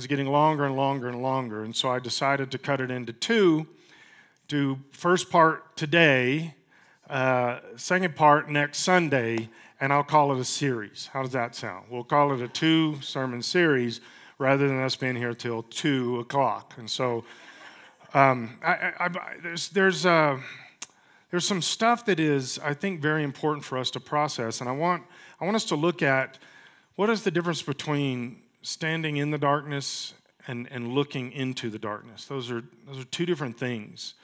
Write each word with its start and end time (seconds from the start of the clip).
was 0.00 0.06
getting 0.06 0.28
longer 0.28 0.64
and 0.64 0.76
longer 0.76 1.08
and 1.08 1.22
longer. 1.22 1.62
And 1.62 1.76
so 1.76 1.90
I 1.90 1.98
decided 1.98 2.50
to 2.52 2.58
cut 2.58 2.80
it 2.80 2.90
into 2.90 3.12
two. 3.12 3.66
Do 4.48 4.78
first 4.92 5.28
part 5.28 5.76
today, 5.76 6.54
uh, 7.10 7.58
second 7.76 8.16
part 8.16 8.48
next 8.48 8.78
Sunday, 8.78 9.50
and 9.78 9.92
I'll 9.92 10.02
call 10.02 10.32
it 10.32 10.40
a 10.40 10.44
series. 10.44 11.10
How 11.12 11.22
does 11.22 11.32
that 11.32 11.54
sound? 11.54 11.84
We'll 11.90 12.02
call 12.02 12.32
it 12.32 12.40
a 12.40 12.48
two 12.48 12.98
sermon 13.02 13.42
series 13.42 14.00
rather 14.38 14.66
than 14.68 14.80
us 14.80 14.96
being 14.96 15.16
here 15.16 15.34
till 15.34 15.64
two 15.64 16.20
o'clock. 16.20 16.72
And 16.78 16.88
so 16.88 17.22
um, 18.14 18.58
I, 18.64 18.72
I, 18.72 18.94
I, 19.00 19.10
there's, 19.42 19.68
there's, 19.68 20.06
uh, 20.06 20.38
there's 21.30 21.46
some 21.46 21.60
stuff 21.60 22.06
that 22.06 22.18
is, 22.18 22.58
I 22.64 22.72
think, 22.72 23.02
very 23.02 23.22
important 23.22 23.66
for 23.66 23.76
us 23.76 23.90
to 23.90 24.00
process. 24.00 24.62
And 24.62 24.70
I 24.70 24.72
want, 24.72 25.02
I 25.42 25.44
want 25.44 25.56
us 25.56 25.66
to 25.66 25.76
look 25.76 26.00
at 26.00 26.38
what 26.96 27.10
is 27.10 27.22
the 27.22 27.30
difference 27.30 27.60
between 27.60 28.39
standing 28.62 29.16
in 29.16 29.30
the 29.30 29.38
darkness 29.38 30.14
and, 30.46 30.68
and 30.70 30.88
looking 30.88 31.32
into 31.32 31.70
the 31.70 31.78
darkness. 31.78 32.26
Those 32.26 32.50
are, 32.50 32.62
those 32.86 33.00
are 33.00 33.04
two 33.04 33.26
different 33.26 33.58
things. 33.58 34.14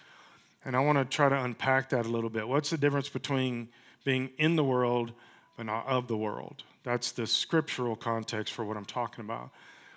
And 0.65 0.75
I 0.75 0.81
want 0.81 0.99
to 0.99 1.05
try 1.05 1.29
to 1.29 1.45
unpack 1.45 1.91
that 1.91 2.07
a 2.07 2.09
little 2.09 2.31
bit. 2.31 2.47
What's 2.47 2.71
the 2.71 2.79
difference 2.79 3.09
between 3.09 3.69
being 4.05 4.30
in 4.39 4.57
the 4.57 4.65
world 4.65 5.13
but 5.57 5.67
not 5.67 5.87
of 5.87 6.09
the 6.09 6.17
world? 6.17 6.65
That's 6.83 7.13
the 7.13 7.27
scriptural 7.27 7.97
context 7.97 8.53
for 8.53 8.65
what 8.65 8.77
I'm 8.77 8.85
talking 8.85 9.25
about. 9.25 9.51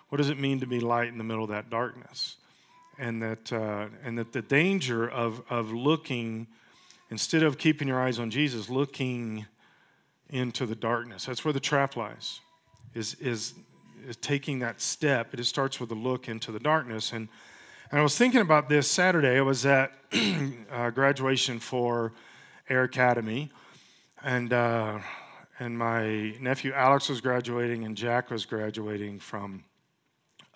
What 0.10 0.18
does 0.18 0.30
it 0.30 0.40
mean 0.40 0.60
to 0.60 0.68
be 0.68 0.80
light 0.80 1.08
in 1.08 1.18
the 1.18 1.24
middle 1.24 1.44
of 1.44 1.50
that 1.50 1.70
darkness? 1.70 2.38
And 2.98 3.22
that, 3.22 3.54
uh, 3.54 3.88
and 4.04 4.18
that 4.18 4.34
the 4.34 4.42
danger 4.42 5.10
of, 5.10 5.42
of 5.50 5.72
looking, 5.72 6.48
instead 7.10 7.44
of 7.44 7.58
keeping 7.58 7.88
your 7.88 8.00
eyes 8.00 8.20
on 8.20 8.30
Jesus, 8.30 8.70
looking 8.70 9.46
into 10.30 10.66
the 10.66 10.76
darkness. 10.76 11.26
That's 11.26 11.44
where 11.44 11.54
the 11.54 11.60
trap 11.60 11.96
lies, 11.96 12.40
is, 12.94 13.16
is, 13.16 13.54
is 14.08 14.18
taking 14.18 14.60
that 14.60 14.82
step. 14.82 15.34
It 15.34 15.44
starts 15.46 15.80
with 15.80 15.92
a 15.92 15.96
look 15.96 16.28
into 16.28 16.52
the 16.52 16.60
darkness. 16.60 17.12
And 17.12 17.30
and 17.92 18.00
I 18.00 18.04
was 18.04 18.16
thinking 18.16 18.42
about 18.42 18.70
this 18.70 18.88
Saturday. 18.88 19.38
I 19.38 19.42
was 19.42 19.66
at 19.66 19.92
uh, 20.72 20.92
graduation 20.92 21.60
for 21.60 22.14
Air 22.70 22.84
Academy, 22.84 23.50
and 24.24 24.54
uh, 24.54 25.00
and 25.58 25.76
my 25.76 26.36
nephew 26.40 26.72
Alex 26.74 27.10
was 27.10 27.20
graduating, 27.20 27.86
and 27.86 27.98
Jack 27.98 28.30
was 28.30 28.46
graduating 28.46 29.18
from 29.18 29.64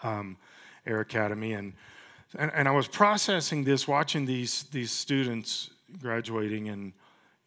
um, 0.03 0.37
Air 0.85 0.99
Academy, 0.99 1.53
and, 1.53 1.73
and 2.37 2.51
and 2.53 2.67
I 2.67 2.71
was 2.71 2.87
processing 2.87 3.63
this, 3.63 3.87
watching 3.87 4.27
these 4.27 4.65
these 4.65 4.91
students 4.91 5.71
graduating, 5.99 6.69
and 6.69 6.93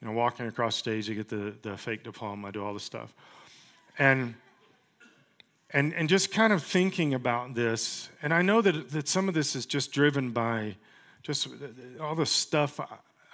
you 0.02 0.08
know, 0.08 0.12
walking 0.12 0.48
across 0.48 0.74
stage 0.74 1.06
to 1.06 1.14
get 1.14 1.28
the 1.28 1.54
the 1.62 1.76
fake 1.76 2.02
diploma, 2.02 2.50
do 2.50 2.64
all 2.64 2.74
the 2.74 2.80
stuff, 2.80 3.14
and 4.00 4.34
and, 5.70 5.92
and 5.94 6.08
just 6.08 6.32
kind 6.32 6.52
of 6.52 6.62
thinking 6.62 7.14
about 7.14 7.54
this, 7.54 8.08
and 8.22 8.32
I 8.32 8.42
know 8.42 8.62
that, 8.62 8.90
that 8.90 9.08
some 9.08 9.28
of 9.28 9.34
this 9.34 9.56
is 9.56 9.66
just 9.66 9.92
driven 9.92 10.30
by 10.30 10.76
just 11.22 11.48
all 12.00 12.14
the 12.14 12.26
stuff 12.26 12.78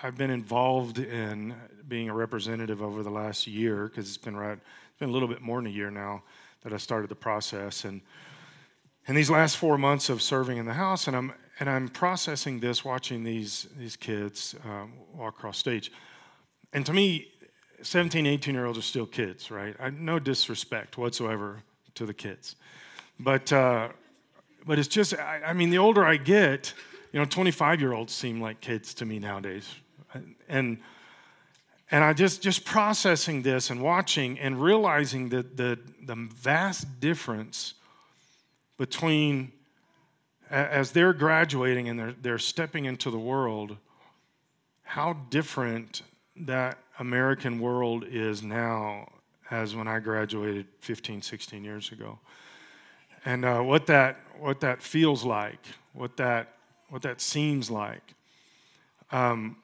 I've 0.03 0.17
been 0.17 0.31
involved 0.31 0.99
in 0.99 1.55
being 1.87 2.09
a 2.09 2.15
representative 2.15 2.81
over 2.81 3.03
the 3.03 3.11
last 3.11 3.47
year, 3.47 3.87
because 3.89 4.09
it's 4.09 4.17
been 4.17 4.37
right, 4.37 4.59
it's 4.59 4.99
been 4.99 5.11
a 5.11 5.13
little 5.13 5.29
bit 5.29 5.43
more 5.43 5.59
than 5.59 5.67
a 5.67 5.75
year 5.75 5.91
now 5.91 6.23
that 6.63 6.73
I 6.73 6.79
started 6.79 7.11
the 7.11 7.15
process. 7.15 7.85
And, 7.85 8.01
and 9.07 9.17
these 9.17 9.29
last 9.29 9.59
four 9.59 9.77
months 9.77 10.09
of 10.09 10.23
serving 10.23 10.57
in 10.57 10.65
the 10.65 10.73
House, 10.73 11.07
and 11.09 11.17
I'm, 11.17 11.35
and 11.61 11.69
I'm 11.69 11.89
processing 11.89 12.61
this, 12.61 12.83
watching 12.83 13.25
these, 13.25 13.67
these 13.77 13.97
kids 13.97 14.55
um, 14.65 14.95
walk 15.15 15.37
across 15.37 15.59
stage. 15.59 15.93
And 16.73 16.87
to 16.87 16.95
me, 16.95 17.29
17, 17.83 18.25
18 18.25 18.55
year 18.55 18.65
olds 18.65 18.79
are 18.79 18.83
still 18.83 19.07
kids, 19.07 19.51
right? 19.51 19.77
I, 19.79 19.91
no 19.91 20.19
disrespect 20.19 20.97
whatsoever 20.97 21.63
to 21.95 22.07
the 22.07 22.15
kids. 22.15 22.57
But, 23.19 23.53
uh, 23.53 23.89
but 24.67 24.79
it's 24.79 24.89
just, 24.89 25.15
I, 25.15 25.43
I, 25.47 25.53
mean, 25.53 25.71
the 25.71 25.79
older 25.79 26.05
I 26.05 26.17
get, 26.17 26.73
you 27.13 27.19
know, 27.19 27.25
25 27.25 27.81
year 27.81 27.93
olds 27.93 28.13
seem 28.13 28.41
like 28.41 28.61
kids 28.61 28.95
to 28.95 29.07
me 29.07 29.19
nowadays. 29.19 29.75
And, 30.49 30.79
and 31.91 32.05
I 32.05 32.13
just, 32.13 32.43
just 32.43 32.65
processing 32.65 33.43
this 33.43 33.71
and 33.71 33.83
watching 33.83 34.39
and 34.39 34.63
realizing 34.63 35.29
that 35.31 35.57
the, 35.57 35.79
the 36.05 36.15
vast 36.15 37.01
difference 37.01 37.75
between 38.79 39.53
as 40.53 40.93
they're 40.93 41.15
graduating 41.15 41.89
and 41.89 41.99
they're, 41.99 42.15
they're 42.21 42.39
stepping 42.39 42.85
into 42.85 43.11
the 43.11 43.19
world, 43.19 43.79
how 44.83 45.15
different 45.31 46.03
that 46.37 46.79
American 46.99 47.59
world 47.59 48.05
is 48.07 48.43
now 48.43 49.11
as 49.53 49.77
when 49.77 49.87
I 49.87 49.99
graduated 50.01 50.67
15, 50.81 51.21
16 51.21 51.63
years 51.63 51.93
ago. 51.93 52.19
And 53.27 53.45
uh, 53.45 53.61
what, 53.61 53.87
that, 53.87 54.17
what 54.41 54.61
that 54.61 54.83
feels 54.83 55.25
like, 55.25 55.61
what 55.93 56.17
that, 56.17 56.55
what 56.89 57.03
that 57.03 57.21
seems 57.21 57.71
like. 57.71 58.15
Um, 59.13 59.59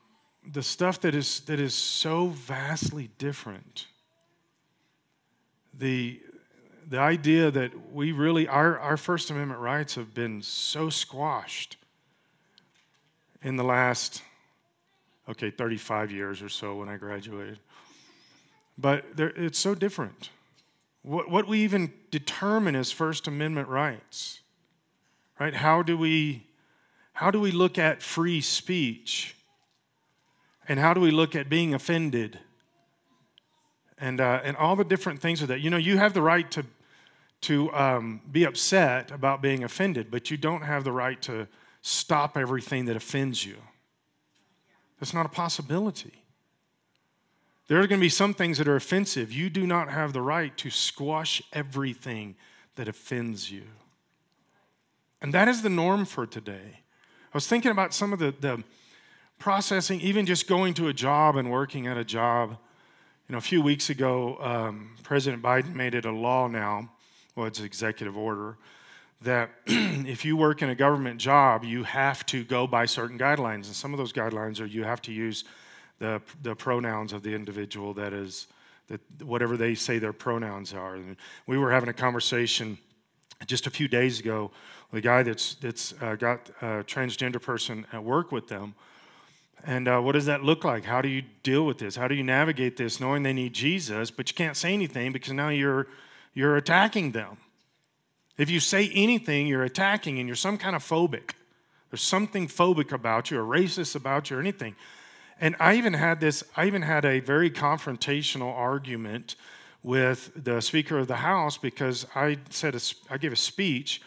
the 0.46 0.62
stuff 0.62 1.00
that 1.00 1.14
is, 1.14 1.40
that 1.40 1.58
is 1.58 1.74
so 1.74 2.26
vastly 2.26 3.08
different. 3.16 3.86
The, 5.72 6.20
the 6.86 6.98
idea 6.98 7.50
that 7.50 7.92
we 7.92 8.12
really, 8.12 8.46
our, 8.46 8.78
our 8.78 8.98
First 8.98 9.30
Amendment 9.30 9.60
rights 9.60 9.94
have 9.94 10.12
been 10.12 10.42
so 10.42 10.90
squashed 10.90 11.78
in 13.42 13.56
the 13.56 13.64
last, 13.64 14.22
okay, 15.30 15.50
35 15.50 16.12
years 16.12 16.42
or 16.42 16.50
so 16.50 16.76
when 16.76 16.90
I 16.90 16.98
graduated. 16.98 17.58
But 18.78 19.04
it's 19.18 19.58
so 19.58 19.74
different. 19.74 20.30
What, 21.02 21.28
what 21.28 21.48
we 21.48 21.60
even 21.60 21.92
determine 22.10 22.76
as 22.76 22.92
First 22.92 23.26
Amendment 23.26 23.68
rights, 23.68 24.40
right? 25.40 25.54
How 25.54 25.82
do 25.82 25.98
we, 25.98 26.46
how 27.12 27.30
do 27.30 27.40
we 27.40 27.50
look 27.50 27.76
at 27.76 28.02
free 28.02 28.40
speech? 28.40 29.34
And 30.68 30.78
how 30.78 30.94
do 30.94 31.00
we 31.00 31.10
look 31.10 31.34
at 31.34 31.48
being 31.48 31.74
offended? 31.74 32.38
And, 33.98 34.20
uh, 34.20 34.40
and 34.44 34.56
all 34.56 34.76
the 34.76 34.84
different 34.84 35.20
things 35.20 35.42
of 35.42 35.48
that. 35.48 35.60
You 35.60 35.70
know, 35.70 35.76
you 35.76 35.96
have 35.96 36.14
the 36.14 36.22
right 36.22 36.48
to, 36.52 36.64
to 37.42 37.72
um, 37.72 38.20
be 38.30 38.44
upset 38.44 39.10
about 39.10 39.42
being 39.42 39.64
offended, 39.64 40.10
but 40.10 40.30
you 40.30 40.36
don't 40.36 40.62
have 40.62 40.84
the 40.84 40.92
right 40.92 41.20
to 41.22 41.48
stop 41.82 42.36
everything 42.36 42.84
that 42.84 42.96
offends 42.96 43.44
you. 43.44 43.56
That's 45.00 45.14
not 45.14 45.26
a 45.26 45.30
possibility. 45.30 46.22
There 47.68 47.78
are 47.78 47.86
going 47.86 48.00
to 48.00 48.04
be 48.04 48.08
some 48.08 48.32
things 48.32 48.58
that 48.58 48.66
are 48.66 48.76
offensive. 48.76 49.30
You 49.30 49.50
do 49.50 49.66
not 49.66 49.90
have 49.90 50.14
the 50.14 50.22
right 50.22 50.56
to 50.56 50.70
squash 50.70 51.42
everything 51.52 52.34
that 52.76 52.88
offends 52.88 53.50
you. 53.52 53.64
And 55.20 55.34
that 55.34 55.48
is 55.48 55.60
the 55.60 55.68
norm 55.68 56.06
for 56.06 56.26
today. 56.26 56.80
I 57.32 57.36
was 57.36 57.46
thinking 57.46 57.70
about 57.70 57.92
some 57.92 58.14
of 58.14 58.18
the, 58.18 58.34
the 58.40 58.64
processing, 59.38 60.00
even 60.00 60.24
just 60.24 60.48
going 60.48 60.72
to 60.74 60.88
a 60.88 60.94
job 60.94 61.36
and 61.36 61.50
working 61.50 61.86
at 61.86 61.98
a 61.98 62.04
job. 62.04 62.56
You 63.28 63.32
know, 63.32 63.38
a 63.38 63.42
few 63.42 63.60
weeks 63.60 63.90
ago, 63.90 64.38
um, 64.40 64.96
President 65.02 65.42
Biden 65.42 65.74
made 65.74 65.94
it 65.94 66.06
a 66.06 66.10
law 66.10 66.48
now, 66.48 66.88
well, 67.36 67.46
it's 67.46 67.60
executive 67.60 68.16
order, 68.16 68.56
that 69.20 69.50
if 69.66 70.24
you 70.24 70.38
work 70.38 70.62
in 70.62 70.70
a 70.70 70.74
government 70.74 71.20
job, 71.20 71.64
you 71.64 71.82
have 71.82 72.24
to 72.26 72.44
go 72.44 72.66
by 72.66 72.86
certain 72.86 73.18
guidelines. 73.18 73.66
And 73.66 73.76
some 73.76 73.92
of 73.92 73.98
those 73.98 74.12
guidelines 74.12 74.58
are 74.58 74.66
you 74.66 74.84
have 74.84 75.02
to 75.02 75.12
use 75.12 75.44
the, 75.98 76.20
the 76.42 76.54
pronouns 76.54 77.12
of 77.12 77.22
the 77.22 77.34
individual 77.34 77.94
that 77.94 78.12
is 78.12 78.46
that 78.88 79.00
whatever 79.22 79.56
they 79.56 79.74
say 79.74 79.98
their 79.98 80.12
pronouns 80.12 80.72
are. 80.72 80.94
And 80.94 81.16
we 81.46 81.58
were 81.58 81.70
having 81.70 81.88
a 81.88 81.94
conversation 81.94 82.78
just 83.46 83.66
a 83.66 83.70
few 83.70 83.86
days 83.86 84.18
ago 84.18 84.50
with 84.90 85.04
a 85.04 85.06
guy 85.06 85.22
that's 85.22 85.54
that's 85.56 85.94
uh, 86.00 86.16
got 86.16 86.48
a 86.62 86.84
transgender 86.84 87.40
person 87.40 87.86
at 87.92 88.02
work 88.02 88.32
with 88.32 88.48
them. 88.48 88.74
And 89.64 89.88
uh, 89.88 90.00
what 90.00 90.12
does 90.12 90.26
that 90.26 90.44
look 90.44 90.64
like? 90.64 90.84
How 90.84 91.02
do 91.02 91.08
you 91.08 91.22
deal 91.42 91.66
with 91.66 91.78
this? 91.78 91.96
How 91.96 92.08
do 92.08 92.14
you 92.14 92.22
navigate 92.22 92.76
this, 92.76 93.00
knowing 93.00 93.24
they 93.24 93.32
need 93.32 93.52
Jesus, 93.52 94.10
but 94.10 94.30
you 94.30 94.34
can't 94.34 94.56
say 94.56 94.72
anything 94.72 95.12
because 95.12 95.32
now 95.32 95.48
you're 95.48 95.88
you're 96.34 96.56
attacking 96.56 97.12
them. 97.12 97.36
If 98.36 98.48
you 98.48 98.60
say 98.60 98.90
anything, 98.94 99.48
you're 99.48 99.64
attacking, 99.64 100.18
and 100.18 100.28
you're 100.28 100.36
some 100.36 100.58
kind 100.58 100.76
of 100.76 100.82
phobic. 100.82 101.32
There's 101.90 102.02
something 102.02 102.46
phobic 102.46 102.92
about 102.92 103.30
you, 103.30 103.40
or 103.40 103.42
racist 103.42 103.96
about 103.96 104.30
you, 104.30 104.36
or 104.36 104.40
anything. 104.40 104.76
And 105.40 105.54
I 105.60 105.74
even 105.74 105.94
had 105.94 106.20
this, 106.20 106.42
I 106.56 106.66
even 106.66 106.82
had 106.82 107.04
a 107.04 107.20
very 107.20 107.50
confrontational 107.50 108.52
argument 108.52 109.36
with 109.82 110.32
the 110.34 110.60
Speaker 110.60 110.98
of 110.98 111.06
the 111.06 111.16
House 111.16 111.56
because 111.56 112.06
I 112.14 112.38
said 112.50 112.74
a, 112.74 112.80
I 113.10 113.18
gave 113.18 113.32
a 113.32 113.36
speech, 113.36 114.02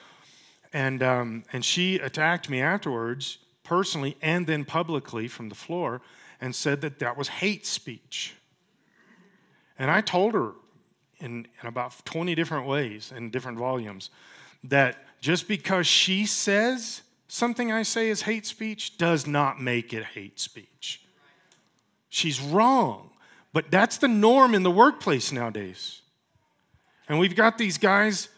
and 0.73 1.01
um, 1.01 1.43
and 1.53 1.63
she 1.63 1.95
attacked 1.95 2.49
me 2.49 2.61
afterwards, 2.61 3.37
personally 3.63 4.17
and 4.21 4.45
then 4.45 4.65
publicly 4.65 5.27
from 5.27 5.49
the 5.49 5.55
floor, 5.55 6.01
and 6.41 6.53
said 6.53 6.81
that 6.81 6.99
that 6.99 7.17
was 7.17 7.29
hate 7.29 7.65
speech. 7.65 8.35
And 9.79 9.89
I 9.89 10.01
told 10.01 10.33
her 10.33 10.51
in, 11.19 11.47
in 11.61 11.67
about 11.67 12.05
20 12.05 12.35
different 12.35 12.67
ways 12.67 13.13
in 13.15 13.29
different 13.29 13.57
volumes 13.57 14.09
that 14.63 15.05
just 15.21 15.47
because 15.47 15.87
she 15.87 16.25
says 16.25 17.01
something 17.27 17.71
I 17.71 17.83
say 17.83 18.09
is 18.09 18.23
hate 18.23 18.45
speech 18.45 18.97
does 18.97 19.25
not 19.25 19.61
make 19.61 19.93
it 19.93 20.03
hate 20.03 20.39
speech. 20.39 21.01
She's 22.11 22.39
wrong. 22.39 23.09
But 23.53 23.71
that's 23.71 23.97
the 23.97 24.07
norm 24.07 24.53
in 24.53 24.63
the 24.63 24.71
workplace 24.71 25.31
nowadays. 25.31 26.01
And 27.09 27.17
we've 27.17 27.35
got 27.35 27.57
these 27.57 27.77
guys 27.77 28.29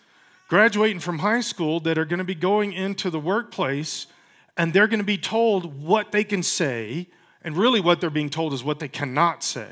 graduating 0.48 1.00
from 1.00 1.20
high 1.20 1.42
school 1.42 1.80
that 1.82 1.98
are 1.98 2.06
going 2.06 2.20
to 2.20 2.24
be 2.24 2.36
going 2.36 2.72
into 2.72 3.10
the 3.10 3.20
workplace 3.20 4.08
and 4.56 4.72
they're 4.72 4.88
going 4.88 5.00
to 5.00 5.04
be 5.04 5.18
told 5.18 5.82
what 5.82 6.12
they 6.12 6.24
can 6.24 6.44
say, 6.44 7.08
and 7.44 7.58
really 7.58 7.82
what 7.82 8.00
they're 8.00 8.12
being 8.12 8.30
told 8.30 8.54
is 8.54 8.64
what 8.64 8.78
they 8.78 8.88
cannot 8.88 9.44
say. 9.44 9.70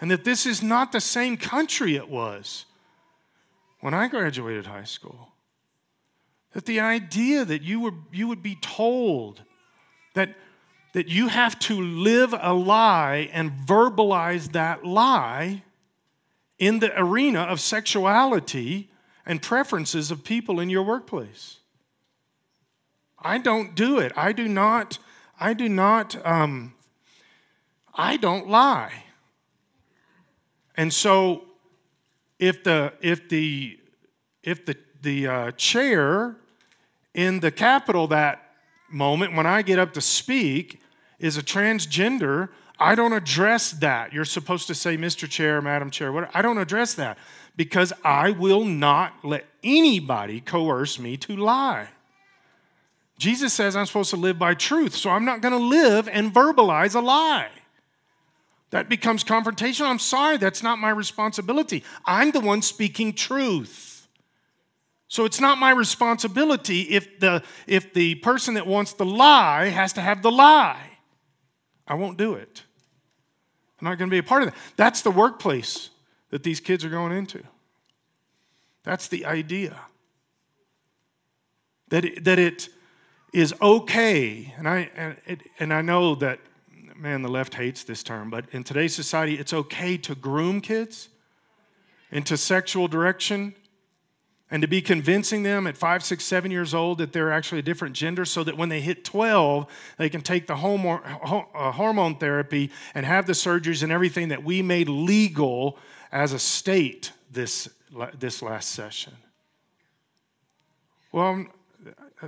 And 0.00 0.10
that 0.10 0.24
this 0.24 0.44
is 0.44 0.60
not 0.60 0.90
the 0.90 1.00
same 1.00 1.36
country 1.36 1.94
it 1.94 2.08
was 2.08 2.66
when 3.80 3.94
I 3.94 4.08
graduated 4.08 4.66
high 4.66 4.82
school. 4.82 5.28
That 6.52 6.66
the 6.66 6.80
idea 6.80 7.44
that 7.44 7.62
you, 7.62 7.78
were, 7.78 7.94
you 8.12 8.26
would 8.26 8.42
be 8.42 8.56
told 8.56 9.42
that, 10.14 10.34
that 10.92 11.08
you 11.08 11.28
have 11.28 11.58
to 11.58 11.80
live 11.80 12.34
a 12.38 12.52
lie 12.52 13.30
and 13.32 13.50
verbalize 13.50 14.52
that 14.52 14.84
lie 14.84 15.62
in 16.58 16.78
the 16.78 16.92
arena 17.00 17.40
of 17.40 17.60
sexuality 17.60 18.90
and 19.24 19.40
preferences 19.40 20.10
of 20.10 20.22
people 20.22 20.60
in 20.60 20.68
your 20.68 20.82
workplace. 20.82 21.58
I 23.18 23.38
don't 23.38 23.74
do 23.74 23.98
it. 23.98 24.12
I 24.16 24.32
do 24.32 24.48
not, 24.48 24.98
I 25.40 25.54
do 25.54 25.68
not, 25.68 26.14
um, 26.26 26.74
I 27.94 28.16
don't 28.16 28.48
lie. 28.48 29.04
And 30.76 30.92
so 30.92 31.44
if 32.38 32.64
the, 32.64 32.92
if 33.00 33.28
the, 33.28 33.78
if 34.42 34.66
the, 34.66 34.76
the 35.00 35.26
uh, 35.26 35.50
chair 35.52 36.36
in 37.14 37.40
the 37.40 37.50
Capitol 37.50 38.08
that 38.08 38.42
moment 38.90 39.34
when 39.34 39.46
I 39.46 39.62
get 39.62 39.78
up 39.78 39.94
to 39.94 40.00
speak 40.00 40.81
is 41.22 41.38
a 41.38 41.42
transgender, 41.42 42.50
I 42.78 42.94
don't 42.94 43.12
address 43.12 43.70
that. 43.70 44.12
You're 44.12 44.24
supposed 44.24 44.66
to 44.66 44.74
say, 44.74 44.96
Mr. 44.96 45.28
Chair, 45.28 45.62
Madam 45.62 45.90
Chair, 45.90 46.12
whatever. 46.12 46.32
I 46.34 46.42
don't 46.42 46.58
address 46.58 46.94
that 46.94 47.16
because 47.56 47.92
I 48.04 48.32
will 48.32 48.64
not 48.64 49.14
let 49.22 49.46
anybody 49.62 50.40
coerce 50.40 50.98
me 50.98 51.16
to 51.18 51.36
lie. 51.36 51.88
Jesus 53.18 53.52
says 53.52 53.76
I'm 53.76 53.86
supposed 53.86 54.10
to 54.10 54.16
live 54.16 54.38
by 54.38 54.54
truth, 54.54 54.96
so 54.96 55.10
I'm 55.10 55.24
not 55.24 55.40
going 55.40 55.52
to 55.52 55.64
live 55.64 56.08
and 56.08 56.34
verbalize 56.34 56.96
a 56.96 57.00
lie. 57.00 57.50
That 58.70 58.88
becomes 58.88 59.22
confrontational. 59.22 59.86
I'm 59.86 59.98
sorry, 60.00 60.38
that's 60.38 60.62
not 60.62 60.78
my 60.78 60.90
responsibility. 60.90 61.84
I'm 62.04 62.32
the 62.32 62.40
one 62.40 62.62
speaking 62.62 63.12
truth. 63.12 64.08
So 65.06 65.26
it's 65.26 65.40
not 65.40 65.58
my 65.58 65.70
responsibility 65.70 66.80
if 66.80 67.20
the, 67.20 67.42
if 67.66 67.92
the 67.92 68.14
person 68.16 68.54
that 68.54 68.66
wants 68.66 68.94
the 68.94 69.04
lie 69.04 69.66
has 69.66 69.92
to 69.92 70.00
have 70.00 70.22
the 70.22 70.32
lie. 70.32 70.91
I 71.86 71.94
won't 71.94 72.18
do 72.18 72.34
it. 72.34 72.62
I'm 73.80 73.86
not 73.86 73.98
going 73.98 74.08
to 74.08 74.14
be 74.14 74.18
a 74.18 74.22
part 74.22 74.42
of 74.42 74.50
that. 74.50 74.58
That's 74.76 75.02
the 75.02 75.10
workplace 75.10 75.90
that 76.30 76.42
these 76.42 76.60
kids 76.60 76.84
are 76.84 76.88
going 76.88 77.12
into. 77.12 77.42
That's 78.84 79.08
the 79.08 79.26
idea. 79.26 79.76
That 81.88 82.04
it, 82.04 82.24
that 82.24 82.38
it 82.38 82.68
is 83.32 83.54
okay, 83.60 84.54
and 84.56 84.68
I, 84.68 84.90
and, 84.94 85.16
it, 85.26 85.42
and 85.58 85.72
I 85.72 85.82
know 85.82 86.14
that, 86.16 86.38
man, 86.96 87.22
the 87.22 87.28
left 87.28 87.54
hates 87.54 87.84
this 87.84 88.02
term, 88.02 88.30
but 88.30 88.46
in 88.52 88.64
today's 88.64 88.94
society, 88.94 89.38
it's 89.38 89.52
okay 89.52 89.96
to 89.98 90.14
groom 90.14 90.60
kids 90.60 91.08
into 92.10 92.36
sexual 92.36 92.88
direction 92.88 93.54
and 94.52 94.60
to 94.60 94.68
be 94.68 94.82
convincing 94.82 95.42
them 95.42 95.66
at 95.66 95.78
five, 95.78 96.04
six, 96.04 96.24
seven 96.24 96.50
years 96.50 96.74
old 96.74 96.98
that 96.98 97.10
they're 97.10 97.32
actually 97.32 97.60
a 97.60 97.62
different 97.62 97.96
gender 97.96 98.26
so 98.26 98.44
that 98.44 98.54
when 98.54 98.68
they 98.68 98.82
hit 98.82 99.02
12, 99.02 99.66
they 99.96 100.10
can 100.10 100.20
take 100.20 100.46
the 100.46 100.52
uh, 100.52 101.72
hormone 101.72 102.16
therapy 102.16 102.70
and 102.94 103.06
have 103.06 103.26
the 103.26 103.32
surgeries 103.32 103.82
and 103.82 103.90
everything 103.90 104.28
that 104.28 104.44
we 104.44 104.60
made 104.60 104.90
legal 104.90 105.78
as 106.12 106.34
a 106.34 106.38
state 106.38 107.12
this, 107.30 107.66
this 108.18 108.42
last 108.42 108.68
session. 108.68 109.14
Well, 111.12 111.46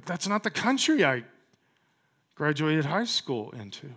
that's 0.06 0.26
not 0.26 0.44
the 0.44 0.50
country 0.50 1.04
I 1.04 1.24
graduated 2.36 2.86
high 2.86 3.04
school 3.04 3.50
into. 3.50 3.88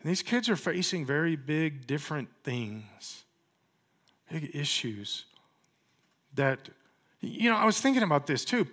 And 0.00 0.10
these 0.10 0.22
kids 0.22 0.48
are 0.48 0.56
facing 0.56 1.06
very 1.06 1.36
big, 1.36 1.86
different 1.86 2.28
things, 2.42 3.22
big 4.28 4.50
issues 4.52 5.26
that, 6.34 6.68
you 7.20 7.50
know, 7.50 7.56
I 7.56 7.64
was 7.64 7.80
thinking 7.80 8.02
about 8.02 8.26
this 8.26 8.44
too. 8.44 8.66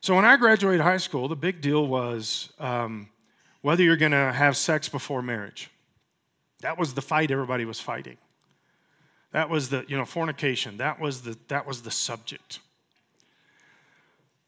So 0.00 0.14
when 0.14 0.24
I 0.24 0.36
graduated 0.36 0.80
high 0.80 0.96
school, 0.96 1.28
the 1.28 1.36
big 1.36 1.60
deal 1.60 1.86
was 1.86 2.52
um, 2.58 3.08
whether 3.60 3.82
you're 3.82 3.96
going 3.96 4.12
to 4.12 4.32
have 4.32 4.56
sex 4.56 4.88
before 4.88 5.20
marriage. 5.20 5.70
That 6.60 6.78
was 6.78 6.94
the 6.94 7.02
fight 7.02 7.30
everybody 7.30 7.64
was 7.64 7.80
fighting. 7.80 8.16
That 9.32 9.50
was 9.50 9.68
the, 9.68 9.84
you 9.88 9.96
know, 9.96 10.04
fornication. 10.04 10.78
That 10.78 11.00
was 11.00 11.22
the, 11.22 11.36
that 11.48 11.66
was 11.66 11.82
the 11.82 11.90
subject. 11.90 12.60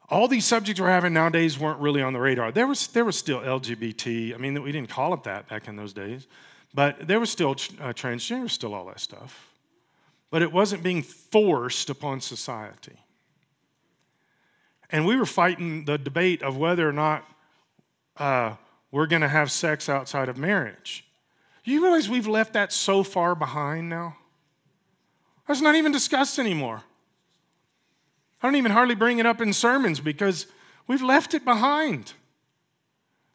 All 0.09 0.29
these 0.29 0.45
subjects 0.45 0.81
we're 0.81 0.89
having 0.89 1.13
nowadays 1.13 1.59
weren't 1.59 1.81
really 1.81 2.03
on 2.03 2.13
the 2.13 2.21
radar. 2.21 2.53
There 2.53 2.67
was, 2.67 2.89
there 2.89 3.05
was 3.05 3.17
still 3.17 3.41
LGBT. 3.41 4.35
I 4.35 4.39
mean, 4.39 4.61
we 4.63 4.73
didn't 4.73 4.91
call 4.91 5.15
it 5.15 5.23
that 5.25 5.49
back 5.49 5.69
in 5.69 5.77
those 5.77 5.93
days, 5.93 6.27
but 6.75 7.07
there 7.07 7.21
was 7.21 7.31
still 7.31 7.53
uh, 7.53 7.93
transgender, 7.93 8.51
still 8.51 8.75
all 8.75 8.87
that 8.87 9.01
stuff 9.01 9.52
but 10.33 10.41
it 10.41 10.51
wasn't 10.51 10.83
being 10.83 11.03
forced 11.03 11.91
upon 11.91 12.19
society. 12.19 12.97
And 14.89 15.05
we 15.07 15.15
were 15.15 15.27
fighting 15.27 15.85
the 15.85 15.99
debate 15.99 16.43
of 16.43 16.57
whether 16.57 16.89
or 16.89 16.93
not 16.93 17.29
uh, 18.17 18.55
we're 18.91 19.07
going 19.07 19.21
to 19.21 19.29
have 19.29 19.53
sex 19.53 19.91
outside 19.91 20.31
of 20.31 20.39
marriage. 20.39 21.05
You 21.65 21.83
realize 21.83 22.09
we've 22.09 22.27
left 22.27 22.55
that 22.55 22.73
so 22.73 23.03
far 23.03 23.35
behind 23.35 23.91
now? 23.91 24.17
That's 25.47 25.61
not 25.61 25.75
even 25.75 25.93
discussed 25.93 26.39
anymore. 26.39 26.83
I 28.43 28.47
don't 28.47 28.57
even 28.57 28.73
hardly 28.73 28.95
bring 28.95 29.19
it 29.19 29.27
up 29.27 29.43
in 29.43 29.53
sermons 29.53 30.01
because 30.01 30.47
we've 30.87 31.03
left 31.03 31.35
it 31.35 31.45
behind. 31.45 32.15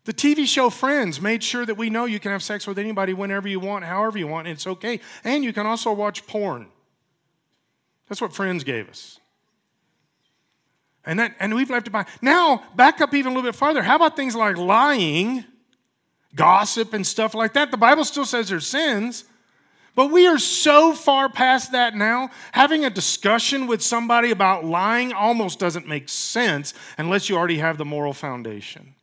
The 0.05 0.13
TV 0.13 0.47
show 0.47 0.71
Friends 0.71 1.21
made 1.21 1.44
sure 1.44 1.63
that 1.63 1.77
we 1.77 1.91
know 1.91 2.05
you 2.05 2.19
can 2.19 2.31
have 2.31 2.41
sex 2.41 2.65
with 2.65 2.79
anybody 2.79 3.13
whenever 3.13 3.47
you 3.47 3.59
want, 3.59 3.85
however 3.85 4.17
you 4.17 4.25
want, 4.25 4.47
and 4.47 4.55
it's 4.55 4.65
okay. 4.65 4.99
And 5.23 5.44
you 5.44 5.53
can 5.53 5.67
also 5.67 5.94
watch 5.94 6.25
porn. 6.25 6.69
That's 8.07 8.21
what 8.21 8.33
friends 8.33 8.63
gave 8.63 8.89
us. 8.89 9.19
And, 11.06 11.19
that, 11.19 11.36
and 11.39 11.56
we've 11.56 11.69
left 11.69 11.88
it 11.88 11.92
behind. 11.92 12.09
Now, 12.21 12.63
back 12.75 13.00
up 13.00 13.13
even 13.13 13.31
a 13.31 13.36
little 13.36 13.50
bit 13.50 13.56
farther. 13.56 13.81
How 13.81 13.95
about 13.95 14.18
things 14.18 14.36
like 14.36 14.57
lying, 14.57 15.45
gossip, 16.36 16.94
and 16.94 17.07
stuff 17.07 17.33
like 17.33 17.54
that? 17.54 17.71
The 17.71 17.77
Bible 17.77 18.04
still 18.04 18.25
says 18.25 18.50
there's 18.50 18.68
sins, 18.68 19.24
but 19.95 20.12
we 20.12 20.27
are 20.27 20.38
so 20.38 20.94
far 20.94 21.30
past 21.30 21.71
that 21.71 21.95
now. 21.95 22.30
Having 22.51 22.83
a 22.83 22.89
discussion 22.89 23.68
with 23.68 23.81
somebody 23.81 24.31
about 24.31 24.65
lying 24.65 25.13
almost 25.13 25.59
doesn't 25.59 25.88
make 25.88 26.09
sense 26.09 26.74
unless 26.97 27.30
you 27.30 27.37
already 27.37 27.57
have 27.59 27.78
the 27.78 27.85
moral 27.85 28.14
foundation. 28.14 28.94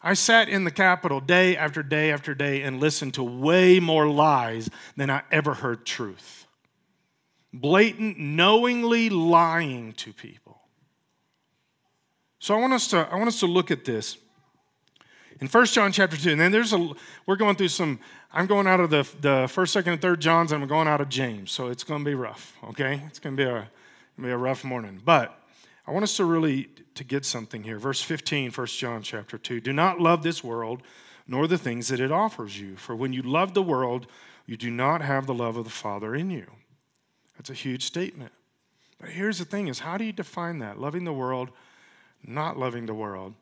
I 0.00 0.14
sat 0.14 0.48
in 0.48 0.64
the 0.64 0.70
Capitol 0.70 1.20
day 1.20 1.56
after 1.56 1.82
day 1.82 2.12
after 2.12 2.34
day 2.34 2.62
and 2.62 2.80
listened 2.80 3.14
to 3.14 3.22
way 3.22 3.78
more 3.78 4.08
lies 4.08 4.70
than 4.96 5.10
I 5.10 5.22
ever 5.30 5.52
heard 5.52 5.84
truth 5.84 6.45
blatant, 7.60 8.18
knowingly 8.18 9.10
lying 9.10 9.92
to 9.94 10.12
people. 10.12 10.60
So 12.38 12.54
I 12.54 12.60
want 12.60 12.72
us 12.72 12.88
to, 12.88 13.08
I 13.10 13.16
want 13.16 13.28
us 13.28 13.40
to 13.40 13.46
look 13.46 13.70
at 13.70 13.84
this 13.84 14.18
in 15.40 15.48
1 15.48 15.66
John 15.66 15.92
chapter 15.92 16.16
2. 16.16 16.32
And 16.32 16.40
then 16.40 16.52
there's 16.52 16.72
a, 16.72 16.90
we're 17.26 17.36
going 17.36 17.56
through 17.56 17.68
some, 17.68 17.98
I'm 18.32 18.46
going 18.46 18.66
out 18.66 18.80
of 18.80 18.90
the, 18.90 19.08
the 19.20 19.48
first, 19.48 19.72
second, 19.72 19.94
and 19.94 20.02
third 20.02 20.20
Johns, 20.20 20.52
and 20.52 20.62
I'm 20.62 20.68
going 20.68 20.88
out 20.88 21.00
of 21.00 21.08
James. 21.08 21.50
So 21.50 21.68
it's 21.68 21.84
going 21.84 22.04
to 22.04 22.08
be 22.08 22.14
rough, 22.14 22.56
okay? 22.68 23.02
It's 23.06 23.18
going 23.18 23.36
to 23.36 23.44
be 23.44 23.48
a, 23.48 23.68
be 24.20 24.30
a 24.30 24.36
rough 24.36 24.64
morning. 24.64 25.00
But 25.04 25.38
I 25.86 25.92
want 25.92 26.04
us 26.04 26.16
to 26.16 26.24
really 26.24 26.68
to 26.94 27.04
get 27.04 27.24
something 27.24 27.62
here. 27.62 27.78
Verse 27.78 28.00
15, 28.00 28.50
1 28.50 28.66
John 28.66 29.02
chapter 29.02 29.38
2. 29.38 29.60
Do 29.60 29.72
not 29.72 30.00
love 30.00 30.22
this 30.22 30.42
world, 30.42 30.82
nor 31.28 31.46
the 31.46 31.58
things 31.58 31.88
that 31.88 32.00
it 32.00 32.10
offers 32.10 32.58
you. 32.58 32.76
For 32.76 32.96
when 32.96 33.12
you 33.12 33.22
love 33.22 33.54
the 33.54 33.62
world, 33.62 34.06
you 34.46 34.56
do 34.56 34.70
not 34.70 35.02
have 35.02 35.26
the 35.26 35.34
love 35.34 35.56
of 35.56 35.64
the 35.64 35.70
Father 35.70 36.14
in 36.14 36.30
you. 36.30 36.46
That's 37.46 37.60
a 37.60 37.62
huge 37.62 37.84
statement. 37.84 38.32
But 38.98 39.10
here's 39.10 39.38
the 39.38 39.44
thing 39.44 39.68
is 39.68 39.78
how 39.78 39.96
do 39.98 40.04
you 40.04 40.12
define 40.12 40.58
that? 40.58 40.80
Loving 40.80 41.04
the 41.04 41.12
world, 41.12 41.50
not 42.24 42.58
loving 42.58 42.86
the 42.86 42.94
world. 42.94 43.34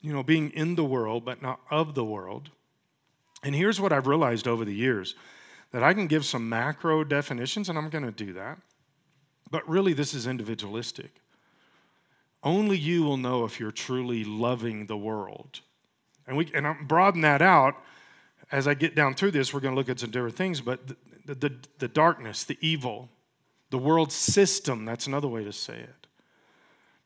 You 0.00 0.12
know, 0.12 0.24
being 0.24 0.50
in 0.50 0.74
the 0.74 0.84
world 0.84 1.24
but 1.24 1.40
not 1.40 1.60
of 1.70 1.94
the 1.94 2.04
world. 2.04 2.50
And 3.44 3.54
here's 3.54 3.80
what 3.80 3.92
I've 3.92 4.08
realized 4.08 4.48
over 4.48 4.64
the 4.64 4.74
years 4.74 5.14
that 5.70 5.84
I 5.84 5.94
can 5.94 6.08
give 6.08 6.24
some 6.24 6.48
macro 6.48 7.04
definitions 7.04 7.68
and 7.68 7.78
I'm 7.78 7.90
going 7.90 8.04
to 8.04 8.10
do 8.10 8.32
that. 8.32 8.58
But 9.52 9.68
really 9.68 9.92
this 9.92 10.12
is 10.12 10.26
individualistic. 10.26 11.20
Only 12.42 12.76
you 12.76 13.04
will 13.04 13.18
know 13.18 13.44
if 13.44 13.60
you're 13.60 13.70
truly 13.70 14.24
loving 14.24 14.86
the 14.86 14.96
world. 14.96 15.60
And 16.26 16.36
we 16.36 16.50
and 16.52 16.66
I'm 16.66 16.88
broaden 16.88 17.20
that 17.20 17.40
out 17.40 17.76
as 18.50 18.66
I 18.66 18.74
get 18.74 18.94
down 18.94 19.14
through 19.14 19.32
this, 19.32 19.52
we're 19.52 19.60
going 19.60 19.74
to 19.74 19.78
look 19.78 19.88
at 19.88 20.00
some 20.00 20.10
different 20.10 20.36
things, 20.36 20.60
but 20.60 20.80
the, 21.26 21.34
the, 21.34 21.52
the 21.78 21.88
darkness, 21.88 22.44
the 22.44 22.58
evil, 22.60 23.10
the 23.70 23.78
world 23.78 24.12
system, 24.12 24.84
that's 24.84 25.06
another 25.06 25.28
way 25.28 25.44
to 25.44 25.52
say 25.52 25.78
it. 25.78 26.06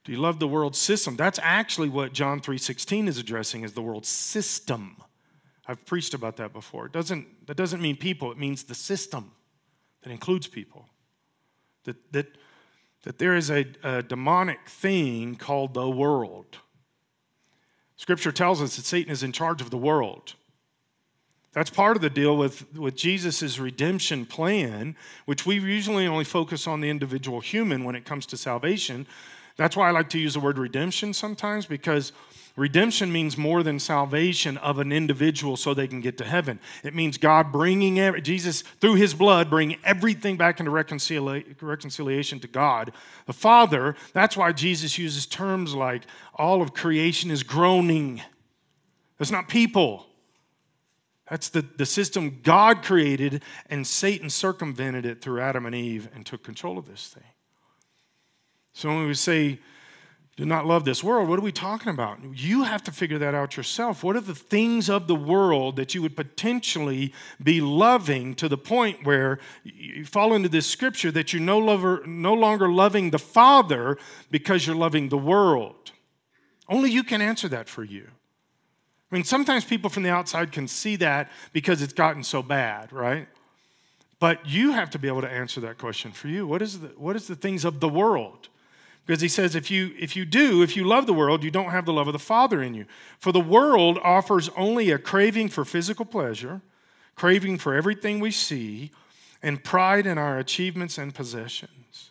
Do 0.05 0.13
you 0.13 0.19
love 0.19 0.39
the 0.39 0.49
world 0.49 0.77
system? 0.77 1.17
That's 1.17 1.39
actually 1.43 1.89
what 1.89 2.13
John 2.13 2.41
3:16 2.41 3.09
is 3.09 3.19
addressing 3.19 3.65
is 3.65 3.73
the 3.73 3.83
world 3.83 4.07
system. 4.07 4.97
I've 5.67 5.85
preached 5.85 6.15
about 6.15 6.37
that 6.37 6.53
before. 6.53 6.87
It 6.87 6.93
doesn't, 6.93 7.47
that 7.47 7.57
doesn't 7.57 7.81
mean 7.81 7.97
people, 7.97 8.33
it 8.33 8.39
means 8.39 8.65
the 8.65 8.75
system 8.75 9.33
that 10.03 10.11
includes 10.11 10.47
people. 10.47 10.87
that, 11.85 12.13
that, 12.13 12.27
that 13.05 13.19
there 13.19 13.35
is 13.35 13.51
a, 13.51 13.67
a 13.83 14.03
demonic 14.03 14.69
thing 14.69 15.37
called 15.37 15.75
the 15.75 15.89
world. 15.89 16.59
Scripture 17.97 18.33
tells 18.33 18.63
us 18.63 18.77
that 18.77 18.85
Satan 18.85 19.13
is 19.13 19.23
in 19.23 19.33
charge 19.33 19.61
of 19.61 19.71
the 19.71 19.79
world. 19.79 20.35
That's 21.53 21.71
part 21.71 21.97
of 21.97 22.03
the 22.03 22.11
deal 22.11 22.37
with, 22.37 22.73
with 22.77 22.95
Jesus' 22.95 23.59
redemption 23.59 24.25
plan, 24.25 24.97
which 25.25 25.47
we 25.47 25.57
usually 25.57 26.07
only 26.07 26.25
focus 26.25 26.69
on 26.69 26.81
the 26.81 26.89
individual 26.89 27.41
human 27.41 27.85
when 27.85 27.97
it 27.97 28.05
comes 28.05 28.25
to 28.27 28.37
salvation. 28.37 29.07
That's 29.57 29.77
why 29.77 29.89
I 29.89 29.91
like 29.91 30.09
to 30.11 30.19
use 30.19 30.35
the 30.35 30.41
word 30.41 30.59
redemption 30.59 31.13
sometimes, 31.13 31.67
because 31.67 32.13
redemption 32.57 33.11
means 33.11 33.37
more 33.37 33.65
than 33.65 33.81
salvation 33.81 34.59
of 34.59 34.79
an 34.79 34.93
individual 34.93 35.57
so 35.57 35.75
they 35.75 35.89
can 35.89 36.01
get 36.01 36.19
to 36.19 36.25
heaven. 36.25 36.61
It 36.85 36.95
means 36.95 37.19
God 37.19 37.51
bringing 37.51 37.99
every, 37.99 38.23
Jesus, 38.23 38.63
through 38.63 38.95
his 38.95 39.13
blood, 39.13 39.51
bringing 39.51 39.79
everything 39.83 40.37
back 40.37 40.61
into 40.61 40.71
reconcilia- 40.71 41.61
reconciliation 41.61 42.39
to 42.41 42.49
God 42.49 42.93
the 43.27 43.33
Father. 43.33 43.97
That's 44.13 44.37
why 44.37 44.53
Jesus 44.53 44.99
uses 44.99 45.27
terms 45.27 45.75
like 45.75 46.05
all 46.37 46.63
of 46.63 46.75
creation 46.75 47.33
is 47.33 47.43
groaning. 47.43 48.23
That's 49.19 49.33
not 49.33 49.49
people. 49.49 50.07
That's 51.31 51.49
the, 51.49 51.63
the 51.63 51.87
system 51.87 52.41
God 52.43 52.83
created, 52.83 53.45
and 53.71 53.87
Satan 53.87 54.29
circumvented 54.29 55.07
it 55.07 55.23
through 55.23 55.41
Adam 55.41 55.65
and 55.65 55.75
Eve 55.75 56.09
and 56.13 56.27
took 56.27 56.43
control 56.43 56.77
of 56.77 56.87
this 56.87 57.07
thing. 57.07 57.23
So 58.73 58.89
when 58.89 59.07
we 59.07 59.15
say, 59.15 59.61
do 60.37 60.45
not 60.45 60.67
love 60.67 60.85
this 60.85 61.05
world, 61.05 61.29
what 61.29 61.39
are 61.39 61.43
we 61.43 61.53
talking 61.53 61.93
about? 61.93 62.19
You 62.35 62.65
have 62.65 62.83
to 62.85 62.93
figure 62.93 63.19
that 63.19 63.35
out 63.35 63.57
yourself. 63.57 64.03
What 64.03 64.17
are 64.17 64.21
the 64.21 64.35
things 64.35 64.91
of 64.91 65.07
the 65.07 65.15
world 65.15 65.77
that 65.77 65.95
you 65.95 66.03
would 66.03 66.17
potentially 66.17 67.13
be 67.41 67.61
loving 67.61 68.35
to 68.37 68.49
the 68.49 68.59
point 68.59 69.05
where 69.05 69.39
you 69.63 70.05
fall 70.05 70.35
into 70.35 70.49
this 70.49 70.67
scripture 70.67 71.13
that 71.13 71.33
you're 71.33 71.43
no, 71.43 71.59
lover, 71.59 72.03
no 72.07 72.35
longer 72.35 72.69
loving 72.69 73.11
the 73.11 73.19
Father 73.19 73.99
because 74.31 74.67
you're 74.67 74.75
loving 74.75 75.11
the 75.11 75.19
world? 75.19 75.93
Only 76.69 76.91
you 76.91 77.05
can 77.05 77.21
answer 77.21 77.49
that 77.49 77.69
for 77.69 77.85
you. 77.85 78.09
I 79.11 79.15
mean, 79.15 79.25
sometimes 79.25 79.65
people 79.65 79.91
from 79.91 80.05
the 80.05 80.11
outside 80.11 80.53
can 80.53 80.69
see 80.69 80.97
that 80.97 81.31
because 81.53 81.83
it's 81.83 81.93
gotten 81.93 82.23
so 82.23 82.43
bad, 82.43 82.93
right? 82.93 83.27
But 84.21 84.47
you 84.47 84.73
have 84.73 84.91
to 84.91 84.99
be 84.99 85.09
able 85.09 85.23
to 85.23 85.31
answer 85.31 85.61
that 85.63 85.79
question 85.79 86.13
for 86.13 86.29
you. 86.29 86.47
What 86.47 86.63
is 86.63 86.81
the, 86.81 86.89
what 86.89 87.17
is 87.17 87.27
the 87.27 87.35
things 87.35 87.65
of 87.65 87.81
the 87.81 87.89
world? 87.89 88.49
Because 89.07 89.23
he 89.23 89.29
says, 89.29 89.57
if 89.57 89.71
you, 89.71 89.93
if 89.99 90.15
you 90.15 90.25
do, 90.25 90.63
if 90.63 90.77
you 90.77 90.85
love 90.85 91.07
the 91.07 91.15
world, 91.15 91.43
you 91.43 91.51
don't 91.51 91.71
have 91.71 91.87
the 91.87 91.93
love 91.93 92.07
of 92.07 92.13
the 92.13 92.19
Father 92.19 92.63
in 92.63 92.75
you. 92.75 92.85
For 93.19 93.33
the 93.33 93.41
world 93.41 93.99
offers 94.05 94.51
only 94.57 94.91
a 94.91 94.99
craving 94.99 95.49
for 95.49 95.65
physical 95.65 96.05
pleasure, 96.05 96.61
craving 97.17 97.59
for 97.59 97.75
everything 97.75 98.21
we 98.21 98.31
see, 98.31 98.93
and 99.43 99.65
pride 99.65 100.07
in 100.07 100.19
our 100.19 100.39
achievements 100.39 100.99
and 100.99 101.15
possessions. 101.15 102.11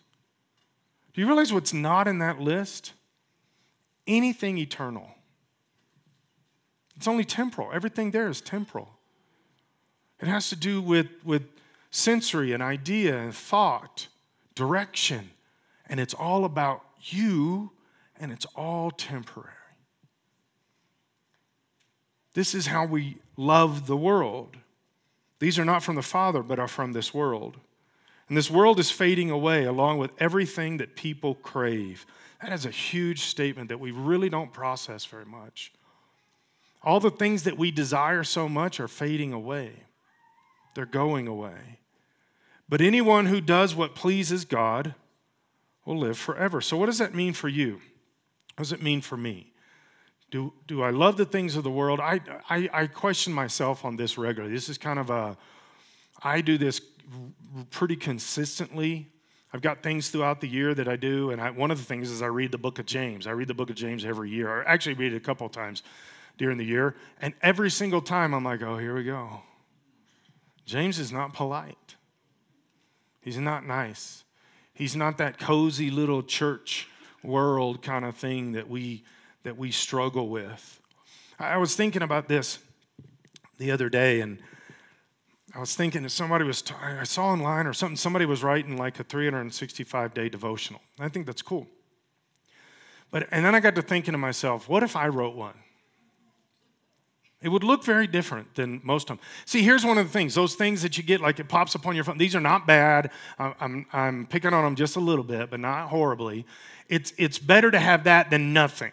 Do 1.13 1.21
you 1.21 1.27
realize 1.27 1.53
what's 1.53 1.73
not 1.73 2.07
in 2.07 2.19
that 2.19 2.41
list? 2.41 2.93
Anything 4.07 4.57
eternal. 4.57 5.11
It's 6.99 7.07
only 7.07 7.23
temporal. 7.23 7.69
Everything 7.71 8.11
there 8.11 8.27
is 8.27 8.41
temporal. 8.41 8.89
It 10.19 10.27
has 10.27 10.49
to 10.49 10.57
do 10.57 10.81
with, 10.81 11.07
with 11.23 11.43
sensory 11.91 12.51
and 12.51 12.61
idea 12.61 13.17
and 13.17 13.33
thought, 13.33 14.09
direction. 14.53 15.29
And 15.87 15.97
it's 15.97 16.13
all 16.13 16.43
about 16.43 16.83
you, 17.01 17.71
and 18.19 18.33
it's 18.33 18.45
all 18.53 18.91
temporary. 18.91 19.53
This 22.33 22.53
is 22.53 22.67
how 22.67 22.85
we 22.85 23.15
love 23.37 23.87
the 23.87 23.95
world. 23.95 24.57
These 25.39 25.57
are 25.57 25.63
not 25.63 25.83
from 25.83 25.95
the 25.95 26.01
Father, 26.01 26.43
but 26.43 26.59
are 26.59 26.67
from 26.67 26.91
this 26.91 27.13
world. 27.13 27.55
And 28.27 28.37
this 28.37 28.51
world 28.51 28.77
is 28.77 28.91
fading 28.91 29.31
away 29.31 29.63
along 29.63 29.99
with 29.99 30.11
everything 30.19 30.75
that 30.77 30.97
people 30.97 31.35
crave. 31.35 32.05
That 32.41 32.51
is 32.51 32.65
a 32.65 32.71
huge 32.71 33.21
statement 33.21 33.69
that 33.69 33.79
we 33.79 33.91
really 33.91 34.29
don't 34.29 34.51
process 34.51 35.05
very 35.05 35.25
much. 35.25 35.71
All 36.81 36.99
the 36.99 37.11
things 37.11 37.43
that 37.43 37.57
we 37.57 37.71
desire 37.71 38.23
so 38.23 38.47
much 38.47 38.79
are 38.79 38.87
fading 38.87 39.33
away, 39.33 39.71
they're 40.75 40.85
going 40.85 41.27
away. 41.27 41.79
But 42.69 42.81
anyone 42.81 43.25
who 43.25 43.41
does 43.41 43.75
what 43.75 43.95
pleases 43.95 44.45
God 44.45 44.93
will 45.85 45.97
live 45.97 46.17
forever. 46.17 46.61
So, 46.61 46.77
what 46.77 46.85
does 46.85 46.99
that 46.99 47.15
mean 47.15 47.33
for 47.33 47.49
you? 47.49 47.81
What 48.55 48.63
does 48.63 48.71
it 48.71 48.83
mean 48.83 49.01
for 49.01 49.17
me? 49.17 49.51
Do, 50.31 50.53
do 50.67 50.83
I 50.83 50.91
love 50.91 51.17
the 51.17 51.25
things 51.25 51.55
of 51.55 51.63
the 51.63 51.71
world? 51.71 51.99
I, 51.99 52.21
I, 52.49 52.69
I 52.71 52.87
question 52.87 53.33
myself 53.33 53.83
on 53.83 53.95
this 53.95 54.17
regularly. 54.17 54.53
This 54.53 54.69
is 54.69 54.77
kind 54.77 54.99
of 54.99 55.09
a, 55.09 55.35
I 56.21 56.41
do 56.41 56.59
this 56.59 56.79
pretty 57.71 57.95
consistently. 57.95 59.07
I've 59.51 59.61
got 59.61 59.81
things 59.81 60.09
throughout 60.09 60.41
the 60.41 60.47
year 60.47 60.75
that 60.75 60.87
I 60.87 60.95
do, 60.95 61.31
and 61.31 61.41
I, 61.41 61.49
one 61.49 61.71
of 61.71 61.79
the 61.79 61.83
things 61.83 62.11
is 62.11 62.21
I 62.21 62.27
read 62.27 62.51
the 62.51 62.59
book 62.59 62.77
of 62.77 62.85
James. 62.85 63.25
I 63.25 63.31
read 63.31 63.47
the 63.47 63.55
book 63.55 63.71
of 63.71 63.75
James 63.75 64.05
every 64.05 64.29
year. 64.29 64.61
I 64.61 64.71
actually 64.71 64.93
read 64.93 65.13
it 65.13 65.17
a 65.17 65.21
couple 65.21 65.47
of 65.47 65.51
times 65.51 65.81
during 66.39 66.57
the 66.57 66.65
year. 66.65 66.95
And 67.21 67.35
every 67.43 67.69
single 67.69 68.01
time 68.01 68.33
I'm 68.33 68.43
like, 68.43 68.63
oh, 68.63 68.79
here 68.79 68.95
we 68.95 69.03
go. 69.03 69.41
James 70.65 70.97
is 70.97 71.11
not 71.11 71.33
polite. 71.33 71.95
He's 73.21 73.37
not 73.37 73.67
nice. 73.67 74.23
He's 74.73 74.95
not 74.95 75.19
that 75.19 75.37
cozy 75.37 75.91
little 75.91 76.23
church 76.23 76.87
world 77.21 77.83
kind 77.83 78.05
of 78.05 78.15
thing 78.15 78.53
that 78.53 78.67
we 78.67 79.03
that 79.43 79.57
we 79.57 79.71
struggle 79.71 80.29
with. 80.29 80.81
I 81.37 81.57
was 81.57 81.75
thinking 81.75 82.01
about 82.01 82.27
this 82.27 82.59
the 83.57 83.71
other 83.71 83.89
day 83.89 84.21
and 84.21 84.39
I 85.55 85.59
was 85.59 85.75
thinking 85.75 86.03
that 86.03 86.09
somebody 86.09 86.43
was, 86.43 86.61
t- 86.61 86.75
I 86.79 87.03
saw 87.05 87.27
online 87.27 87.65
or 87.65 87.73
something, 87.73 87.97
somebody 87.97 88.25
was 88.25 88.43
writing 88.43 88.77
like 88.77 88.99
a 88.99 89.03
365 89.03 90.13
day 90.13 90.29
devotional. 90.29 90.81
I 90.99 91.09
think 91.09 91.25
that's 91.25 91.41
cool. 91.41 91.67
But, 93.11 93.27
and 93.31 93.43
then 93.43 93.55
I 93.55 93.59
got 93.59 93.75
to 93.75 93.81
thinking 93.81 94.11
to 94.11 94.17
myself, 94.17 94.69
what 94.69 94.83
if 94.83 94.95
I 94.95 95.07
wrote 95.07 95.35
one? 95.35 95.55
It 97.41 97.47
would 97.47 97.63
look 97.63 97.85
very 97.85 98.05
different 98.05 98.55
than 98.55 98.81
most 98.83 99.09
of 99.09 99.17
them. 99.17 99.25
See, 99.45 99.61
here's 99.61 99.85
one 99.85 99.97
of 99.97 100.05
the 100.05 100.11
things 100.11 100.35
those 100.35 100.55
things 100.55 100.81
that 100.81 100.97
you 100.97 101.03
get, 101.03 101.21
like 101.21 101.39
it 101.39 101.47
pops 101.47 101.75
up 101.75 101.87
on 101.87 101.95
your 101.95 102.03
phone, 102.03 102.17
these 102.17 102.35
are 102.35 102.41
not 102.41 102.67
bad. 102.67 103.11
I'm, 103.37 103.85
I'm 103.93 104.27
picking 104.27 104.53
on 104.53 104.63
them 104.65 104.75
just 104.75 104.97
a 104.97 104.99
little 104.99 105.23
bit, 105.23 105.49
but 105.49 105.59
not 105.61 105.87
horribly. 105.87 106.45
It's, 106.89 107.13
it's 107.17 107.39
better 107.39 107.71
to 107.71 107.79
have 107.79 108.03
that 108.05 108.29
than 108.29 108.51
nothing, 108.51 108.91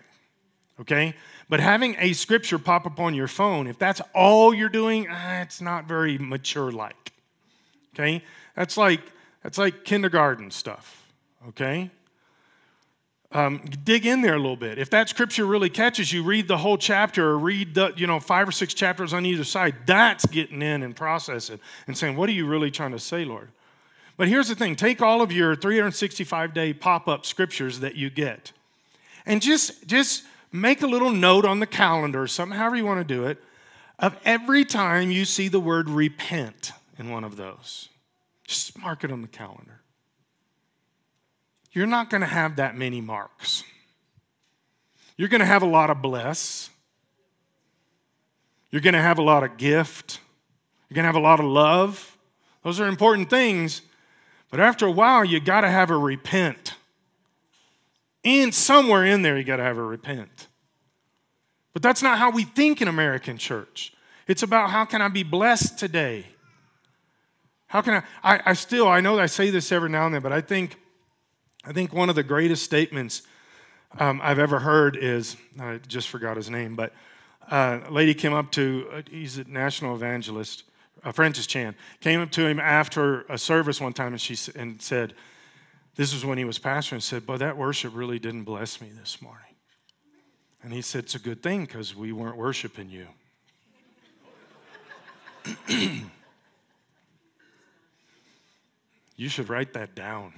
okay? 0.81 1.15
But 1.49 1.61
having 1.61 1.97
a 1.99 2.13
scripture 2.13 2.59
pop 2.59 2.87
up 2.87 3.01
on 3.01 3.15
your 3.15 3.29
phone, 3.29 3.67
if 3.67 3.79
that's 3.79 4.01
all 4.15 4.55
you're 4.55 4.69
doing, 4.69 5.09
eh, 5.09 5.43
it's 5.43 5.61
not 5.61 5.87
very 5.87 6.17
mature 6.19 6.71
like, 6.71 7.13
okay? 7.95 8.23
That's 8.55 8.77
like, 8.77 9.01
that's 9.43 9.59
like 9.59 9.85
kindergarten 9.85 10.53
stuff, 10.53 11.11
okay? 11.49 11.91
Um, 13.37 13.61
dig 13.85 14.07
in 14.07 14.23
there 14.23 14.33
a 14.33 14.39
little 14.39 14.57
bit. 14.57 14.79
If 14.79 14.89
that 14.91 15.11
scripture 15.11 15.45
really 15.45 15.69
catches 15.69 16.11
you, 16.11 16.23
read 16.23 16.49
the 16.49 16.57
whole 16.57 16.79
chapter 16.79 17.29
or 17.29 17.39
read 17.39 17.75
the, 17.75 17.93
you 17.95 18.07
know, 18.07 18.19
five 18.19 18.49
or 18.49 18.53
six 18.53 18.73
chapters 18.73 19.13
on 19.13 19.27
either 19.27 19.45
side. 19.45 19.75
That's 19.85 20.25
getting 20.25 20.63
in 20.63 20.83
and 20.83 20.97
processing 20.97 21.61
and 21.87 21.99
saying, 21.99 22.17
what 22.17 22.31
are 22.31 22.33
you 22.33 22.47
really 22.47 22.71
trying 22.71 22.93
to 22.93 22.99
say, 22.99 23.27
Lord? 23.27 23.51
But 24.17 24.29
here's 24.29 24.49
the 24.49 24.55
thing 24.55 24.75
take 24.75 25.03
all 25.03 25.21
of 25.21 25.33
your 25.33 25.55
365 25.55 26.55
day 26.55 26.73
pop 26.73 27.09
up 27.09 27.27
scriptures 27.27 27.81
that 27.81 27.95
you 27.95 28.09
get 28.09 28.53
and 29.27 29.43
just, 29.43 29.87
just 29.87 30.25
make 30.51 30.81
a 30.81 30.87
little 30.87 31.13
note 31.13 31.45
on 31.45 31.61
the 31.61 31.67
calendar 31.67 32.23
or 32.23 32.27
something, 32.29 32.57
however 32.57 32.77
you 32.77 32.87
want 32.87 33.07
to 33.07 33.15
do 33.15 33.27
it, 33.27 33.37
of 33.99 34.19
every 34.25 34.65
time 34.65 35.11
you 35.11 35.27
see 35.27 35.49
the 35.49 35.61
word 35.61 35.91
repent 35.91 36.73
in 36.99 37.11
one 37.11 37.23
of 37.23 37.37
those. 37.37 37.91
Just 38.47 38.79
mark 38.79 39.05
it 39.05 39.13
on 39.13 39.21
the 39.21 39.29
calendar 39.29 39.83
you're 41.77 41.87
not 41.87 42.09
going 42.09 42.23
to 42.23 42.27
have 42.27 42.57
that 42.57 42.75
many 42.75 43.03
marks. 43.03 43.63
You're 45.19 45.29
going 45.29 45.41
to 45.41 45.47
have 45.47 45.63
a 45.63 45.67
lot 45.67 45.91
of 45.91 46.01
bless. 46.01 46.71
You're 48.71 48.81
going 48.81 48.95
to 48.95 49.03
have 49.03 49.19
a 49.19 49.23
lot 49.23 49.45
of 49.45 49.59
gift. 49.59 50.19
You're 50.89 50.95
going 50.95 51.03
to 51.03 51.09
have 51.09 51.17
a 51.17 51.21
lot 51.21 51.39
of 51.39 51.45
love. 51.45 52.17
Those 52.63 52.81
are 52.81 52.89
important 52.89 53.29
things. 53.29 53.83
But 54.51 54.59
after 54.59 54.87
a 54.87 54.91
while, 54.91 55.23
you 55.23 55.39
got 55.39 55.61
to 55.61 55.69
have 55.69 55.91
a 55.91 55.99
repent. 55.99 56.73
And 58.25 58.55
somewhere 58.55 59.05
in 59.05 59.21
there, 59.21 59.37
you 59.37 59.45
got 59.45 59.57
to 59.57 59.63
have 59.63 59.77
a 59.77 59.85
repent. 59.85 60.49
But 61.75 61.83
that's 61.83 62.03
not 62.03 62.17
how 62.17 62.31
we 62.31 62.45
think 62.45 62.81
in 62.81 62.89
American 62.89 63.37
church. 63.37 63.93
It's 64.27 64.43
about 64.43 64.71
how 64.71 64.87
can 64.87 65.03
I 65.03 65.09
be 65.09 65.25
blessed 65.25 65.79
today? 65.79 66.25
How 67.67 67.83
can 67.83 68.03
I, 68.23 68.37
I, 68.37 68.41
I 68.47 68.53
still, 68.55 68.89
I 68.89 69.03
know 69.03 69.19
I 69.19 69.27
say 69.27 69.51
this 69.51 69.71
every 69.71 69.91
now 69.91 70.07
and 70.07 70.15
then, 70.15 70.23
but 70.23 70.33
I 70.33 70.41
think 70.41 70.79
I 71.69 71.73
think 71.73 71.93
one 71.93 72.09
of 72.09 72.15
the 72.15 72.23
greatest 72.23 72.63
statements 72.63 73.23
um, 73.99 74.21
I've 74.23 74.39
ever 74.39 74.61
heard 74.61 74.97
is 74.97 75.37
I 75.59 75.81
just 75.89 76.09
forgot 76.09 76.37
his 76.37 76.49
name, 76.49 76.77
but 76.77 76.93
uh, 77.51 77.81
a 77.89 77.91
lady 77.91 78.15
came 78.15 78.33
up 78.33 78.53
to, 78.53 78.87
uh, 78.93 79.03
he's 79.11 79.39
a 79.39 79.45
national 79.45 79.97
evangelist, 79.97 80.63
uh, 81.03 81.11
Francis 81.11 81.49
Chan, 81.49 81.75
came 82.01 82.21
up 82.21 82.31
to 82.33 82.47
him 82.47 82.61
after 82.61 83.23
a 83.23 83.37
service 83.37 83.81
one 83.81 83.93
time 83.93 84.13
and, 84.13 84.21
she, 84.21 84.37
and 84.57 84.81
said, 84.81 85.15
This 85.97 86.15
was 86.15 86.25
when 86.25 86.39
he 86.39 86.45
was 86.45 86.57
pastor, 86.57 86.95
and 86.95 87.03
said, 87.03 87.27
But 87.27 87.39
that 87.39 87.57
worship 87.57 87.97
really 87.97 88.21
didn't 88.21 88.45
bless 88.45 88.81
me 88.81 88.91
this 88.97 89.21
morning. 89.21 89.43
And 90.63 90.73
he 90.73 90.83
said, 90.83 91.05
It's 91.05 91.17
a 91.17 91.21
good 91.21 91.43
thing 91.43 91.65
because 91.65 91.97
we 91.97 92.13
weren't 92.13 92.37
worshiping 92.37 92.91
you. 92.91 93.09
you 99.17 99.29
should 99.29 99.49
write 99.49 99.73
that 99.73 99.97
down. 99.97 100.33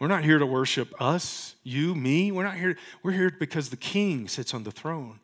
We're 0.00 0.08
not 0.08 0.24
here 0.24 0.38
to 0.38 0.46
worship 0.46 0.94
us, 1.00 1.54
you, 1.62 1.94
me. 1.94 2.32
We're 2.32 2.44
not 2.44 2.56
here. 2.56 2.76
We're 3.02 3.12
here 3.12 3.30
because 3.38 3.68
the 3.68 3.76
king 3.76 4.28
sits 4.28 4.54
on 4.54 4.64
the 4.64 4.70
throne. 4.70 5.20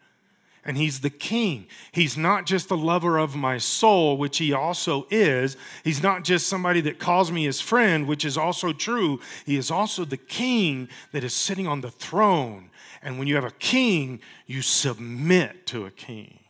And 0.67 0.77
he's 0.77 1.01
the 1.01 1.11
king. 1.11 1.67
He's 1.93 2.17
not 2.17 2.45
just 2.45 2.69
the 2.69 2.77
lover 2.77 3.19
of 3.19 3.35
my 3.35 3.57
soul, 3.57 4.19
which 4.19 4.37
he 4.39 4.53
also 4.53 5.07
is. 5.11 5.57
He's 5.83 6.03
not 6.03 6.25
just 6.25 6.49
somebody 6.49 6.83
that 6.83 6.99
calls 6.99 7.33
me 7.33 7.45
his 7.45 7.61
friend, 7.61 8.07
which 8.07 8.25
is 8.25 8.37
also 8.37 8.73
true. 8.73 9.21
He 9.47 9.57
is 9.57 9.71
also 9.71 10.05
the 10.05 10.17
king 10.17 10.89
that 11.13 11.25
is 11.25 11.33
sitting 11.33 11.67
on 11.67 11.81
the 11.81 11.91
throne. 11.91 12.71
And 13.01 13.19
when 13.19 13.29
you 13.29 13.37
have 13.37 13.45
a 13.45 13.53
king, 13.53 14.21
you 14.47 14.61
submit 14.61 15.67
to 15.69 15.87
a 15.87 15.91
king. 15.91 16.41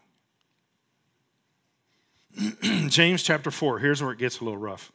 James 2.88 3.22
chapter 3.22 3.50
4, 3.52 3.78
here's 3.78 4.02
where 4.02 4.12
it 4.12 4.18
gets 4.18 4.40
a 4.40 4.44
little 4.44 4.58
rough. 4.58 4.90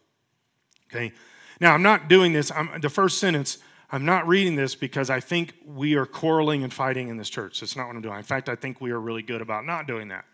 Okay? 0.91 1.13
Now, 1.61 1.75
I'm 1.75 1.83
not 1.83 2.09
doing 2.09 2.33
this, 2.33 2.51
I'm, 2.51 2.81
the 2.81 2.89
first 2.89 3.19
sentence, 3.19 3.59
I'm 3.91 4.03
not 4.03 4.27
reading 4.27 4.55
this 4.55 4.73
because 4.73 5.11
I 5.11 5.19
think 5.19 5.53
we 5.63 5.93
are 5.93 6.07
quarreling 6.07 6.63
and 6.63 6.73
fighting 6.73 7.07
in 7.07 7.17
this 7.17 7.29
church. 7.29 7.59
That's 7.59 7.75
not 7.75 7.85
what 7.85 7.95
I'm 7.95 8.01
doing. 8.01 8.17
In 8.17 8.23
fact, 8.23 8.49
I 8.49 8.55
think 8.55 8.81
we 8.81 8.89
are 8.89 8.99
really 8.99 9.21
good 9.21 9.41
about 9.41 9.63
not 9.63 9.85
doing 9.85 10.07
that. 10.07 10.25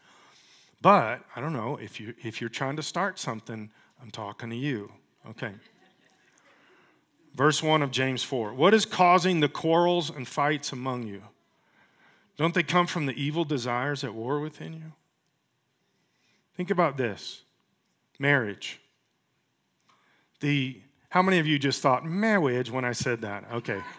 But 0.81 1.21
I 1.35 1.41
don't 1.41 1.51
know 1.51 1.77
if 1.81 1.99
you 1.99 2.13
if 2.23 2.39
you're 2.39 2.49
trying 2.49 2.77
to 2.77 2.83
start 2.83 3.19
something, 3.19 3.69
I'm 4.01 4.11
talking 4.11 4.49
to 4.51 4.55
you. 4.55 4.89
Okay. 5.31 5.51
Verse 7.35 7.61
1 7.61 7.81
of 7.81 7.91
James 7.91 8.23
4. 8.23 8.53
What 8.53 8.73
is 8.73 8.85
causing 8.85 9.41
the 9.41 9.49
quarrels 9.49 10.09
and 10.09 10.25
fights 10.27 10.71
among 10.71 11.07
you? 11.07 11.23
Don't 12.37 12.53
they 12.53 12.63
come 12.63 12.87
from 12.87 13.05
the 13.05 13.21
evil 13.21 13.43
desires 13.43 14.03
at 14.03 14.13
war 14.13 14.39
within 14.39 14.73
you? 14.73 14.93
Think 16.55 16.69
about 16.69 16.95
this 16.95 17.41
marriage. 18.17 18.79
The 20.39 20.81
how 21.09 21.21
many 21.21 21.39
of 21.39 21.47
you 21.47 21.57
just 21.57 21.81
thought 21.81 22.05
marriage 22.05 22.69
when 22.69 22.85
I 22.85 22.91
said 22.91 23.21
that? 23.21 23.45
Okay. 23.51 23.81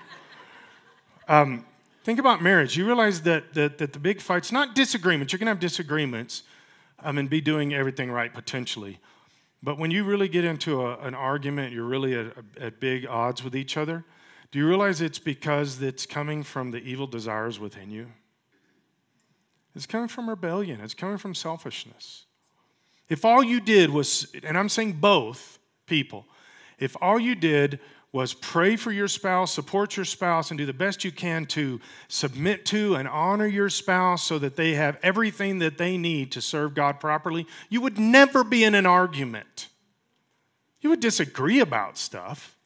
Um, 1.30 1.66
think 2.04 2.18
about 2.18 2.40
marriage. 2.40 2.74
You 2.74 2.86
realize 2.86 3.20
that, 3.24 3.52
that, 3.52 3.76
that 3.76 3.92
the 3.92 3.98
big 3.98 4.22
fight's 4.22 4.50
not 4.50 4.74
disagreements. 4.74 5.30
You're 5.30 5.38
going 5.38 5.44
to 5.44 5.50
have 5.50 5.60
disagreements 5.60 6.42
um, 7.00 7.18
and 7.18 7.28
be 7.28 7.42
doing 7.42 7.74
everything 7.74 8.10
right 8.10 8.32
potentially. 8.32 8.98
But 9.62 9.78
when 9.78 9.90
you 9.90 10.04
really 10.04 10.28
get 10.28 10.46
into 10.46 10.80
a, 10.80 10.96
an 11.00 11.14
argument, 11.14 11.74
you're 11.74 11.84
really 11.84 12.14
at, 12.14 12.32
at 12.58 12.80
big 12.80 13.06
odds 13.06 13.44
with 13.44 13.54
each 13.54 13.76
other. 13.76 14.06
Do 14.50 14.58
you 14.58 14.66
realize 14.66 15.02
it's 15.02 15.18
because 15.18 15.82
it's 15.82 16.06
coming 16.06 16.42
from 16.42 16.70
the 16.70 16.78
evil 16.78 17.06
desires 17.06 17.60
within 17.60 17.90
you? 17.90 18.06
It's 19.74 19.86
coming 19.86 20.08
from 20.08 20.28
rebellion, 20.28 20.80
it's 20.80 20.94
coming 20.94 21.18
from 21.18 21.34
selfishness. 21.34 22.24
If 23.08 23.24
all 23.24 23.42
you 23.42 23.60
did 23.60 23.90
was, 23.90 24.28
and 24.42 24.56
I'm 24.56 24.68
saying 24.68 24.94
both 24.94 25.58
people, 25.86 26.26
if 26.78 26.96
all 27.00 27.18
you 27.18 27.34
did 27.34 27.80
was 28.10 28.32
pray 28.32 28.76
for 28.76 28.90
your 28.90 29.08
spouse, 29.08 29.52
support 29.52 29.96
your 29.96 30.04
spouse, 30.04 30.50
and 30.50 30.58
do 30.58 30.64
the 30.64 30.72
best 30.72 31.04
you 31.04 31.12
can 31.12 31.44
to 31.44 31.78
submit 32.08 32.64
to 32.64 32.94
and 32.94 33.06
honor 33.06 33.46
your 33.46 33.68
spouse 33.68 34.22
so 34.22 34.38
that 34.38 34.56
they 34.56 34.74
have 34.74 34.98
everything 35.02 35.58
that 35.58 35.76
they 35.76 35.98
need 35.98 36.32
to 36.32 36.40
serve 36.40 36.74
God 36.74 37.00
properly, 37.00 37.46
you 37.68 37.80
would 37.82 37.98
never 37.98 38.42
be 38.42 38.64
in 38.64 38.74
an 38.74 38.86
argument. 38.86 39.68
You 40.80 40.90
would 40.90 41.00
disagree 41.00 41.60
about 41.60 41.98
stuff. 41.98 42.56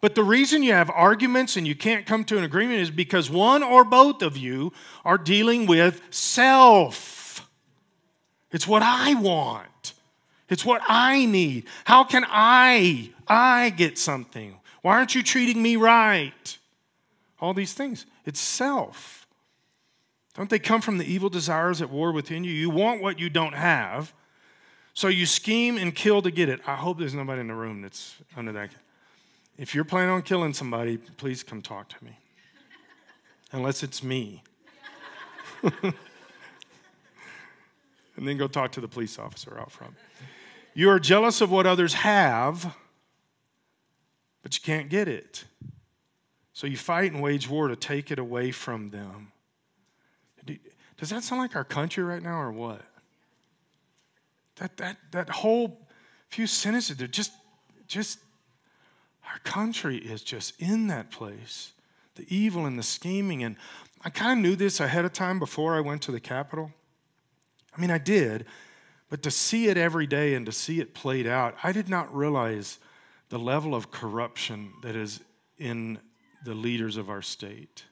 But 0.00 0.16
the 0.16 0.24
reason 0.24 0.64
you 0.64 0.72
have 0.72 0.90
arguments 0.90 1.56
and 1.56 1.64
you 1.64 1.76
can't 1.76 2.06
come 2.06 2.24
to 2.24 2.36
an 2.36 2.42
agreement 2.42 2.80
is 2.80 2.90
because 2.90 3.30
one 3.30 3.62
or 3.62 3.84
both 3.84 4.20
of 4.20 4.36
you 4.36 4.72
are 5.04 5.16
dealing 5.16 5.66
with 5.66 6.02
self. 6.10 7.48
It's 8.50 8.66
what 8.66 8.82
I 8.82 9.14
want. 9.14 9.94
It's 10.48 10.64
what 10.64 10.82
I 10.88 11.24
need. 11.24 11.66
How 11.84 12.02
can 12.02 12.26
I 12.28 13.10
I 13.32 13.70
get 13.70 13.96
something? 13.96 14.56
Why 14.82 14.98
aren't 14.98 15.14
you 15.14 15.22
treating 15.22 15.62
me 15.62 15.76
right? 15.76 16.58
All 17.40 17.54
these 17.54 17.72
things. 17.72 18.04
It's 18.26 18.40
self. 18.40 19.26
Don't 20.34 20.50
they 20.50 20.58
come 20.58 20.82
from 20.82 20.98
the 20.98 21.10
evil 21.10 21.30
desires 21.30 21.80
at 21.80 21.90
war 21.90 22.12
within 22.12 22.44
you? 22.44 22.52
You 22.52 22.68
want 22.68 23.00
what 23.00 23.18
you 23.18 23.30
don't 23.30 23.54
have, 23.54 24.12
so 24.92 25.08
you 25.08 25.24
scheme 25.24 25.78
and 25.78 25.94
kill 25.94 26.20
to 26.22 26.30
get 26.30 26.50
it. 26.50 26.60
I 26.66 26.74
hope 26.74 26.98
there's 26.98 27.14
nobody 27.14 27.40
in 27.40 27.48
the 27.48 27.54
room 27.54 27.80
that's 27.80 28.16
under 28.36 28.52
that. 28.52 28.70
If 29.56 29.74
you're 29.74 29.84
planning 29.84 30.10
on 30.10 30.22
killing 30.22 30.52
somebody, 30.52 30.98
please 30.98 31.42
come 31.42 31.62
talk 31.62 31.88
to 31.88 32.04
me. 32.04 32.18
Unless 33.52 33.82
it's 33.82 34.02
me. 34.02 34.42
and 35.62 35.94
then 38.16 38.36
go 38.36 38.46
talk 38.46 38.72
to 38.72 38.80
the 38.80 38.88
police 38.88 39.18
officer 39.18 39.58
out 39.58 39.72
front. 39.72 39.94
You 40.74 40.90
are 40.90 40.98
jealous 40.98 41.40
of 41.40 41.50
what 41.50 41.66
others 41.66 41.94
have 41.94 42.74
but 44.42 44.54
you 44.56 44.62
can't 44.62 44.88
get 44.88 45.08
it. 45.08 45.44
So 46.52 46.66
you 46.66 46.76
fight 46.76 47.12
and 47.12 47.22
wage 47.22 47.48
war 47.48 47.68
to 47.68 47.76
take 47.76 48.10
it 48.10 48.18
away 48.18 48.50
from 48.50 48.90
them. 48.90 49.32
Does 50.98 51.10
that 51.10 51.24
sound 51.24 51.40
like 51.40 51.56
our 51.56 51.64
country 51.64 52.04
right 52.04 52.22
now 52.22 52.40
or 52.40 52.52
what? 52.52 52.82
That, 54.56 54.76
that, 54.76 54.98
that 55.12 55.28
whole 55.30 55.80
few 56.28 56.46
sentences, 56.46 56.96
they're 56.96 57.08
just, 57.08 57.32
just, 57.88 58.18
our 59.28 59.38
country 59.40 59.96
is 59.96 60.22
just 60.22 60.60
in 60.60 60.86
that 60.88 61.10
place. 61.10 61.72
The 62.14 62.26
evil 62.28 62.66
and 62.66 62.78
the 62.78 62.82
scheming. 62.82 63.42
And 63.42 63.56
I 64.04 64.10
kind 64.10 64.38
of 64.38 64.42
knew 64.42 64.54
this 64.54 64.78
ahead 64.78 65.04
of 65.04 65.12
time 65.12 65.38
before 65.38 65.74
I 65.74 65.80
went 65.80 66.02
to 66.02 66.12
the 66.12 66.20
Capitol. 66.20 66.70
I 67.76 67.80
mean, 67.80 67.90
I 67.90 67.98
did, 67.98 68.44
but 69.08 69.22
to 69.22 69.30
see 69.30 69.68
it 69.68 69.76
every 69.76 70.06
day 70.06 70.34
and 70.34 70.44
to 70.46 70.52
see 70.52 70.80
it 70.80 70.94
played 70.94 71.26
out, 71.26 71.56
I 71.64 71.72
did 71.72 71.88
not 71.88 72.14
realize 72.14 72.78
the 73.32 73.38
level 73.38 73.74
of 73.74 73.90
corruption 73.90 74.74
that 74.82 74.94
is 74.94 75.18
in 75.56 75.98
the 76.44 76.52
leaders 76.52 76.98
of 76.98 77.08
our 77.08 77.22
state. 77.22 77.84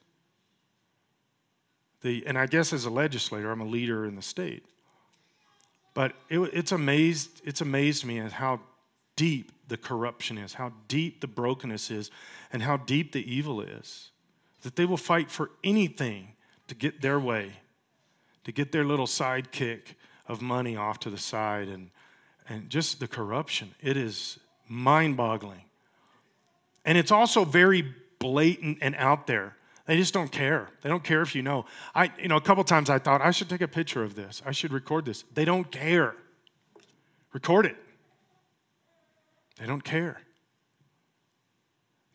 The, 2.03 2.23
and 2.27 2.37
I 2.37 2.45
guess 2.45 2.71
as 2.71 2.85
a 2.85 2.91
legislator, 2.91 3.49
I'm 3.49 3.59
a 3.59 3.65
leader 3.65 4.05
in 4.05 4.15
the 4.15 4.21
state. 4.21 4.63
But 5.95 6.13
it, 6.29 6.37
it's, 6.53 6.71
amazed, 6.71 7.41
it's 7.43 7.59
amazed 7.59 8.05
me 8.05 8.19
at 8.19 8.33
how 8.33 8.59
deep 9.15 9.51
the 9.67 9.77
corruption 9.77 10.37
is, 10.37 10.53
how 10.53 10.73
deep 10.87 11.21
the 11.21 11.27
brokenness 11.27 11.89
is, 11.89 12.11
and 12.53 12.61
how 12.61 12.77
deep 12.77 13.11
the 13.11 13.33
evil 13.33 13.61
is. 13.61 14.11
That 14.61 14.75
they 14.75 14.85
will 14.85 14.95
fight 14.95 15.31
for 15.31 15.49
anything 15.63 16.33
to 16.67 16.75
get 16.75 17.01
their 17.01 17.19
way, 17.19 17.53
to 18.43 18.51
get 18.51 18.71
their 18.71 18.85
little 18.85 19.07
sidekick 19.07 19.95
of 20.27 20.39
money 20.39 20.77
off 20.77 20.99
to 20.99 21.09
the 21.09 21.17
side, 21.17 21.67
and, 21.67 21.89
and 22.47 22.69
just 22.69 22.99
the 22.99 23.07
corruption. 23.07 23.73
It 23.81 23.97
is 23.97 24.37
mind 24.71 25.17
boggling. 25.17 25.63
And 26.85 26.97
it's 26.97 27.11
also 27.11 27.43
very 27.43 27.93
blatant 28.19 28.77
and 28.81 28.95
out 28.95 29.27
there. 29.27 29.55
They 29.85 29.97
just 29.97 30.13
don't 30.13 30.31
care. 30.31 30.69
They 30.81 30.89
don't 30.89 31.03
care 31.03 31.21
if 31.21 31.35
you 31.35 31.41
know. 31.41 31.65
I, 31.93 32.11
you 32.17 32.29
know, 32.29 32.37
a 32.37 32.41
couple 32.41 32.63
times 32.63 32.89
I 32.89 32.97
thought 32.97 33.21
I 33.21 33.31
should 33.31 33.49
take 33.49 33.61
a 33.61 33.67
picture 33.67 34.03
of 34.03 34.15
this. 34.15 34.41
I 34.45 34.51
should 34.51 34.71
record 34.71 35.05
this. 35.05 35.25
They 35.33 35.43
don't 35.43 35.69
care. 35.69 36.15
Record 37.33 37.65
it. 37.65 37.75
They 39.59 39.65
don't 39.65 39.83
care. 39.83 40.21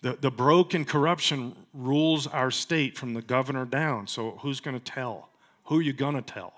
The, 0.02 0.16
the 0.20 0.30
broken 0.30 0.84
corruption 0.84 1.54
rules 1.74 2.26
our 2.26 2.50
state 2.50 2.96
from 2.96 3.12
the 3.12 3.22
governor 3.22 3.64
down. 3.64 4.06
So 4.06 4.38
who's 4.40 4.60
going 4.60 4.78
to 4.78 4.84
tell? 4.84 5.28
Who 5.64 5.78
are 5.78 5.82
you 5.82 5.92
going 5.92 6.14
to 6.14 6.22
tell? 6.22 6.54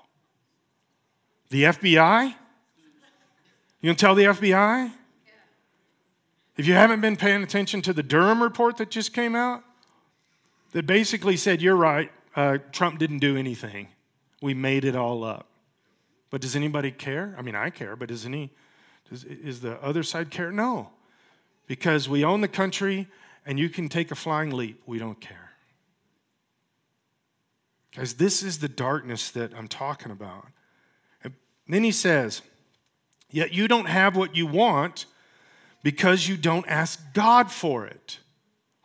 The 1.50 1.64
FBI? 1.64 2.34
You 3.80 3.86
going 3.88 3.96
to 3.96 4.00
tell 4.00 4.14
the 4.14 4.24
FBI? 4.24 4.92
If 6.58 6.66
you 6.66 6.74
haven't 6.74 7.00
been 7.00 7.16
paying 7.16 7.44
attention 7.44 7.82
to 7.82 7.92
the 7.92 8.02
Durham 8.02 8.42
report 8.42 8.78
that 8.78 8.90
just 8.90 9.14
came 9.14 9.36
out, 9.36 9.62
that 10.72 10.86
basically 10.86 11.36
said, 11.36 11.62
You're 11.62 11.76
right, 11.76 12.10
uh, 12.34 12.58
Trump 12.72 12.98
didn't 12.98 13.20
do 13.20 13.36
anything. 13.36 13.88
We 14.42 14.54
made 14.54 14.84
it 14.84 14.96
all 14.96 15.22
up. 15.22 15.46
But 16.30 16.40
does 16.40 16.56
anybody 16.56 16.90
care? 16.90 17.34
I 17.38 17.42
mean, 17.42 17.54
I 17.54 17.70
care, 17.70 17.94
but 17.94 18.08
does 18.08 18.26
any, 18.26 18.50
does, 19.08 19.24
is 19.24 19.60
the 19.60 19.82
other 19.82 20.02
side 20.02 20.30
care? 20.30 20.50
No. 20.50 20.90
Because 21.68 22.08
we 22.08 22.24
own 22.24 22.40
the 22.40 22.48
country 22.48 23.06
and 23.46 23.58
you 23.58 23.68
can 23.68 23.88
take 23.88 24.10
a 24.10 24.14
flying 24.14 24.50
leap. 24.50 24.82
We 24.84 24.98
don't 24.98 25.20
care. 25.20 25.52
Guys, 27.94 28.14
this 28.14 28.42
is 28.42 28.58
the 28.58 28.68
darkness 28.68 29.30
that 29.30 29.54
I'm 29.54 29.68
talking 29.68 30.10
about. 30.10 30.48
And 31.22 31.34
then 31.68 31.84
he 31.84 31.92
says, 31.92 32.42
Yet 33.30 33.52
you 33.52 33.68
don't 33.68 33.86
have 33.86 34.16
what 34.16 34.34
you 34.34 34.46
want 34.46 35.06
because 35.82 36.28
you 36.28 36.36
don't 36.36 36.66
ask 36.68 37.00
God 37.12 37.50
for 37.50 37.86
it. 37.86 38.18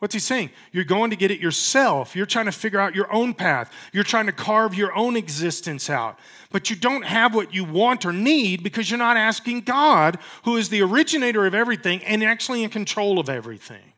What's 0.04 0.12
he 0.12 0.20
saying? 0.20 0.50
You're 0.70 0.84
going 0.84 1.10
to 1.10 1.16
get 1.16 1.30
it 1.30 1.40
yourself. 1.40 2.14
You're 2.14 2.26
trying 2.26 2.44
to 2.44 2.52
figure 2.52 2.78
out 2.78 2.94
your 2.94 3.10
own 3.10 3.32
path. 3.32 3.72
You're 3.92 4.04
trying 4.04 4.26
to 4.26 4.32
carve 4.32 4.74
your 4.74 4.94
own 4.94 5.16
existence 5.16 5.88
out. 5.88 6.18
But 6.50 6.68
you 6.68 6.76
don't 6.76 7.06
have 7.06 7.34
what 7.34 7.54
you 7.54 7.64
want 7.64 8.04
or 8.04 8.12
need 8.12 8.62
because 8.62 8.90
you're 8.90 8.98
not 8.98 9.16
asking 9.16 9.62
God, 9.62 10.18
who 10.44 10.56
is 10.56 10.68
the 10.68 10.82
originator 10.82 11.46
of 11.46 11.54
everything 11.54 12.04
and 12.04 12.22
actually 12.22 12.64
in 12.64 12.70
control 12.70 13.18
of 13.18 13.30
everything. 13.30 13.94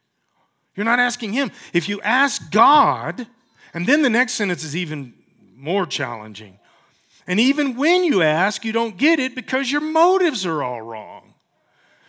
You're 0.76 0.84
not 0.84 1.00
asking 1.00 1.32
Him. 1.32 1.50
If 1.72 1.88
you 1.88 2.00
ask 2.02 2.52
God, 2.52 3.26
and 3.74 3.86
then 3.86 4.02
the 4.02 4.10
next 4.10 4.34
sentence 4.34 4.62
is 4.62 4.76
even 4.76 5.12
more 5.56 5.86
challenging. 5.86 6.58
And 7.26 7.40
even 7.40 7.76
when 7.76 8.04
you 8.04 8.22
ask, 8.22 8.64
you 8.64 8.72
don't 8.72 8.96
get 8.96 9.18
it 9.18 9.34
because 9.34 9.72
your 9.72 9.80
motives 9.80 10.46
are 10.46 10.62
all 10.62 10.82
wrong. 10.82 11.15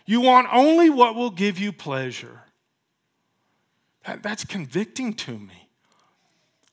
You 0.07 0.21
want 0.21 0.47
only 0.51 0.89
what 0.89 1.15
will 1.15 1.29
give 1.29 1.59
you 1.59 1.71
pleasure. 1.71 2.41
that, 4.05 4.23
that's 4.23 4.45
convicting 4.45 5.13
to 5.15 5.37
me. 5.37 5.69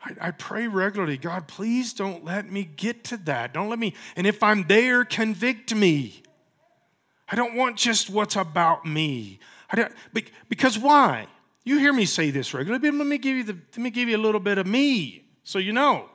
I, 0.03 0.29
I 0.29 0.31
pray 0.31 0.69
regularly, 0.69 1.19
God, 1.19 1.49
please 1.49 1.93
don't 1.93 2.25
let 2.25 2.51
me 2.51 2.63
get 2.65 3.03
to 3.05 3.17
that. 3.19 3.53
Don't 3.53 3.69
let 3.69 3.81
me, 3.81 3.95
and 4.15 4.27
if 4.27 4.43
I'm 4.43 4.67
there, 4.69 5.05
convict 5.05 5.75
me. 5.75 6.23
I 7.29 7.35
don't 7.35 7.57
want 7.57 7.77
just 7.77 8.09
what's 8.09 8.37
about 8.37 8.87
me. 8.87 9.41
I 9.69 9.77
don't, 9.77 9.93
because 10.49 10.79
why? 10.79 11.27
You 11.65 11.79
hear 11.79 11.93
me 11.93 12.05
say 12.05 12.31
this 12.31 12.55
regularly, 12.55 12.91
but 12.91 12.97
let 12.97 13.07
me 13.07 13.19
give 13.19 13.37
you 13.37 13.43
the, 13.43 13.55
let 13.55 13.79
me 13.79 13.91
give 13.91 14.09
you 14.09 14.17
a 14.17 14.23
little 14.23 14.41
bit 14.41 14.59
of 14.59 14.67
me 14.67 15.25
so 15.43 15.59
you 15.59 15.73
know. 15.73 16.09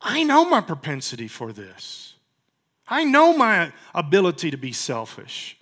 I 0.00 0.22
know 0.22 0.48
my 0.48 0.62
propensity 0.62 1.28
for 1.28 1.52
this. 1.52 2.14
I 2.88 3.04
know 3.04 3.36
my 3.36 3.72
ability 3.94 4.50
to 4.50 4.56
be 4.56 4.72
selfish. 4.72 5.58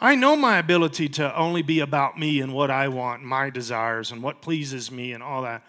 I 0.00 0.14
know 0.14 0.34
my 0.34 0.58
ability 0.58 1.08
to 1.10 1.36
only 1.36 1.62
be 1.62 1.80
about 1.80 2.18
me 2.18 2.40
and 2.40 2.54
what 2.54 2.70
I 2.70 2.88
want, 2.88 3.22
my 3.22 3.50
desires, 3.50 4.10
and 4.10 4.22
what 4.22 4.40
pleases 4.40 4.90
me, 4.90 5.12
and 5.12 5.22
all 5.22 5.42
that. 5.42 5.62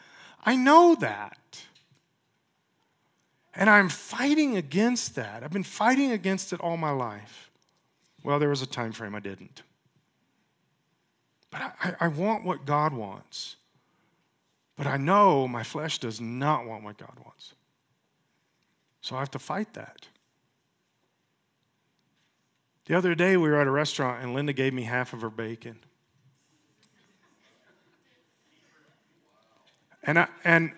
I 0.46 0.56
know 0.56 0.96
that. 0.96 1.38
And 3.54 3.70
I'm 3.70 3.90
fighting 3.90 4.56
against 4.56 5.16
that. 5.16 5.44
I've 5.44 5.52
been 5.52 5.64
fighting 5.64 6.12
against 6.12 6.54
it 6.54 6.62
all 6.62 6.78
my 6.78 6.92
life. 6.92 7.52
Well, 8.24 8.40
there 8.40 8.50
was 8.50 8.62
a 8.62 8.68
time 8.68 8.94
frame 8.94 9.16
I 9.16 9.20
didn't. 9.20 9.64
But 11.50 11.62
I, 11.84 11.96
I 12.00 12.08
want 12.08 12.46
what 12.46 12.66
God 12.66 12.94
wants. 12.94 13.58
But 14.78 14.88
I 14.88 14.96
know 14.96 15.48
my 15.48 15.64
flesh 15.64 16.00
does 16.00 16.22
not 16.22 16.66
want 16.66 16.84
what 16.84 16.98
God 16.98 17.14
wants. 17.24 17.54
So 19.02 19.18
I 19.18 19.20
have 19.20 19.32
to 19.32 19.40
fight 19.40 19.74
that. 19.74 20.08
The 22.92 22.98
other 22.98 23.16
day, 23.16 23.38
we 23.38 23.48
were 23.48 23.56
at 23.56 23.68
a 23.68 23.72
restaurant 23.72 24.22
and 24.22 24.34
Linda 24.34 24.52
gave 24.52 24.74
me 24.74 24.82
half 24.82 25.14
of 25.14 25.22
her 25.22 25.30
bacon. 25.30 25.80
And 30.04 30.20
I, 30.20 30.28
and 30.44 30.74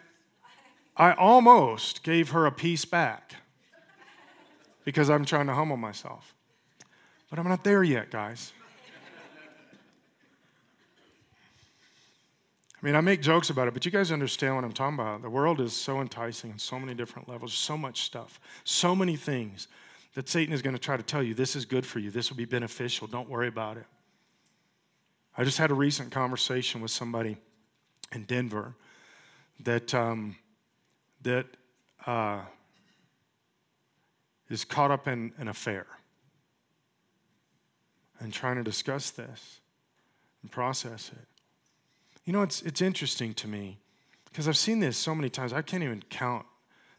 I 0.95 1.13
almost 1.13 2.03
gave 2.03 2.29
her 2.29 2.45
a 2.45 2.51
piece 2.51 2.85
back 2.85 3.33
because 4.85 5.09
I'm 5.09 5.25
trying 5.25 5.47
to 5.47 5.55
humble 5.55 5.75
myself. 5.75 6.35
But 7.31 7.39
I'm 7.39 7.47
not 7.47 7.63
there 7.63 7.83
yet, 7.83 8.11
guys. 8.11 8.53
I 12.79 12.85
mean, 12.85 12.93
I 12.93 13.01
make 13.01 13.23
jokes 13.23 13.49
about 13.49 13.67
it, 13.67 13.73
but 13.73 13.85
you 13.85 13.91
guys 13.91 14.11
understand 14.11 14.53
what 14.53 14.63
I'm 14.63 14.71
talking 14.71 14.99
about. 14.99 15.23
The 15.23 15.31
world 15.31 15.59
is 15.59 15.73
so 15.73 15.99
enticing 15.99 16.51
on 16.51 16.59
so 16.59 16.79
many 16.79 16.93
different 16.93 17.27
levels, 17.27 17.55
so 17.55 17.75
much 17.75 18.03
stuff, 18.03 18.39
so 18.63 18.95
many 18.95 19.15
things 19.15 19.67
that 20.13 20.29
Satan 20.29 20.53
is 20.53 20.61
going 20.61 20.75
to 20.75 20.81
try 20.81 20.95
to 20.95 21.03
tell 21.03 21.23
you 21.23 21.33
this 21.33 21.55
is 21.55 21.65
good 21.65 21.85
for 21.85 21.99
you, 21.99 22.11
this 22.11 22.29
will 22.29 22.37
be 22.37 22.45
beneficial, 22.45 23.07
don't 23.07 23.29
worry 23.29 23.47
about 23.47 23.77
it. 23.77 23.85
I 25.37 25.43
just 25.43 25.57
had 25.57 25.71
a 25.71 25.73
recent 25.73 26.11
conversation 26.11 26.81
with 26.81 26.91
somebody 26.91 27.37
in 28.11 28.25
Denver 28.25 28.75
that, 29.61 29.93
um, 29.93 30.35
that 31.23 31.47
uh, 32.05 32.41
is 34.49 34.63
caught 34.63 34.91
up 34.91 35.07
in 35.07 35.33
an 35.37 35.47
affair 35.47 35.87
and 38.19 38.31
trying 38.31 38.57
to 38.57 38.63
discuss 38.63 39.09
this 39.09 39.59
and 40.43 40.51
process 40.51 41.09
it. 41.11 41.27
You 42.25 42.33
know, 42.33 42.43
it's, 42.43 42.61
it's 42.61 42.81
interesting 42.81 43.33
to 43.35 43.47
me 43.47 43.79
because 44.25 44.47
I've 44.47 44.57
seen 44.57 44.79
this 44.79 44.97
so 44.97 45.15
many 45.15 45.29
times. 45.29 45.51
I 45.51 45.61
can't 45.61 45.83
even 45.83 46.03
count 46.09 46.45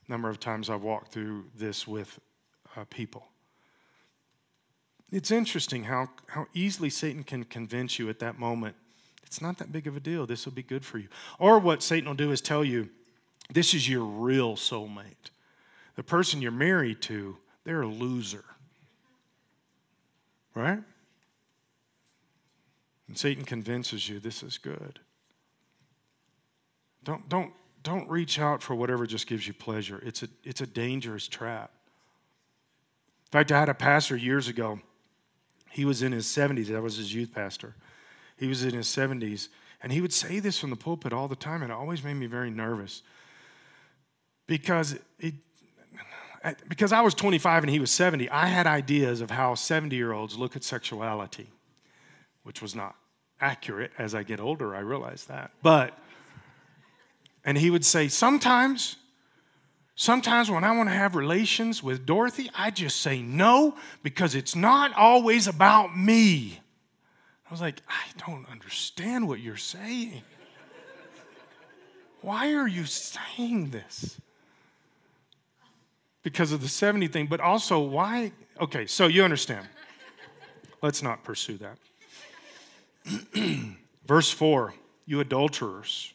the 0.06 0.12
number 0.12 0.28
of 0.28 0.40
times 0.40 0.68
I've 0.68 0.82
walked 0.82 1.12
through 1.12 1.44
this 1.56 1.86
with 1.86 2.18
uh, 2.76 2.84
people. 2.90 3.26
It's 5.10 5.30
interesting 5.30 5.84
how, 5.84 6.08
how 6.28 6.46
easily 6.54 6.90
Satan 6.90 7.22
can 7.22 7.44
convince 7.44 7.98
you 7.98 8.08
at 8.08 8.18
that 8.18 8.38
moment 8.38 8.76
it's 9.34 9.42
not 9.42 9.58
that 9.58 9.72
big 9.72 9.88
of 9.88 9.96
a 9.96 10.00
deal. 10.00 10.26
This 10.26 10.44
will 10.44 10.52
be 10.52 10.62
good 10.62 10.84
for 10.84 10.98
you. 10.98 11.08
Or 11.40 11.58
what 11.58 11.82
Satan 11.82 12.08
will 12.08 12.14
do 12.14 12.30
is 12.30 12.40
tell 12.40 12.64
you 12.64 12.88
this 13.50 13.74
is 13.74 13.88
your 13.88 14.04
real 14.04 14.54
soulmate. 14.54 15.30
The 15.96 16.04
person 16.04 16.40
you're 16.40 16.52
married 16.52 17.02
to, 17.02 17.36
they're 17.64 17.82
a 17.82 17.88
loser. 17.88 18.44
Right? 20.54 20.78
And 23.08 23.18
Satan 23.18 23.44
convinces 23.44 24.08
you 24.08 24.20
this 24.20 24.44
is 24.44 24.56
good. 24.56 25.00
Don't, 27.02 27.28
don't, 27.28 27.52
don't 27.82 28.08
reach 28.08 28.38
out 28.38 28.62
for 28.62 28.76
whatever 28.76 29.04
just 29.04 29.26
gives 29.26 29.48
you 29.48 29.52
pleasure. 29.52 30.00
It's 30.06 30.22
a, 30.22 30.28
it's 30.44 30.60
a 30.60 30.66
dangerous 30.66 31.26
trap 31.26 31.72
fact, 33.34 33.52
I 33.52 33.58
had 33.58 33.68
a 33.68 33.74
pastor 33.74 34.16
years 34.16 34.48
ago. 34.48 34.80
He 35.70 35.84
was 35.84 36.02
in 36.02 36.12
his 36.12 36.26
70s. 36.26 36.74
I 36.74 36.78
was 36.78 36.96
his 36.96 37.12
youth 37.12 37.34
pastor. 37.34 37.74
He 38.36 38.46
was 38.46 38.64
in 38.64 38.74
his 38.74 38.86
70s. 38.86 39.48
And 39.82 39.92
he 39.92 40.00
would 40.00 40.12
say 40.12 40.38
this 40.38 40.58
from 40.58 40.70
the 40.70 40.76
pulpit 40.76 41.12
all 41.12 41.26
the 41.26 41.36
time, 41.36 41.62
and 41.62 41.70
it 41.70 41.74
always 41.74 42.04
made 42.04 42.14
me 42.14 42.26
very 42.26 42.50
nervous. 42.50 43.02
Because 44.46 44.96
it, 45.18 45.34
because 46.68 46.92
I 46.92 47.00
was 47.00 47.14
25 47.14 47.64
and 47.64 47.70
he 47.70 47.80
was 47.80 47.90
70, 47.90 48.30
I 48.30 48.46
had 48.46 48.66
ideas 48.66 49.20
of 49.20 49.30
how 49.30 49.54
70 49.54 49.96
year 49.96 50.12
olds 50.12 50.36
look 50.36 50.54
at 50.54 50.62
sexuality, 50.62 51.48
which 52.44 52.62
was 52.62 52.74
not 52.74 52.94
accurate. 53.40 53.90
As 53.98 54.14
I 54.14 54.22
get 54.22 54.40
older, 54.40 54.76
I 54.76 54.80
realize 54.80 55.24
that. 55.24 55.50
But, 55.62 55.98
and 57.44 57.58
he 57.58 57.70
would 57.70 57.84
say, 57.84 58.08
sometimes 58.08 58.96
Sometimes 59.96 60.50
when 60.50 60.64
I 60.64 60.76
want 60.76 60.88
to 60.88 60.94
have 60.94 61.14
relations 61.14 61.82
with 61.82 62.04
Dorothy, 62.04 62.50
I 62.56 62.70
just 62.70 63.00
say 63.00 63.22
no 63.22 63.76
because 64.02 64.34
it's 64.34 64.56
not 64.56 64.92
always 64.94 65.46
about 65.46 65.96
me. 65.96 66.60
I 67.48 67.50
was 67.52 67.60
like, 67.60 67.80
I 67.88 68.26
don't 68.26 68.48
understand 68.50 69.28
what 69.28 69.38
you're 69.38 69.56
saying. 69.56 70.22
Why 72.22 72.54
are 72.54 72.66
you 72.66 72.86
saying 72.86 73.70
this? 73.70 74.18
Because 76.22 76.52
of 76.52 76.62
the 76.62 76.68
70 76.68 77.08
thing, 77.08 77.26
but 77.26 77.38
also 77.38 77.78
why? 77.78 78.32
Okay, 78.58 78.86
so 78.86 79.06
you 79.06 79.22
understand. 79.22 79.68
Let's 80.80 81.02
not 81.02 81.22
pursue 81.22 81.58
that. 81.58 81.76
Verse 84.06 84.30
4 84.30 84.74
You 85.06 85.20
adulterers. 85.20 86.13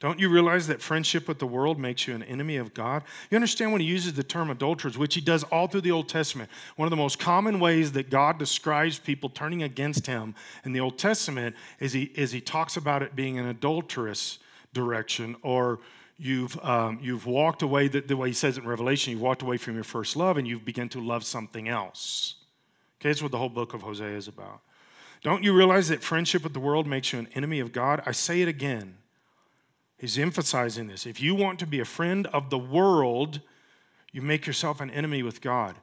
Don't 0.00 0.18
you 0.18 0.28
realize 0.28 0.66
that 0.66 0.82
friendship 0.82 1.28
with 1.28 1.38
the 1.38 1.46
world 1.46 1.78
makes 1.78 2.06
you 2.06 2.14
an 2.14 2.22
enemy 2.24 2.56
of 2.56 2.74
God? 2.74 3.04
You 3.30 3.36
understand 3.36 3.72
when 3.72 3.80
he 3.80 3.86
uses 3.86 4.14
the 4.14 4.22
term 4.22 4.50
adulterers, 4.50 4.98
which 4.98 5.14
he 5.14 5.20
does 5.20 5.44
all 5.44 5.66
through 5.66 5.82
the 5.82 5.92
Old 5.92 6.08
Testament. 6.08 6.50
One 6.76 6.86
of 6.86 6.90
the 6.90 6.96
most 6.96 7.18
common 7.18 7.60
ways 7.60 7.92
that 7.92 8.10
God 8.10 8.38
describes 8.38 8.98
people 8.98 9.28
turning 9.28 9.62
against 9.62 10.06
him 10.06 10.34
in 10.64 10.72
the 10.72 10.80
Old 10.80 10.98
Testament 10.98 11.56
is 11.80 11.92
he, 11.92 12.04
is 12.14 12.32
he 12.32 12.40
talks 12.40 12.76
about 12.76 13.02
it 13.02 13.16
being 13.16 13.38
an 13.38 13.46
adulterous 13.46 14.40
direction 14.72 15.36
or 15.42 15.80
you've, 16.18 16.62
um, 16.64 16.98
you've 17.00 17.26
walked 17.26 17.62
away, 17.62 17.88
the, 17.88 18.00
the 18.00 18.16
way 18.16 18.28
he 18.28 18.34
says 18.34 18.58
it 18.58 18.62
in 18.62 18.68
Revelation, 18.68 19.12
you've 19.12 19.22
walked 19.22 19.42
away 19.42 19.56
from 19.56 19.74
your 19.74 19.84
first 19.84 20.16
love 20.16 20.36
and 20.36 20.46
you've 20.46 20.64
begun 20.64 20.88
to 20.90 21.00
love 21.00 21.24
something 21.24 21.68
else. 21.68 22.34
Okay, 23.00 23.10
that's 23.10 23.22
what 23.22 23.32
the 23.32 23.38
whole 23.38 23.48
book 23.48 23.74
of 23.74 23.82
Hosea 23.82 24.16
is 24.16 24.28
about. 24.28 24.60
Don't 25.22 25.42
you 25.42 25.54
realize 25.54 25.88
that 25.88 26.02
friendship 26.02 26.42
with 26.44 26.52
the 26.52 26.60
world 26.60 26.86
makes 26.86 27.12
you 27.12 27.18
an 27.18 27.28
enemy 27.34 27.60
of 27.60 27.72
God? 27.72 28.02
I 28.04 28.12
say 28.12 28.42
it 28.42 28.48
again. 28.48 28.98
He's 30.04 30.18
emphasizing 30.18 30.86
this. 30.86 31.06
If 31.06 31.22
you 31.22 31.34
want 31.34 31.58
to 31.60 31.66
be 31.66 31.80
a 31.80 31.84
friend 31.86 32.26
of 32.26 32.50
the 32.50 32.58
world, 32.58 33.40
you 34.12 34.20
make 34.20 34.46
yourself 34.46 34.82
an 34.82 34.90
enemy 34.90 35.22
with 35.22 35.40
God. 35.40 35.76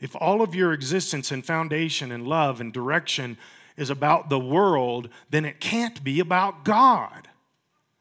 If 0.00 0.16
all 0.16 0.40
of 0.40 0.54
your 0.54 0.72
existence 0.72 1.30
and 1.30 1.44
foundation 1.44 2.10
and 2.10 2.26
love 2.26 2.62
and 2.62 2.72
direction 2.72 3.36
is 3.76 3.90
about 3.90 4.30
the 4.30 4.38
world, 4.38 5.10
then 5.28 5.44
it 5.44 5.60
can't 5.60 6.02
be 6.02 6.18
about 6.18 6.64
God. 6.64 7.28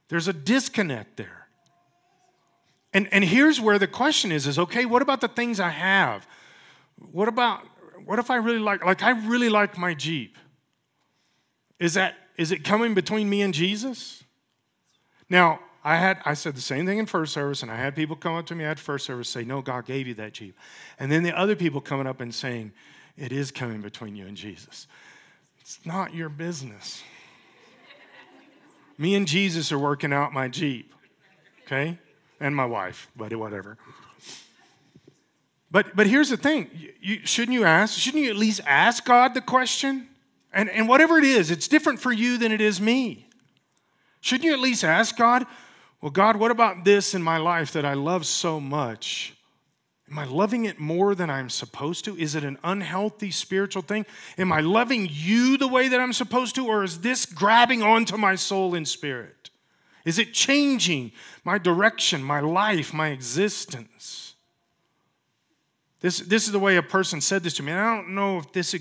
There's 0.08 0.30
a 0.30 0.32
disconnect 0.32 1.18
there. 1.18 1.50
And, 2.94 3.10
and 3.12 3.26
here's 3.26 3.60
where 3.60 3.78
the 3.78 3.88
question 3.88 4.32
is, 4.32 4.48
is 4.48 4.58
okay, 4.58 4.86
what 4.86 5.02
about 5.02 5.20
the 5.20 5.28
things 5.28 5.60
I 5.60 5.72
have? 5.72 6.26
What 7.12 7.28
about, 7.28 7.60
what 8.06 8.20
if 8.20 8.32
I 8.32 8.38
really 8.38 8.60
like, 8.60 8.86
like 8.86 9.04
I 9.04 9.10
really 9.10 9.50
like 9.50 9.78
my 9.78 9.94
Jeep? 9.96 10.38
Is 11.78 11.96
that, 11.96 12.16
is 12.38 12.54
it 12.54 12.64
coming 12.64 12.94
between 12.94 13.30
me 13.30 13.42
and 13.42 13.54
Jesus? 13.54 14.24
Now, 15.30 15.60
I 15.84 15.96
had 15.98 16.20
I 16.26 16.34
said 16.34 16.56
the 16.56 16.62
same 16.62 16.86
thing 16.86 16.98
in 16.98 17.06
first 17.06 17.34
service, 17.34 17.62
and 17.62 17.72
I 17.72 17.78
had 17.78 17.96
people 17.96 18.16
come 18.16 18.36
up 18.36 18.46
to 18.48 18.56
me 18.56 18.66
at 18.66 18.80
first 18.80 19.06
service 19.06 19.30
say, 19.30 19.44
"No, 19.44 19.62
God 19.62 19.86
gave 19.86 20.08
you 20.08 20.14
that 20.16 20.34
Jeep," 20.34 20.58
and 21.00 21.12
then 21.12 21.24
the 21.24 21.38
other 21.38 21.56
people 21.56 21.80
coming 21.80 22.08
up 22.08 22.20
and 22.20 22.34
saying, 22.34 22.74
"It 23.18 23.32
is 23.32 23.52
coming 23.52 23.82
between 23.82 24.16
you 24.16 24.26
and 24.28 24.36
Jesus." 24.36 24.88
It's 25.62 25.80
not 25.86 26.14
your 26.14 26.30
business. 26.30 27.04
me 28.98 29.16
and 29.16 29.28
Jesus 29.28 29.72
are 29.72 29.80
working 29.80 30.12
out 30.12 30.34
my 30.34 30.48
Jeep, 30.48 30.94
okay, 31.66 31.98
and 32.40 32.56
my 32.56 32.66
wife, 32.66 33.10
but 33.16 33.34
whatever. 33.36 33.78
But 35.72 35.96
but 35.96 36.08
here's 36.08 36.30
the 36.30 36.38
thing: 36.38 36.70
you, 37.00 37.26
shouldn't 37.26 37.54
you 37.54 37.64
ask? 37.64 37.98
Shouldn't 37.98 38.24
you 38.24 38.30
at 38.30 38.38
least 38.38 38.62
ask 38.66 39.06
God 39.06 39.34
the 39.34 39.42
question? 39.42 40.10
And 40.52 40.70
and 40.70 40.90
whatever 40.90 41.18
it 41.18 41.24
is, 41.24 41.52
it's 41.52 41.68
different 41.68 42.02
for 42.02 42.12
you 42.12 42.38
than 42.38 42.52
it 42.52 42.62
is 42.62 42.82
me. 42.82 43.27
Shouldn't 44.28 44.44
you 44.44 44.52
at 44.52 44.60
least 44.60 44.84
ask 44.84 45.16
God, 45.16 45.46
well, 46.02 46.12
God, 46.12 46.36
what 46.36 46.52
about 46.52 46.84
this 46.84 47.14
in 47.16 47.24
my 47.24 47.38
life 47.38 47.72
that 47.72 47.86
I 47.86 47.94
love 47.94 48.26
so 48.26 48.60
much? 48.60 49.34
Am 50.12 50.20
I 50.20 50.26
loving 50.26 50.66
it 50.66 50.82
more 50.82 51.16
than 51.16 51.30
I'm 51.30 51.50
supposed 51.50 52.04
to? 52.04 52.18
Is 52.18 52.36
it 52.36 52.44
an 52.44 52.58
unhealthy 52.62 53.32
spiritual 53.32 53.84
thing? 53.84 54.06
Am 54.38 54.52
I 54.52 54.60
loving 54.60 55.08
you 55.10 55.58
the 55.58 55.70
way 55.70 55.88
that 55.88 56.02
I'm 56.02 56.12
supposed 56.12 56.56
to, 56.56 56.68
or 56.68 56.84
is 56.84 57.00
this 57.00 57.26
grabbing 57.26 57.82
onto 57.82 58.18
my 58.18 58.36
soul 58.36 58.76
and 58.76 58.86
spirit? 58.86 59.50
Is 60.04 60.20
it 60.20 60.34
changing 60.34 61.14
my 61.46 61.58
direction, 61.58 62.22
my 62.22 62.42
life, 62.42 62.94
my 62.94 63.12
existence? 63.12 64.36
This, 66.02 66.20
this 66.20 66.48
is 66.48 66.52
the 66.52 66.60
way 66.60 66.76
a 66.76 66.84
person 66.84 67.22
said 67.22 67.44
this 67.44 67.54
to 67.54 67.64
me. 67.64 67.72
And 67.72 67.80
I 67.80 67.96
don't 67.96 68.10
know 68.10 68.40
if 68.40 68.52
this, 68.52 68.76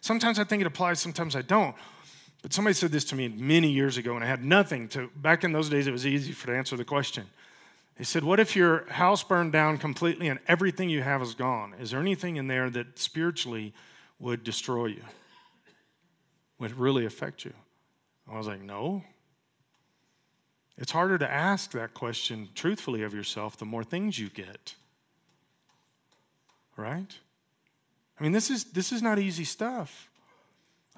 sometimes 0.00 0.40
I 0.40 0.44
think 0.44 0.60
it 0.60 0.66
applies, 0.66 0.98
sometimes 0.98 1.36
I 1.36 1.42
don't. 1.42 1.76
But 2.42 2.52
somebody 2.52 2.74
said 2.74 2.92
this 2.92 3.04
to 3.06 3.16
me 3.16 3.28
many 3.28 3.68
years 3.68 3.96
ago, 3.96 4.14
and 4.14 4.24
I 4.24 4.28
had 4.28 4.44
nothing 4.44 4.88
to, 4.90 5.10
back 5.16 5.44
in 5.44 5.52
those 5.52 5.68
days, 5.68 5.86
it 5.86 5.92
was 5.92 6.06
easy 6.06 6.32
for 6.32 6.46
to 6.46 6.56
answer 6.56 6.76
the 6.76 6.84
question. 6.84 7.24
He 7.96 8.04
said, 8.04 8.22
What 8.22 8.38
if 8.38 8.54
your 8.54 8.84
house 8.90 9.24
burned 9.24 9.52
down 9.52 9.78
completely 9.78 10.28
and 10.28 10.38
everything 10.46 10.88
you 10.88 11.02
have 11.02 11.20
is 11.20 11.34
gone? 11.34 11.74
Is 11.80 11.90
there 11.90 12.00
anything 12.00 12.36
in 12.36 12.46
there 12.46 12.70
that 12.70 12.98
spiritually 12.98 13.74
would 14.20 14.44
destroy 14.44 14.86
you? 14.86 15.02
Would 16.60 16.78
really 16.78 17.06
affect 17.06 17.44
you? 17.44 17.52
I 18.30 18.36
was 18.36 18.46
like, 18.46 18.62
No. 18.62 19.02
It's 20.76 20.92
harder 20.92 21.18
to 21.18 21.28
ask 21.28 21.72
that 21.72 21.92
question 21.92 22.50
truthfully 22.54 23.02
of 23.02 23.12
yourself 23.12 23.56
the 23.56 23.64
more 23.64 23.82
things 23.82 24.16
you 24.16 24.28
get. 24.28 24.76
Right? 26.76 27.16
I 28.18 28.22
mean, 28.22 28.30
this 28.30 28.48
is, 28.48 28.64
this 28.64 28.92
is 28.92 29.02
not 29.02 29.18
easy 29.18 29.42
stuff. 29.42 30.08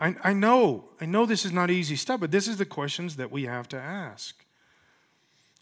I, 0.01 0.17
I 0.25 0.33
know, 0.33 0.85
I 1.01 1.05
know 1.05 1.27
this 1.27 1.45
is 1.45 1.53
not 1.53 1.71
easy 1.71 1.95
stuff, 1.95 2.21
but 2.21 2.31
this 2.31 2.49
is 2.49 2.57
the 2.57 2.65
questions 2.65 3.17
that 3.17 3.31
we 3.31 3.45
have 3.45 3.69
to 3.69 3.77
ask. 3.77 4.35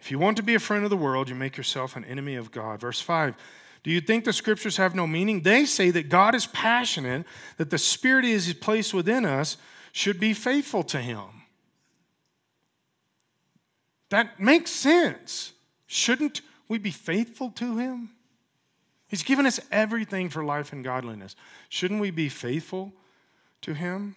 If 0.00 0.12
you 0.12 0.18
want 0.18 0.36
to 0.36 0.44
be 0.44 0.54
a 0.54 0.60
friend 0.60 0.84
of 0.84 0.90
the 0.90 0.96
world, 0.96 1.28
you 1.28 1.34
make 1.34 1.56
yourself 1.56 1.96
an 1.96 2.04
enemy 2.04 2.36
of 2.36 2.52
God. 2.52 2.80
Verse 2.80 3.00
5 3.00 3.34
Do 3.82 3.90
you 3.90 4.00
think 4.00 4.24
the 4.24 4.32
scriptures 4.32 4.76
have 4.76 4.94
no 4.94 5.08
meaning? 5.08 5.42
They 5.42 5.64
say 5.64 5.90
that 5.90 6.08
God 6.08 6.36
is 6.36 6.46
passionate, 6.46 7.26
that 7.56 7.70
the 7.70 7.78
Spirit 7.78 8.24
is 8.24 8.52
placed 8.54 8.94
within 8.94 9.24
us 9.24 9.56
should 9.90 10.20
be 10.20 10.32
faithful 10.34 10.84
to 10.84 10.98
Him. 10.98 11.24
That 14.10 14.38
makes 14.38 14.70
sense. 14.70 15.52
Shouldn't 15.88 16.42
we 16.68 16.78
be 16.78 16.92
faithful 16.92 17.50
to 17.56 17.76
Him? 17.78 18.10
He's 19.08 19.24
given 19.24 19.46
us 19.46 19.58
everything 19.72 20.28
for 20.28 20.44
life 20.44 20.72
and 20.72 20.84
godliness. 20.84 21.34
Shouldn't 21.68 22.00
we 22.00 22.12
be 22.12 22.28
faithful 22.28 22.92
to 23.62 23.74
Him? 23.74 24.14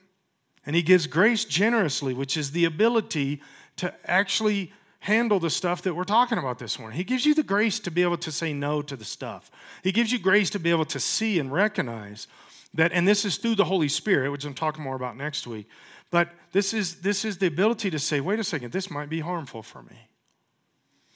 And 0.66 0.76
He 0.76 0.82
gives 0.82 1.08
grace 1.08 1.46
generously, 1.46 2.14
which 2.14 2.38
is 2.38 2.52
the 2.52 2.66
ability 2.66 3.42
to 3.78 3.94
actually 4.06 4.72
handle 5.00 5.40
the 5.40 5.50
stuff 5.50 5.82
that 5.82 5.96
we're 5.96 6.04
talking 6.04 6.38
about 6.38 6.60
this 6.60 6.78
morning. 6.78 6.96
He 6.96 7.04
gives 7.04 7.26
you 7.26 7.34
the 7.34 7.44
grace 7.44 7.80
to 7.80 7.92
be 7.92 8.04
able 8.04 8.18
to 8.18 8.32
say 8.32 8.54
no 8.54 8.84
to 8.84 8.96
the 8.96 9.06
stuff. 9.06 9.50
He 9.84 9.92
gives 9.92 10.12
you 10.12 10.20
grace 10.20 10.52
to 10.52 10.60
be 10.60 10.70
able 10.70 10.86
to 10.86 11.00
see 11.00 11.40
and 11.40 11.52
recognize 11.52 12.28
that, 12.76 12.92
and 12.94 13.08
this 13.08 13.26
is 13.26 13.38
through 13.38 13.56
the 13.56 13.66
Holy 13.66 13.88
Spirit, 13.88 14.32
which 14.32 14.46
I'm 14.46 14.54
talking 14.54 14.84
more 14.84 14.96
about 14.96 15.18
next 15.18 15.48
week. 15.48 15.68
But 16.12 16.30
this 16.52 16.74
is 16.74 16.98
this 17.02 17.26
is 17.26 17.38
the 17.38 17.48
ability 17.48 17.90
to 17.90 18.00
say, 18.00 18.20
wait 18.20 18.40
a 18.40 18.44
second, 18.44 18.72
this 18.74 18.92
might 18.92 19.10
be 19.10 19.22
harmful 19.22 19.64
for 19.64 19.82
me. 19.82 20.08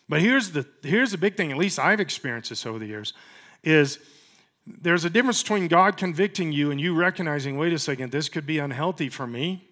But 0.10 0.22
here's 0.22 0.52
the 0.52 0.66
here's 0.82 1.12
the 1.12 1.18
big 1.18 1.38
thing, 1.38 1.52
at 1.52 1.58
least 1.58 1.78
I've 1.78 2.00
experienced 2.00 2.50
this 2.50 2.66
over 2.66 2.80
the 2.80 2.88
years, 2.88 3.14
is 3.64 4.00
there's 4.68 5.06
a 5.06 5.10
difference 5.10 5.42
between 5.42 5.68
God 5.68 5.98
convicting 5.98 6.52
you 6.52 6.72
and 6.72 6.82
you 6.82 6.96
recognizing, 6.96 7.58
wait 7.58 7.74
a 7.74 7.80
second, 7.80 8.12
this 8.12 8.30
could 8.30 8.46
be 8.46 8.58
unhealthy 8.58 9.10
for 9.10 9.28
me, 9.28 9.70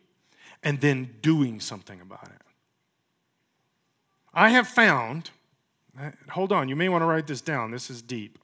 and 0.62 0.82
then 0.82 1.16
doing 1.22 1.60
something 1.60 2.00
about 2.00 2.26
it. 2.26 2.42
I 4.34 4.50
have 4.50 4.68
found, 4.68 5.32
hold 6.30 6.52
on, 6.52 6.70
you 6.70 6.76
may 6.76 6.90
want 6.90 7.02
to 7.02 7.06
write 7.06 7.28
this 7.28 7.42
down, 7.42 7.72
this 7.72 7.90
is 7.90 8.02
deep. 8.02 8.40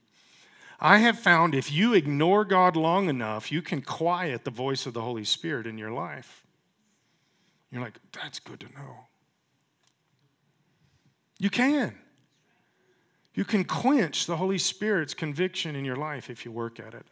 I 0.80 0.98
have 0.98 1.18
found 1.18 1.54
if 1.54 1.70
you 1.70 1.92
ignore 1.94 2.44
God 2.44 2.74
long 2.74 3.08
enough, 3.08 3.52
you 3.52 3.60
can 3.60 3.82
quiet 3.82 4.44
the 4.44 4.50
voice 4.50 4.86
of 4.86 4.94
the 4.94 5.02
Holy 5.02 5.24
Spirit 5.24 5.66
in 5.66 5.76
your 5.76 5.90
life. 5.90 6.44
You're 7.70 7.82
like, 7.82 7.98
that's 8.12 8.40
good 8.40 8.60
to 8.60 8.66
know. 8.66 9.06
You 11.38 11.50
can. 11.50 11.96
You 13.40 13.46
can 13.46 13.64
quench 13.64 14.26
the 14.26 14.36
Holy 14.36 14.58
Spirit's 14.58 15.14
conviction 15.14 15.74
in 15.74 15.82
your 15.82 15.96
life 15.96 16.28
if 16.28 16.44
you 16.44 16.52
work 16.52 16.78
at 16.78 16.92
it. 16.92 17.06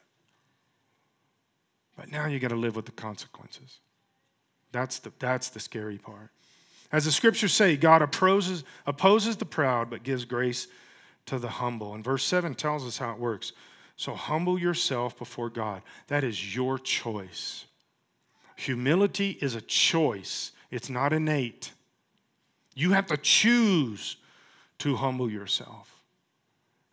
But 1.97 2.13
now 2.13 2.27
you 2.27 2.39
got 2.39 2.49
to 2.49 2.55
live 2.55 2.77
with 2.77 2.85
the 2.85 2.93
consequences. 2.93 3.79
That's 4.71 4.99
the, 4.99 5.11
that's 5.21 5.49
the 5.49 5.59
scary 5.59 5.97
part. 5.97 6.29
As 6.93 7.07
the 7.07 7.13
scriptures 7.13 7.55
say, 7.55 7.79
God 7.79 8.03
opposes, 8.03 8.63
opposes 8.87 9.39
the 9.39 9.47
proud 9.47 9.89
but 9.89 10.03
gives 10.03 10.27
grace 10.27 10.69
to 11.25 11.39
the 11.39 11.49
humble. 11.49 11.95
And 11.95 12.05
verse 12.05 12.25
7 12.25 12.55
tells 12.55 12.87
us 12.87 12.99
how 12.99 13.13
it 13.13 13.19
works. 13.19 13.53
So 13.97 14.15
humble 14.15 14.59
yourself 14.59 15.17
before 15.17 15.49
God. 15.49 15.81
That 16.09 16.25
is 16.25 16.55
your 16.55 16.79
choice. 16.79 17.65
Humility 18.57 19.39
is 19.41 19.55
a 19.55 19.63
choice, 19.63 20.53
it's 20.71 20.91
not 20.91 21.15
innate. 21.15 21.73
You 22.75 22.93
have 22.93 23.07
to 23.07 23.17
choose 23.17 24.17
to 24.81 24.97
humble 24.97 25.31
yourself. 25.31 25.98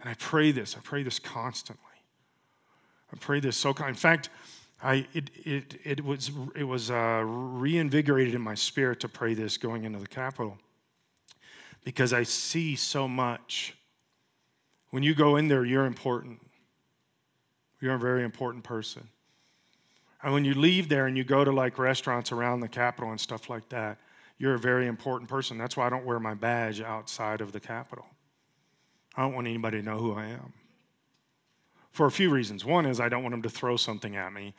And 0.06 0.12
I 0.12 0.15
pray 0.20 0.52
this, 0.52 0.76
I 0.78 0.82
pray 0.84 1.02
this 1.02 1.18
constantly. 1.18 1.82
I 3.12 3.18
pray 3.18 3.39
this 3.39 3.58
so. 3.58 3.72
In 3.72 3.96
fact, 3.96 4.30
I, 4.80 5.08
it, 5.15 5.32
it, 5.44 5.80
it 5.84 6.06
was, 6.06 6.30
it 6.56 6.63
was 6.63 6.91
uh, 6.91 7.24
reinvigorated 7.26 8.36
in 8.36 8.41
my 8.41 8.54
spirit 8.54 9.00
to 9.00 9.10
pray 9.10 9.34
this 9.34 9.58
going 9.58 9.84
into 9.84 9.98
the 9.98 10.06
Capitol 10.08 10.60
because 11.84 12.13
I 12.13 12.22
see 12.22 12.76
so 12.76 13.08
much. 13.08 13.76
When 14.91 15.02
you 15.02 15.15
go 15.15 15.38
in 15.38 15.48
there, 15.48 15.65
you're 15.65 15.88
important. 15.88 16.39
You're 17.82 17.96
a 17.96 18.00
very 18.00 18.24
important 18.24 18.63
person. 18.63 19.08
And 20.22 20.34
when 20.34 20.46
you 20.46 20.54
leave 20.54 20.88
there 20.88 21.08
and 21.08 21.18
you 21.18 21.24
go 21.24 21.44
to 21.44 21.52
like 21.52 21.80
restaurants 21.80 22.32
around 22.32 22.60
the 22.60 22.68
Capitol 22.68 23.10
and 23.10 23.20
stuff 23.20 23.50
like 23.50 23.70
that, 23.70 23.98
you're 24.38 24.54
a 24.54 24.60
very 24.60 24.86
important 24.86 25.32
person. 25.32 25.58
That's 25.58 25.76
why 25.76 25.88
I 25.88 25.89
don't 25.89 26.06
wear 26.06 26.20
my 26.20 26.36
badge 26.36 26.80
outside 26.80 27.41
of 27.41 27.54
the 27.54 27.60
Capitol. 27.60 28.06
I 29.15 29.23
don't 29.23 29.34
want 29.34 29.47
anybody 29.47 29.80
to 29.80 29.86
know 29.86 29.97
who 29.97 30.13
I 30.13 30.25
am 30.25 30.54
for 31.91 32.06
a 32.06 32.12
few 32.12 32.30
reasons. 32.30 32.65
One 32.65 32.86
is 32.86 32.99
I 32.99 33.08
don't 33.08 33.23
want 33.23 33.34
them 33.34 33.41
to 33.43 33.49
throw 33.49 33.78
something 33.78 34.15
at 34.17 34.34
me. 34.34 34.54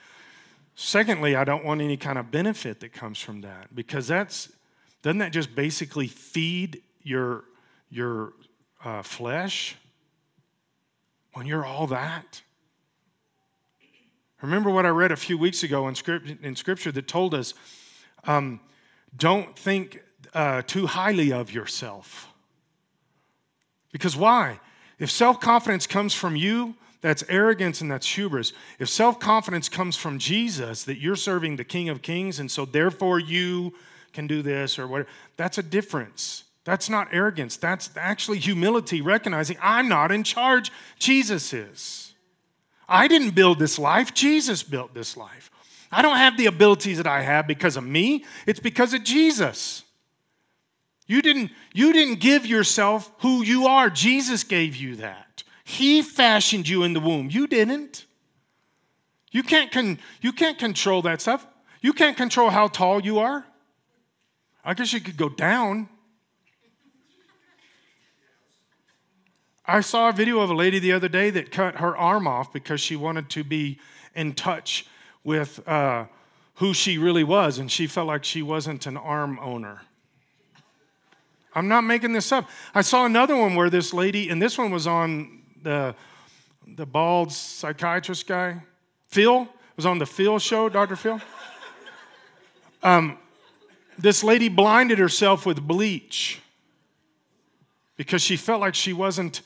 Secondly, 0.75 1.37
I 1.37 1.45
don't 1.45 1.65
want 1.65 1.81
any 1.81 1.97
kind 1.97 2.19
of 2.19 2.31
benefit 2.31 2.81
that 2.81 2.93
comes 2.93 3.19
from 3.19 3.43
that 3.43 3.75
because 3.75 4.07
that's 4.07 4.51
doesn't 5.03 5.19
that 5.19 5.33
just 5.33 5.55
basically 5.55 6.07
feed 6.07 6.83
your 7.03 7.45
your 7.91 8.33
uh, 8.85 9.03
flesh 9.03 9.77
when 11.35 11.47
you're 11.47 11.65
all 11.65 11.87
that? 11.89 12.43
Remember 14.43 14.71
what 14.71 14.87
I 14.87 14.91
read 14.91 15.13
a 15.13 15.17
few 15.17 15.39
weeks 15.39 15.63
ago 15.63 15.89
in, 15.89 15.95
script, 15.95 16.43
in 16.43 16.57
Scripture 16.57 16.93
that 16.93 17.09
told 17.09 17.35
us 17.35 17.55
um, 18.25 18.61
don't 19.17 19.59
think 19.59 20.03
uh, 20.35 20.63
too 20.63 20.87
highly 20.87 21.33
of 21.33 21.53
yourself. 21.53 22.29
Because 23.97 24.15
why? 24.15 24.61
If 24.99 25.11
self 25.11 25.41
confidence 25.41 25.87
comes 25.87 26.13
from 26.13 26.37
you, 26.37 26.75
that's 27.01 27.25
arrogance 27.31 27.81
and 27.81 27.91
that's 27.91 28.07
hubris. 28.07 28.53
If 28.79 28.91
self 28.91 29.19
confidence 29.19 29.71
comes 29.71 29.97
from 29.97 30.19
Jesus, 30.19 30.85
that 30.85 30.99
you're 30.99 31.17
serving 31.17 31.57
the 31.57 31.65
King 31.65 31.89
of 31.89 32.03
Kings, 32.03 32.39
and 32.39 32.51
so 32.51 32.67
therefore 32.67 33.19
you 33.19 33.73
can 34.13 34.27
do 34.27 34.43
this 34.43 34.79
or 34.79 34.87
whatever, 34.87 35.09
that's 35.39 35.57
a 35.57 35.63
difference. 35.63 36.45
That's 36.65 36.91
not 36.91 37.09
arrogance. 37.11 37.57
That's 37.57 37.89
actually 37.97 38.39
humility, 38.39 39.01
recognizing 39.01 39.57
I'm 39.63 39.89
not 39.89 40.13
in 40.13 40.25
charge. 40.25 40.71
Jesus 40.99 41.55
is. 41.55 42.13
I 42.87 43.09
didn't 43.09 43.31
build 43.31 43.59
this 43.59 43.79
life, 43.79 44.13
Jesus 44.13 44.63
built 44.63 44.93
this 44.93 45.17
life. 45.17 45.51
I 45.91 46.03
don't 46.03 46.19
have 46.19 46.37
the 46.37 46.47
abilities 46.47 46.99
that 46.99 47.07
I 47.07 47.23
have 47.23 47.47
because 47.47 47.79
of 47.79 47.85
me, 47.85 48.27
it's 48.47 48.61
because 48.61 48.93
of 48.93 49.05
Jesus. 49.05 49.85
You 51.07 51.23
didn't, 51.23 51.53
you 51.73 51.93
didn't 51.93 52.21
give 52.21 52.47
yourself 52.47 53.13
who 53.19 53.43
you 53.43 53.67
are, 53.67 53.89
Jesus 53.89 54.43
gave 54.43 54.75
you 54.77 54.97
that. 54.97 55.45
He 55.65 56.03
fashioned 56.03 56.69
you 56.69 56.83
in 56.83 56.93
the 56.93 57.01
womb. 57.01 57.29
You 57.31 57.47
didn't. 57.47 58.07
You 59.31 59.43
can't, 59.43 59.71
con- 59.71 59.99
you 60.21 60.33
can't 60.33 60.59
control 60.59 61.03
that 61.03 61.21
stuff. 61.21 61.47
You 61.81 61.93
can't 61.93 62.17
control 62.17 62.51
how 62.51 62.69
tall 62.69 63.01
you 63.01 63.19
are. 63.19 63.45
I 64.65 64.75
guess 64.75 64.93
you 64.93 65.01
could 65.01 65.17
go 65.17 65.29
down. 65.29 65.89
I 69.65 69.81
saw 69.81 70.09
a 70.09 70.13
video 70.13 70.41
of 70.41 70.51
a 70.51 70.55
lady 70.55 70.79
the 70.79 70.93
other 70.93 71.09
day 71.09 71.31
that 71.31 71.51
cut 71.51 71.77
her 71.77 71.97
arm 71.97 72.27
off 72.27 72.53
because 72.53 72.81
she 72.81 72.97
wanted 72.97 73.29
to 73.31 73.45
be 73.45 73.79
in 74.15 74.33
touch 74.33 74.87
with 75.25 75.67
uh, 75.69 76.07
who 76.55 76.73
she 76.73 76.99
really 76.99 77.25
was, 77.25 77.59
and 77.59 77.71
she 77.71 77.87
felt 77.87 78.07
like 78.07 78.25
she 78.25 78.43
wasn't 78.43 78.87
an 78.87 78.97
arm 78.97 79.39
owner. 79.41 79.83
I'm 81.57 81.69
not 81.69 81.85
making 81.85 82.13
this 82.13 82.31
up. 82.33 82.49
I 82.75 82.83
saw 82.83 83.07
another 83.07 83.35
one 83.35 83.55
where 83.55 83.71
this 83.71 83.95
lady, 83.95 84.29
and 84.29 84.41
this 84.41 84.59
one 84.59 84.71
was 84.71 84.87
on 84.87 85.41
the, 85.63 85.95
the 86.67 86.85
bald 86.85 87.33
psychiatrist 87.33 88.27
guy, 88.27 88.63
Phil, 89.07 89.49
was 89.75 89.87
on 89.87 89.99
the 89.99 90.05
Phil 90.05 90.39
show, 90.39 90.69
Dr. 90.69 90.95
Phil. 90.95 91.21
Um, 92.83 93.19
this 93.99 94.23
lady 94.23 94.49
blinded 94.49 94.99
herself 94.99 95.45
with 95.45 95.61
bleach 95.61 96.41
because 97.97 98.23
she 98.23 98.37
felt 98.37 98.61
like 98.61 98.77
she 98.77 98.93
wasn't 98.93 99.41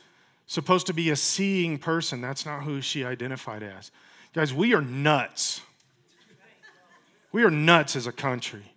supposed 0.47 0.87
to 0.89 0.93
be 0.93 1.09
a 1.09 1.17
seeing 1.17 1.79
person. 1.79 2.21
That's 2.21 2.45
not 2.45 2.65
who 2.65 2.83
she 2.83 3.03
identified 3.03 3.63
as. 3.63 3.93
Guys, 4.35 4.53
we 4.53 4.75
are 4.75 4.83
nuts. 4.83 5.63
We 7.33 7.45
are 7.45 7.51
nuts 7.51 7.97
as 7.97 8.07
a 8.07 8.13
country. 8.13 8.75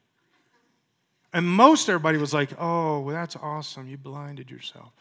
And 1.34 1.48
most 1.48 1.90
everybody 1.90 2.20
was 2.20 2.34
like, 2.34 2.52
oh, 2.60 3.00
well, 3.00 3.16
that's 3.16 3.36
awesome. 3.36 3.88
You 3.88 3.98
blinded 3.98 4.52
yourself. 4.52 4.92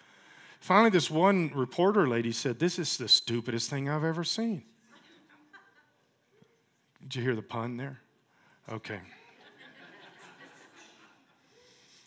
Finally, 0.61 0.91
this 0.91 1.11
one 1.11 1.51
reporter 1.55 2.09
lady 2.09 2.33
said, 2.33 2.59
This 2.59 2.79
is 2.79 2.97
the 2.97 3.09
stupidest 3.09 3.69
thing 3.69 3.89
I've 3.89 4.05
ever 4.05 4.23
seen. 4.23 4.63
Did 7.03 7.17
you 7.17 7.23
hear 7.23 7.35
the 7.35 7.43
pun 7.43 7.77
there? 7.77 8.01
Okay. 8.71 9.01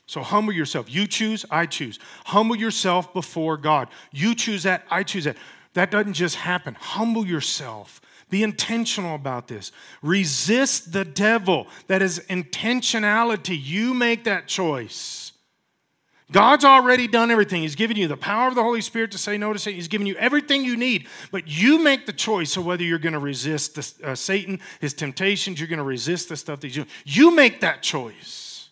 So 0.08 0.22
humble 0.22 0.54
yourself. 0.54 0.86
You 0.90 1.08
choose, 1.08 1.46
I 1.50 1.66
choose. 1.66 2.00
Humble 2.26 2.56
yourself 2.56 3.14
before 3.14 3.58
God. 3.58 3.90
You 4.12 4.36
choose 4.36 4.64
that, 4.64 4.86
I 4.90 5.04
choose 5.04 5.26
that. 5.26 5.36
That 5.74 5.92
doesn't 5.92 6.14
just 6.14 6.36
happen. 6.36 6.76
Humble 6.76 7.26
yourself. 7.28 8.00
Be 8.30 8.44
intentional 8.44 9.16
about 9.16 9.48
this. 9.48 9.72
Resist 10.02 10.92
the 10.92 11.06
devil. 11.06 11.68
That 11.88 12.02
is 12.02 12.20
intentionality. 12.30 13.58
You 13.62 13.94
make 13.94 14.24
that 14.24 14.48
choice. 14.48 15.32
God's 16.32 16.66
already 16.66 17.08
done 17.08 17.30
everything. 17.30 17.62
He's 17.62 17.76
given 17.76 17.98
you 17.98 18.08
the 18.08 18.18
power 18.18 18.48
of 18.48 18.56
the 18.56 18.64
Holy 18.64 18.82
Spirit 18.82 19.12
to 19.12 19.18
say 19.20 19.38
no 19.38 19.54
to 19.54 19.60
Satan. 19.60 19.76
He's 19.76 19.88
given 19.88 20.08
you 20.08 20.16
everything 20.16 20.66
you 20.66 20.76
need. 20.76 21.08
But 21.32 21.48
you 21.48 21.84
make 21.84 22.08
the 22.08 22.14
choice 22.14 22.58
of 22.58 22.66
whether 22.66 22.84
you're 22.84 22.98
going 22.98 23.14
to 23.14 23.20
resist 23.20 23.76
the, 23.76 24.10
uh, 24.10 24.16
Satan, 24.16 24.60
his 24.82 24.94
temptations, 24.94 25.60
you're 25.60 25.70
going 25.70 25.78
to 25.78 25.84
resist 25.84 26.30
the 26.30 26.36
stuff 26.36 26.62
that 26.62 26.68
he's 26.68 26.76
doing. 26.76 26.88
You 27.06 27.30
make 27.30 27.62
that 27.62 27.84
choice. 27.84 28.70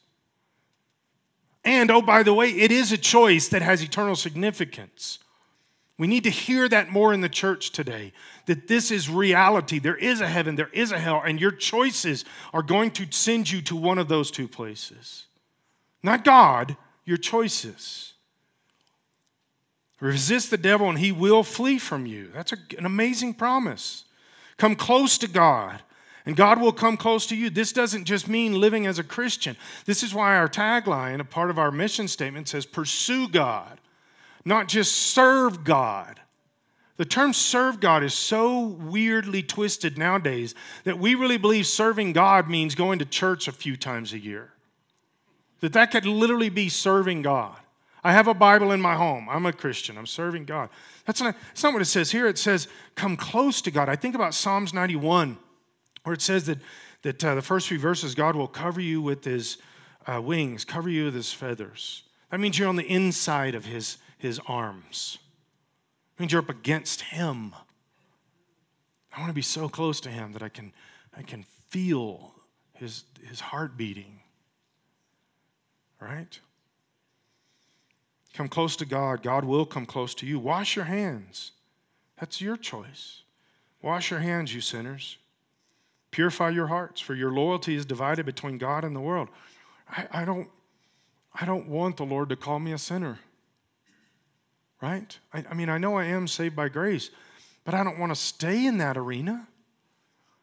And 1.63 1.91
oh, 1.91 2.01
by 2.01 2.23
the 2.23 2.33
way, 2.33 2.49
it 2.49 2.71
is 2.71 2.91
a 2.91 2.97
choice 2.97 3.49
that 3.49 3.61
has 3.61 3.83
eternal 3.83 4.15
significance. 4.15 5.19
We 5.97 6.07
need 6.07 6.23
to 6.23 6.29
hear 6.29 6.67
that 6.69 6.89
more 6.89 7.13
in 7.13 7.21
the 7.21 7.29
church 7.29 7.71
today 7.71 8.13
that 8.47 8.67
this 8.67 8.89
is 8.91 9.09
reality. 9.09 9.79
There 9.79 9.95
is 9.95 10.21
a 10.21 10.27
heaven, 10.27 10.55
there 10.55 10.71
is 10.73 10.91
a 10.91 10.99
hell, 10.99 11.21
and 11.23 11.39
your 11.39 11.51
choices 11.51 12.25
are 12.51 12.63
going 12.63 12.91
to 12.91 13.05
send 13.11 13.51
you 13.51 13.61
to 13.63 13.75
one 13.75 13.99
of 13.99 14.07
those 14.07 14.31
two 14.31 14.47
places. 14.47 15.25
Not 16.01 16.23
God, 16.23 16.75
your 17.05 17.17
choices. 17.17 18.13
Resist 19.99 20.51
the 20.51 20.57
devil 20.57 20.89
and 20.89 20.99
he 20.99 21.11
will 21.11 21.43
flee 21.43 21.77
from 21.77 22.05
you. 22.05 22.29
That's 22.33 22.51
a, 22.51 22.57
an 22.77 22.85
amazing 22.85 23.35
promise. 23.35 24.03
Come 24.57 24.75
close 24.75 25.17
to 25.19 25.27
God 25.27 25.81
and 26.25 26.35
God 26.35 26.59
will 26.59 26.73
come 26.73 26.97
close 26.97 27.25
to 27.27 27.35
you. 27.35 27.49
This 27.49 27.71
doesn't 27.71 28.05
just 28.05 28.27
mean 28.27 28.59
living 28.59 28.85
as 28.85 28.99
a 28.99 29.03
Christian. 29.03 29.55
This 29.85 30.03
is 30.03 30.13
why 30.13 30.35
our 30.35 30.49
tagline, 30.49 31.19
a 31.19 31.25
part 31.25 31.49
of 31.49 31.59
our 31.59 31.71
mission 31.71 32.07
statement, 32.07 32.49
says 32.49 32.65
pursue 32.65 33.27
God, 33.27 33.79
not 34.45 34.67
just 34.67 34.93
serve 34.93 35.63
God. 35.63 36.19
The 36.97 37.05
term 37.05 37.33
serve 37.33 37.79
God 37.79 38.03
is 38.03 38.13
so 38.13 38.59
weirdly 38.59 39.41
twisted 39.41 39.97
nowadays 39.97 40.53
that 40.83 40.99
we 40.99 41.15
really 41.15 41.37
believe 41.37 41.65
serving 41.65 42.13
God 42.13 42.49
means 42.49 42.75
going 42.75 42.99
to 42.99 43.05
church 43.05 43.47
a 43.47 43.51
few 43.51 43.75
times 43.75 44.13
a 44.13 44.19
year. 44.19 44.53
That 45.61 45.73
that 45.73 45.91
could 45.91 46.05
literally 46.05 46.49
be 46.49 46.69
serving 46.69 47.23
God. 47.23 47.57
I 48.03 48.11
have 48.11 48.27
a 48.27 48.33
Bible 48.33 48.71
in 48.71 48.81
my 48.81 48.95
home. 48.95 49.29
I'm 49.29 49.45
a 49.45 49.53
Christian. 49.53 49.97
I'm 49.97 50.05
serving 50.05 50.45
God. 50.45 50.69
That's 51.05 51.21
not, 51.21 51.35
that's 51.47 51.63
not 51.63 51.73
what 51.73 51.81
it 51.81 51.85
says 51.85 52.11
here. 52.11 52.27
It 52.27 52.37
says, 52.37 52.67
come 52.95 53.15
close 53.15 53.61
to 53.61 53.71
God. 53.71 53.87
I 53.87 53.95
think 53.95 54.13
about 54.13 54.33
Psalms 54.33 54.73
91, 54.73 55.37
where 56.03 56.13
it 56.13 56.21
says 56.21 56.45
that, 56.47 56.59
that 57.03 57.23
uh, 57.23 57.35
the 57.35 57.41
first 57.41 57.69
few 57.69 57.79
verses, 57.79 58.13
God 58.13 58.35
will 58.35 58.47
cover 58.47 58.81
you 58.81 59.01
with 59.01 59.23
his 59.23 59.57
uh, 60.05 60.21
wings, 60.21 60.65
cover 60.65 60.89
you 60.89 61.05
with 61.05 61.15
his 61.15 61.31
feathers. 61.31 62.03
That 62.29 62.41
means 62.41 62.59
you're 62.59 62.67
on 62.67 62.75
the 62.75 62.89
inside 62.89 63.55
of 63.55 63.65
his, 63.65 63.97
his 64.23 64.39
arms 64.47 65.17
means 66.17 66.31
you're 66.31 66.41
up 66.41 66.49
against 66.49 67.01
Him. 67.01 67.53
I 69.11 69.19
want 69.19 69.29
to 69.29 69.35
be 69.35 69.41
so 69.41 69.67
close 69.67 69.99
to 69.99 70.09
Him 70.09 70.31
that 70.31 70.41
I 70.41 70.47
can, 70.47 70.71
I 71.17 71.21
can 71.21 71.43
feel 71.67 72.33
His, 72.71 73.03
his 73.27 73.41
heart 73.41 73.75
beating. 73.75 74.21
Right? 75.99 76.39
Come 78.33 78.47
close 78.47 78.77
to 78.77 78.85
God. 78.85 79.21
God 79.21 79.43
will 79.43 79.65
come 79.65 79.85
close 79.85 80.15
to 80.15 80.25
you. 80.25 80.39
Wash 80.39 80.77
your 80.77 80.85
hands. 80.85 81.51
That's 82.17 82.39
your 82.39 82.55
choice. 82.55 83.23
Wash 83.81 84.09
your 84.09 84.21
hands, 84.21 84.55
you 84.55 84.61
sinners. 84.61 85.17
Purify 86.11 86.51
your 86.51 86.67
hearts, 86.67 87.01
for 87.01 87.13
your 87.13 87.33
loyalty 87.33 87.75
is 87.75 87.85
divided 87.85 88.25
between 88.25 88.57
God 88.57 88.85
and 88.85 88.95
the 88.95 89.01
world. 89.01 89.27
I, 89.89 90.07
I, 90.11 90.25
don't, 90.25 90.47
I 91.35 91.45
don't 91.45 91.67
want 91.67 91.97
the 91.97 92.05
Lord 92.05 92.29
to 92.29 92.37
call 92.37 92.59
me 92.59 92.71
a 92.71 92.77
sinner 92.77 93.19
right? 94.83 95.17
I, 95.33 95.45
I 95.49 95.53
mean, 95.53 95.69
I 95.69 95.77
know 95.77 95.95
I 95.95 96.03
am 96.03 96.27
saved 96.27 96.57
by 96.57 96.67
grace, 96.67 97.09
but 97.63 97.73
I 97.73 97.85
don't 97.85 97.97
want 97.97 98.11
to 98.11 98.19
stay 98.19 98.65
in 98.65 98.79
that 98.79 98.97
arena. 98.97 99.47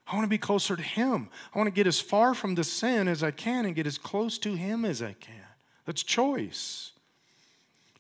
I 0.07 0.15
want 0.15 0.25
to 0.25 0.31
be 0.31 0.39
closer 0.39 0.77
to 0.77 0.83
Him. 0.83 1.29
I 1.55 1.59
want 1.59 1.67
to 1.67 1.73
get 1.73 1.87
as 1.87 2.01
far 2.01 2.33
from 2.33 2.55
the 2.55 2.65
sin 2.65 3.07
as 3.07 3.23
I 3.23 3.33
can 3.33 3.67
and 3.67 3.75
get 3.75 3.87
as 3.87 3.99
close 3.99 4.39
to 4.39 4.55
Him 4.55 4.87
as 4.87 5.03
I 5.03 5.13
can. 5.13 5.35
That's 5.85 6.03
choice. 6.03 6.93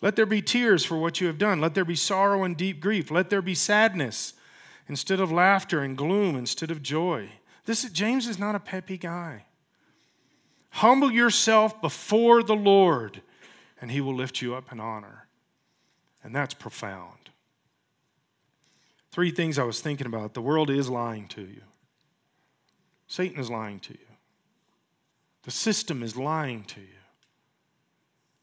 Let 0.00 0.16
there 0.16 0.24
be 0.24 0.40
tears 0.40 0.82
for 0.82 0.96
what 0.96 1.20
you 1.20 1.26
have 1.26 1.36
done. 1.36 1.60
Let 1.60 1.74
there 1.74 1.84
be 1.84 1.94
sorrow 1.94 2.42
and 2.42 2.56
deep 2.56 2.80
grief. 2.80 3.10
Let 3.10 3.28
there 3.28 3.42
be 3.42 3.54
sadness 3.54 4.32
instead 4.88 5.20
of 5.20 5.30
laughter 5.30 5.80
and 5.80 5.94
gloom 5.94 6.36
instead 6.36 6.70
of 6.70 6.82
joy. 6.82 7.28
This 7.66 7.84
is, 7.84 7.90
James 7.90 8.26
is 8.26 8.38
not 8.38 8.54
a 8.54 8.60
peppy 8.60 8.96
guy. 8.96 9.44
Humble 10.70 11.12
yourself 11.12 11.82
before 11.82 12.42
the 12.42 12.56
Lord, 12.56 13.20
and 13.78 13.90
He 13.90 14.00
will 14.00 14.14
lift 14.14 14.40
you 14.40 14.54
up 14.54 14.72
in 14.72 14.80
honor. 14.80 15.26
And 16.22 16.34
that's 16.34 16.54
profound. 16.54 17.30
Three 19.10 19.30
things 19.30 19.58
I 19.58 19.64
was 19.64 19.80
thinking 19.80 20.06
about. 20.06 20.34
The 20.34 20.42
world 20.42 20.70
is 20.70 20.88
lying 20.88 21.26
to 21.28 21.42
you, 21.42 21.62
Satan 23.06 23.40
is 23.40 23.50
lying 23.50 23.80
to 23.80 23.92
you, 23.92 24.06
the 25.42 25.50
system 25.50 26.02
is 26.02 26.16
lying 26.16 26.64
to 26.64 26.80
you, 26.80 26.86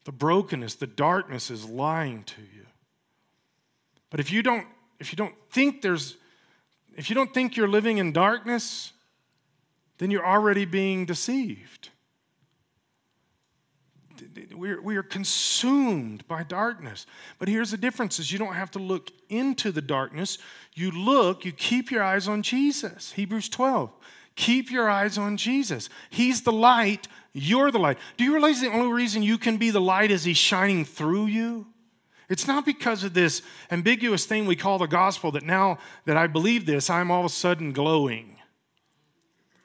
the 0.04 0.12
brokenness, 0.12 0.74
the 0.74 0.86
darkness 0.86 1.50
is 1.50 1.64
lying 1.68 2.24
to 2.24 2.42
you. 2.42 2.66
But 4.10 4.20
if 4.20 4.32
you 4.32 4.42
don't, 4.42 4.66
if 4.98 5.12
you 5.12 5.16
don't 5.16 5.34
think 5.50 5.82
there's, 5.82 6.16
if 6.96 7.08
you 7.08 7.14
don't 7.14 7.32
think 7.32 7.56
you're 7.56 7.68
living 7.68 7.98
in 7.98 8.12
darkness, 8.12 8.92
then 9.98 10.10
you're 10.10 10.26
already 10.26 10.64
being 10.64 11.06
deceived 11.06 11.90
we're, 14.54 14.80
we 14.80 14.96
are 14.96 15.02
consumed 15.02 16.26
by 16.28 16.42
darkness. 16.42 17.06
But 17.38 17.48
here's 17.48 17.70
the 17.70 17.76
difference 17.76 18.18
is 18.18 18.32
you 18.32 18.38
don't 18.38 18.54
have 18.54 18.70
to 18.72 18.78
look 18.78 19.10
into 19.28 19.72
the 19.72 19.82
darkness. 19.82 20.38
You 20.74 20.90
look, 20.90 21.44
you 21.44 21.52
keep 21.52 21.90
your 21.90 22.02
eyes 22.02 22.28
on 22.28 22.42
Jesus. 22.42 23.12
Hebrews 23.12 23.48
12. 23.48 23.90
Keep 24.36 24.70
your 24.70 24.88
eyes 24.88 25.18
on 25.18 25.36
Jesus. 25.36 25.88
He's 26.10 26.42
the 26.42 26.52
light, 26.52 27.08
you're 27.32 27.70
the 27.70 27.78
light. 27.78 27.98
Do 28.16 28.24
you 28.24 28.32
realize 28.32 28.60
the 28.60 28.70
only 28.70 28.92
reason 28.92 29.22
you 29.22 29.36
can 29.36 29.56
be 29.56 29.70
the 29.70 29.80
light 29.80 30.10
is 30.10 30.24
he's 30.24 30.36
shining 30.36 30.84
through 30.84 31.26
you? 31.26 31.66
It's 32.28 32.46
not 32.46 32.66
because 32.66 33.04
of 33.04 33.14
this 33.14 33.42
ambiguous 33.70 34.26
thing 34.26 34.46
we 34.46 34.54
call 34.54 34.78
the 34.78 34.86
gospel 34.86 35.32
that 35.32 35.44
now 35.44 35.78
that 36.04 36.16
I 36.16 36.26
believe 36.26 36.66
this, 36.66 36.90
I'm 36.90 37.10
all 37.10 37.20
of 37.20 37.26
a 37.26 37.30
sudden 37.30 37.72
glowing. 37.72 38.36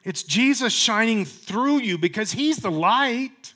It's 0.02 0.22
Jesus 0.22 0.72
shining 0.72 1.24
through 1.24 1.78
you 1.78 1.96
because 1.96 2.32
he's 2.32 2.58
the 2.58 2.70
light. 2.70 3.54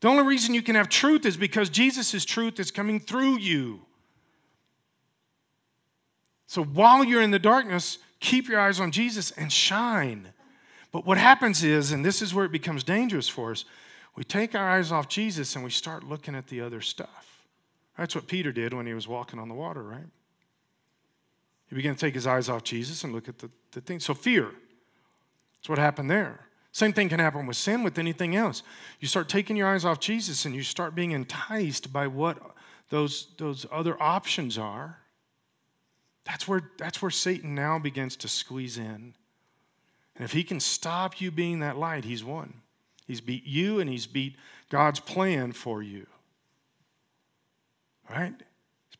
The 0.00 0.08
only 0.08 0.22
reason 0.22 0.54
you 0.54 0.62
can 0.62 0.74
have 0.74 0.88
truth 0.88 1.26
is 1.26 1.36
because 1.36 1.68
Jesus' 1.68 2.24
truth 2.24 2.58
is 2.58 2.70
coming 2.70 3.00
through 3.00 3.38
you. 3.38 3.82
So 6.46 6.64
while 6.64 7.04
you're 7.04 7.22
in 7.22 7.30
the 7.30 7.38
darkness, 7.38 7.98
keep 8.18 8.48
your 8.48 8.58
eyes 8.58 8.80
on 8.80 8.90
Jesus 8.90 9.30
and 9.32 9.52
shine. 9.52 10.32
But 10.90 11.06
what 11.06 11.18
happens 11.18 11.62
is, 11.62 11.92
and 11.92 12.04
this 12.04 12.22
is 12.22 12.34
where 12.34 12.44
it 12.44 12.52
becomes 12.52 12.82
dangerous 12.82 13.28
for 13.28 13.52
us, 13.52 13.64
we 14.16 14.24
take 14.24 14.54
our 14.54 14.68
eyes 14.68 14.90
off 14.90 15.08
Jesus 15.08 15.54
and 15.54 15.64
we 15.64 15.70
start 15.70 16.02
looking 16.02 16.34
at 16.34 16.48
the 16.48 16.60
other 16.60 16.80
stuff. 16.80 17.44
That's 17.96 18.14
what 18.14 18.26
Peter 18.26 18.50
did 18.50 18.72
when 18.72 18.86
he 18.86 18.94
was 18.94 19.06
walking 19.06 19.38
on 19.38 19.48
the 19.48 19.54
water, 19.54 19.82
right? 19.82 20.06
He 21.68 21.76
began 21.76 21.94
to 21.94 22.00
take 22.00 22.14
his 22.14 22.26
eyes 22.26 22.48
off 22.48 22.64
Jesus 22.64 23.04
and 23.04 23.12
look 23.12 23.28
at 23.28 23.38
the, 23.38 23.50
the 23.70 23.80
thing. 23.80 24.00
So, 24.00 24.14
fear. 24.14 24.50
That's 25.54 25.68
what 25.68 25.78
happened 25.78 26.10
there. 26.10 26.40
Same 26.72 26.92
thing 26.92 27.08
can 27.08 27.18
happen 27.18 27.46
with 27.46 27.56
sin, 27.56 27.82
with 27.82 27.98
anything 27.98 28.36
else. 28.36 28.62
You 29.00 29.08
start 29.08 29.28
taking 29.28 29.56
your 29.56 29.68
eyes 29.68 29.84
off 29.84 29.98
Jesus 29.98 30.44
and 30.44 30.54
you 30.54 30.62
start 30.62 30.94
being 30.94 31.10
enticed 31.10 31.92
by 31.92 32.06
what 32.06 32.38
those, 32.90 33.28
those 33.38 33.66
other 33.72 34.00
options 34.00 34.56
are. 34.56 34.98
That's 36.24 36.46
where, 36.46 36.70
that's 36.78 37.02
where 37.02 37.10
Satan 37.10 37.54
now 37.54 37.78
begins 37.78 38.14
to 38.16 38.28
squeeze 38.28 38.78
in. 38.78 39.14
And 40.14 40.24
if 40.24 40.32
he 40.32 40.44
can 40.44 40.60
stop 40.60 41.20
you 41.20 41.30
being 41.30 41.60
that 41.60 41.76
light, 41.76 42.04
he's 42.04 42.22
won. 42.22 42.54
He's 43.06 43.20
beat 43.20 43.46
you 43.46 43.80
and 43.80 43.90
he's 43.90 44.06
beat 44.06 44.36
God's 44.68 45.00
plan 45.00 45.52
for 45.52 45.82
you. 45.82 46.06
Right? 48.08 48.34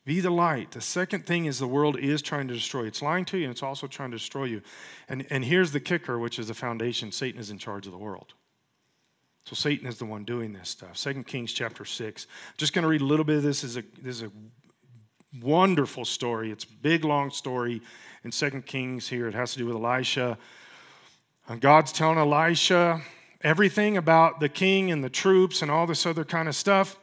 Be 0.03 0.19
the 0.19 0.31
light. 0.31 0.71
The 0.71 0.81
second 0.81 1.25
thing 1.27 1.45
is 1.45 1.59
the 1.59 1.67
world 1.67 1.97
is 1.97 2.21
trying 2.21 2.47
to 2.47 2.53
destroy. 2.55 2.85
It's 2.85 3.03
lying 3.03 3.25
to 3.25 3.37
you 3.37 3.43
and 3.43 3.51
it's 3.51 3.61
also 3.61 3.85
trying 3.85 4.11
to 4.11 4.17
destroy 4.17 4.45
you. 4.45 4.61
And, 5.07 5.27
and 5.29 5.45
here's 5.45 5.71
the 5.71 5.79
kicker, 5.79 6.17
which 6.17 6.39
is 6.39 6.47
the 6.47 6.55
foundation 6.55 7.11
Satan 7.11 7.39
is 7.39 7.51
in 7.51 7.59
charge 7.59 7.85
of 7.85 7.91
the 7.91 7.99
world. 7.99 8.33
So 9.45 9.55
Satan 9.55 9.87
is 9.87 9.97
the 9.97 10.05
one 10.05 10.23
doing 10.23 10.53
this 10.53 10.69
stuff. 10.69 10.97
Second 10.97 11.27
Kings 11.27 11.53
chapter 11.53 11.85
6. 11.85 12.27
I'm 12.29 12.53
just 12.57 12.73
going 12.73 12.83
to 12.83 12.89
read 12.89 13.01
a 13.01 13.05
little 13.05 13.25
bit 13.25 13.37
of 13.37 13.43
this. 13.43 13.61
this 13.61 13.71
is 13.71 13.77
a, 13.77 13.83
this 14.01 14.15
is 14.17 14.23
a 14.23 14.31
wonderful 15.39 16.05
story. 16.05 16.51
It's 16.51 16.63
a 16.63 16.71
big, 16.81 17.05
long 17.05 17.29
story 17.29 17.81
in 18.23 18.31
Second 18.31 18.65
Kings 18.65 19.07
here. 19.07 19.27
It 19.27 19.33
has 19.33 19.53
to 19.53 19.59
do 19.59 19.65
with 19.65 19.75
Elisha. 19.75 20.37
And 21.47 21.61
God's 21.61 21.91
telling 21.91 22.17
Elisha 22.17 23.01
everything 23.41 23.97
about 23.97 24.39
the 24.39 24.49
king 24.49 24.91
and 24.91 25.03
the 25.03 25.09
troops 25.09 25.61
and 25.61 25.71
all 25.71 25.87
this 25.87 26.05
other 26.05 26.23
kind 26.23 26.47
of 26.47 26.55
stuff. 26.55 26.97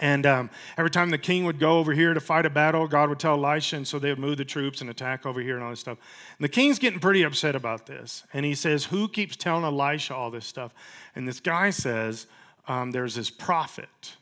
And 0.00 0.24
um, 0.24 0.50
every 0.78 0.90
time 0.90 1.10
the 1.10 1.18
king 1.18 1.44
would 1.44 1.60
go 1.60 1.78
over 1.78 1.92
here 1.92 2.14
to 2.14 2.20
fight 2.20 2.46
a 2.46 2.50
battle, 2.50 2.88
God 2.88 3.10
would 3.10 3.18
tell 3.18 3.34
Elisha, 3.34 3.76
and 3.76 3.86
so 3.86 3.98
they 3.98 4.08
would 4.08 4.18
move 4.18 4.38
the 4.38 4.46
troops 4.46 4.80
and 4.80 4.88
attack 4.88 5.26
over 5.26 5.40
here 5.42 5.56
and 5.56 5.62
all 5.62 5.70
this 5.70 5.80
stuff. 5.80 5.98
And 6.38 6.44
the 6.44 6.48
king's 6.48 6.78
getting 6.78 7.00
pretty 7.00 7.22
upset 7.22 7.54
about 7.54 7.84
this. 7.84 8.24
And 8.32 8.46
he 8.46 8.54
says, 8.54 8.86
Who 8.86 9.08
keeps 9.08 9.36
telling 9.36 9.64
Elisha 9.64 10.14
all 10.14 10.30
this 10.30 10.46
stuff? 10.46 10.72
And 11.14 11.28
this 11.28 11.38
guy 11.38 11.68
says, 11.68 12.26
um, 12.66 12.92
There's 12.92 13.14
this 13.14 13.28
prophet. 13.28 14.16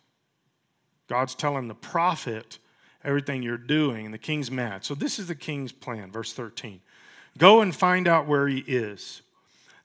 God's 1.08 1.36
telling 1.36 1.68
the 1.68 1.74
prophet 1.74 2.58
everything 3.04 3.42
you're 3.44 3.56
doing, 3.56 4.04
and 4.04 4.12
the 4.12 4.18
king's 4.18 4.50
mad. 4.50 4.84
So 4.84 4.96
this 4.96 5.20
is 5.20 5.28
the 5.28 5.36
king's 5.36 5.70
plan, 5.70 6.10
verse 6.10 6.32
13. 6.32 6.80
Go 7.38 7.60
and 7.60 7.74
find 7.74 8.08
out 8.08 8.26
where 8.26 8.48
he 8.48 8.64
is. 8.66 9.22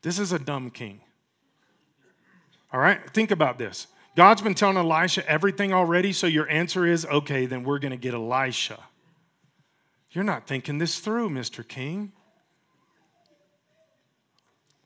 This 0.01 0.17
is 0.17 0.31
a 0.31 0.39
dumb 0.39 0.71
king. 0.71 1.01
All 2.73 2.79
right? 2.79 2.99
Think 3.13 3.29
about 3.29 3.59
this. 3.59 3.85
God's 4.15 4.41
been 4.41 4.53
telling 4.53 4.77
Elisha 4.77 5.27
everything 5.27 5.73
already, 5.73 6.13
so 6.13 6.27
your 6.27 6.47
answer 6.49 6.85
is 6.85 7.05
okay, 7.05 7.45
then 7.45 7.63
we're 7.63 7.79
going 7.79 7.91
to 7.91 7.97
get 7.97 8.13
Elisha. 8.13 8.79
You're 10.11 10.23
not 10.23 10.45
thinking 10.45 10.77
this 10.77 10.99
through, 10.99 11.29
Mr. 11.29 11.67
King. 11.67 12.11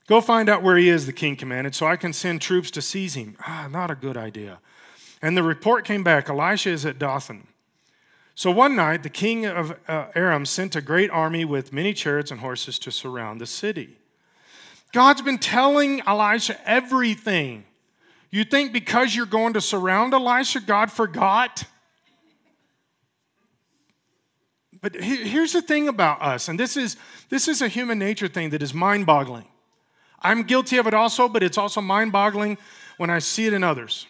Go 0.08 0.22
find 0.22 0.48
out 0.48 0.64
where 0.64 0.78
he 0.78 0.88
is, 0.88 1.06
the 1.06 1.12
king 1.12 1.36
commanded, 1.36 1.76
so 1.76 1.86
I 1.86 1.98
can 1.98 2.14
send 2.14 2.42
troops 2.42 2.72
to 2.72 2.82
seize 2.82 3.16
him. 3.16 3.36
Ah, 3.46 3.68
not 3.70 3.92
a 3.92 3.96
good 3.96 4.16
idea. 4.16 4.60
And 5.22 5.36
the 5.36 5.44
report 5.44 5.84
came 5.84 6.04
back 6.04 6.30
Elisha 6.30 6.70
is 6.70 6.86
at 6.86 6.98
Dothan. 6.98 7.48
So 8.34 8.52
one 8.52 8.76
night, 8.76 9.04
the 9.04 9.10
king 9.10 9.46
of 9.46 9.78
uh, 9.88 10.08
Aram 10.16 10.46
sent 10.46 10.76
a 10.76 10.82
great 10.82 11.10
army 11.10 11.44
with 11.44 11.74
many 11.74 11.92
chariots 11.94 12.32
and 12.32 12.40
horses 12.40 12.80
to 12.80 12.92
surround 12.92 13.42
the 13.42 13.48
city. 13.48 13.98
God's 14.94 15.22
been 15.22 15.40
telling 15.40 16.02
Elisha 16.08 16.58
everything. 16.66 17.66
You 18.38 18.44
think 18.44 18.72
because 18.72 19.16
you're 19.16 19.26
going 19.26 19.54
to 19.54 19.62
surround 19.62 20.14
Elisha, 20.14 20.60
God 20.60 20.92
forgot? 20.92 21.64
But 24.80 24.94
here's 24.94 25.54
the 25.54 25.62
thing 25.64 25.88
about 25.88 26.22
us, 26.22 26.48
and 26.48 26.60
this 26.60 26.78
is, 26.78 26.98
this 27.30 27.48
is 27.48 27.64
a 27.64 27.68
human 27.68 27.98
nature 27.98 28.28
thing 28.28 28.52
that 28.52 28.62
is 28.62 28.76
mind 28.76 29.08
boggling. 29.08 29.48
I'm 30.22 30.44
guilty 30.44 30.78
of 30.78 30.86
it 30.86 30.94
also, 30.94 31.28
but 31.28 31.42
it's 31.42 31.58
also 31.58 31.82
mind 31.82 32.12
boggling 32.12 32.60
when 32.98 33.10
I 33.10 33.18
see 33.18 33.48
it 33.48 33.54
in 33.54 33.64
others. 33.64 34.06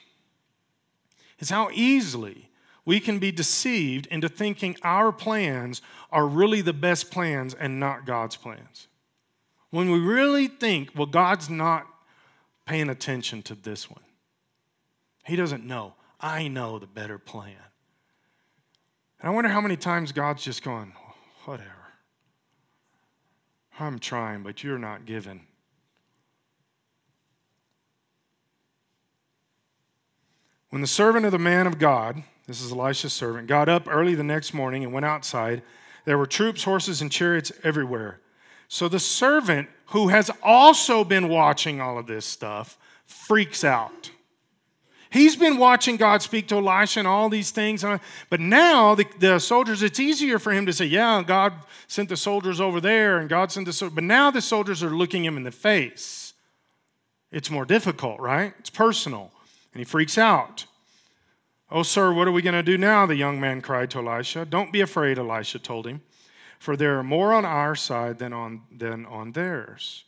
It's 1.40 1.50
how 1.50 1.70
easily 1.72 2.50
we 2.84 3.00
can 3.00 3.20
be 3.20 3.32
deceived 3.32 4.08
into 4.08 4.28
thinking 4.28 4.76
our 4.84 5.14
plans 5.14 5.82
are 6.12 6.28
really 6.28 6.60
the 6.60 6.74
best 6.74 7.12
plans 7.12 7.54
and 7.54 7.80
not 7.80 8.06
God's 8.06 8.36
plans. 8.36 8.90
When 9.70 9.90
we 9.90 10.00
really 10.00 10.50
think, 10.50 10.92
well, 10.94 11.06
God's 11.06 11.50
not 11.50 11.88
paying 12.66 12.90
attention 12.90 13.42
to 13.44 13.56
this 13.56 13.90
one. 13.90 14.02
He 15.28 15.36
doesn't 15.36 15.66
know. 15.66 15.94
I 16.22 16.48
know 16.48 16.80
the 16.80 16.88
better 16.88 17.20
plan. 17.20 17.54
And 19.20 19.30
I 19.30 19.34
wonder 19.34 19.50
how 19.50 19.60
many 19.60 19.76
times 19.76 20.14
God's 20.14 20.44
just 20.44 20.64
going, 20.64 20.94
whatever. 21.44 21.70
I'm 23.78 24.00
trying, 24.00 24.42
but 24.42 24.64
you're 24.64 24.80
not 24.80 25.06
giving. 25.06 25.42
When 30.70 30.82
the 30.82 30.88
servant 30.88 31.26
of 31.26 31.34
the 31.34 31.40
man 31.40 31.68
of 31.68 31.78
God, 31.78 32.24
this 32.48 32.62
is 32.62 32.72
Elisha's 32.72 33.14
servant, 33.14 33.48
got 33.48 33.68
up 33.68 33.88
early 33.90 34.16
the 34.16 34.24
next 34.24 34.54
morning 34.54 34.84
and 34.84 34.94
went 34.94 35.06
outside, 35.06 35.62
there 36.06 36.18
were 36.18 36.26
troops, 36.26 36.64
horses, 36.64 37.02
and 37.02 37.12
chariots 37.12 37.52
everywhere. 37.64 38.22
So 38.70 38.88
the 38.88 39.00
servant, 39.00 39.68
who 39.88 40.08
has 40.08 40.32
also 40.42 41.04
been 41.04 41.28
watching 41.28 41.82
all 41.82 41.98
of 41.98 42.08
this 42.08 42.26
stuff, 42.26 42.78
freaks 43.06 43.64
out. 43.64 44.12
He's 45.10 45.36
been 45.36 45.58
watching 45.58 45.96
God 45.96 46.22
speak 46.22 46.48
to 46.50 46.56
Elisha 46.58 47.00
and 47.00 47.08
all 47.08 47.30
these 47.30 47.52
things. 47.52 47.84
But 48.30 48.40
now 48.40 48.96
the, 48.96 49.06
the, 49.20 49.40
soldiers, 49.40 49.82
it's 49.82 50.00
easier 50.00 50.40
for 50.40 50.52
him 50.52 50.66
to 50.66 50.74
say, 50.74 50.86
Yeah, 50.86 51.24
God 51.26 51.54
sent 51.88 52.10
the 52.10 52.18
soldiers 52.18 52.60
over 52.60 52.82
there 52.82 53.20
and 53.20 53.30
God 53.30 53.52
sent 53.52 53.66
the 53.66 53.74
soldiers. 53.74 53.96
But 53.96 54.04
now 54.04 54.32
the 54.32 54.42
soldiers 54.42 54.84
are 54.84 54.90
looking 54.90 55.24
him 55.24 55.38
in 55.38 55.44
the 55.44 55.52
face. 55.52 56.34
It's 57.32 57.50
more 57.50 57.66
difficult, 57.66 58.20
right? 58.20 58.54
It's 58.60 58.70
personal. 58.70 59.32
And 59.74 59.80
he 59.80 59.86
freaks 59.86 60.18
out. 60.18 60.66
Oh, 61.70 61.84
sir, 61.84 62.14
what 62.14 62.28
are 62.28 62.32
we 62.32 62.42
going 62.42 62.56
to 62.56 62.64
do 62.64 62.78
now? 62.78 63.06
The 63.06 63.16
young 63.16 63.42
man 63.42 63.62
cried 63.62 63.92
to 63.92 64.00
Elisha. 64.00 64.46
Don't 64.46 64.72
be 64.72 64.80
afraid, 64.80 65.20
Elisha 65.20 65.60
told 65.60 65.86
him, 65.86 66.02
for 66.60 66.78
there 66.78 66.98
are 66.98 67.04
more 67.04 67.34
on 67.34 67.44
our 67.44 67.76
side 67.76 68.20
than 68.20 68.32
on, 68.32 68.62
than 68.72 69.06
on 69.06 69.34
theirs. 69.34 70.06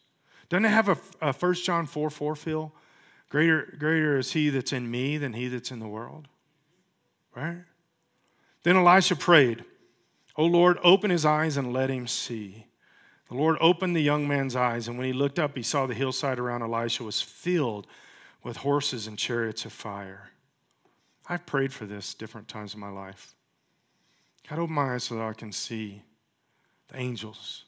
Doesn't 0.47 0.66
it 0.66 0.70
have 0.70 0.88
a, 0.88 0.97
a 1.22 1.34
1 1.34 1.54
John 1.56 1.86
4 1.86 2.10
4 2.10 2.36
feel? 2.36 2.74
Greater, 3.30 3.74
greater 3.78 4.18
is 4.18 4.32
he 4.32 4.50
that's 4.50 4.74
in 4.74 4.90
me 4.90 5.18
than 5.18 5.34
he 5.34 5.48
that's 5.48 5.72
in 5.72 5.80
the 5.80 5.88
world. 5.88 6.28
Right? 7.36 7.64
Then 8.64 8.76
Elisha 8.76 9.16
prayed, 9.16 9.64
O 10.36 10.46
Lord, 10.46 10.78
open 10.84 11.12
his 11.12 11.26
eyes 11.26 11.58
and 11.58 11.72
let 11.72 11.90
him 11.90 12.08
see. 12.08 12.66
The 13.30 13.36
Lord 13.36 13.58
opened 13.62 13.96
the 13.96 14.02
young 14.02 14.28
man's 14.28 14.56
eyes, 14.56 14.88
and 14.88 14.98
when 14.98 15.06
he 15.06 15.14
looked 15.14 15.38
up, 15.38 15.56
he 15.56 15.62
saw 15.62 15.86
the 15.86 15.94
hillside 15.94 16.40
around 16.40 16.64
Elisha 16.64 17.04
was 17.04 17.22
filled 17.22 17.86
with 18.44 18.58
horses 18.58 19.06
and 19.06 19.18
chariots 19.18 19.66
of 19.66 19.72
fire. 19.72 20.32
I've 21.28 21.46
prayed 21.46 21.72
for 21.72 21.86
this 21.86 22.16
different 22.16 22.48
times 22.48 22.74
in 22.74 22.80
my 22.80 22.90
life. 22.90 23.36
God, 24.50 24.58
open 24.58 24.74
my 24.74 24.96
eyes 24.96 25.04
so 25.04 25.16
that 25.16 25.24
I 25.24 25.34
can 25.34 25.52
see 25.52 26.02
the 26.88 26.98
angels 26.98 27.66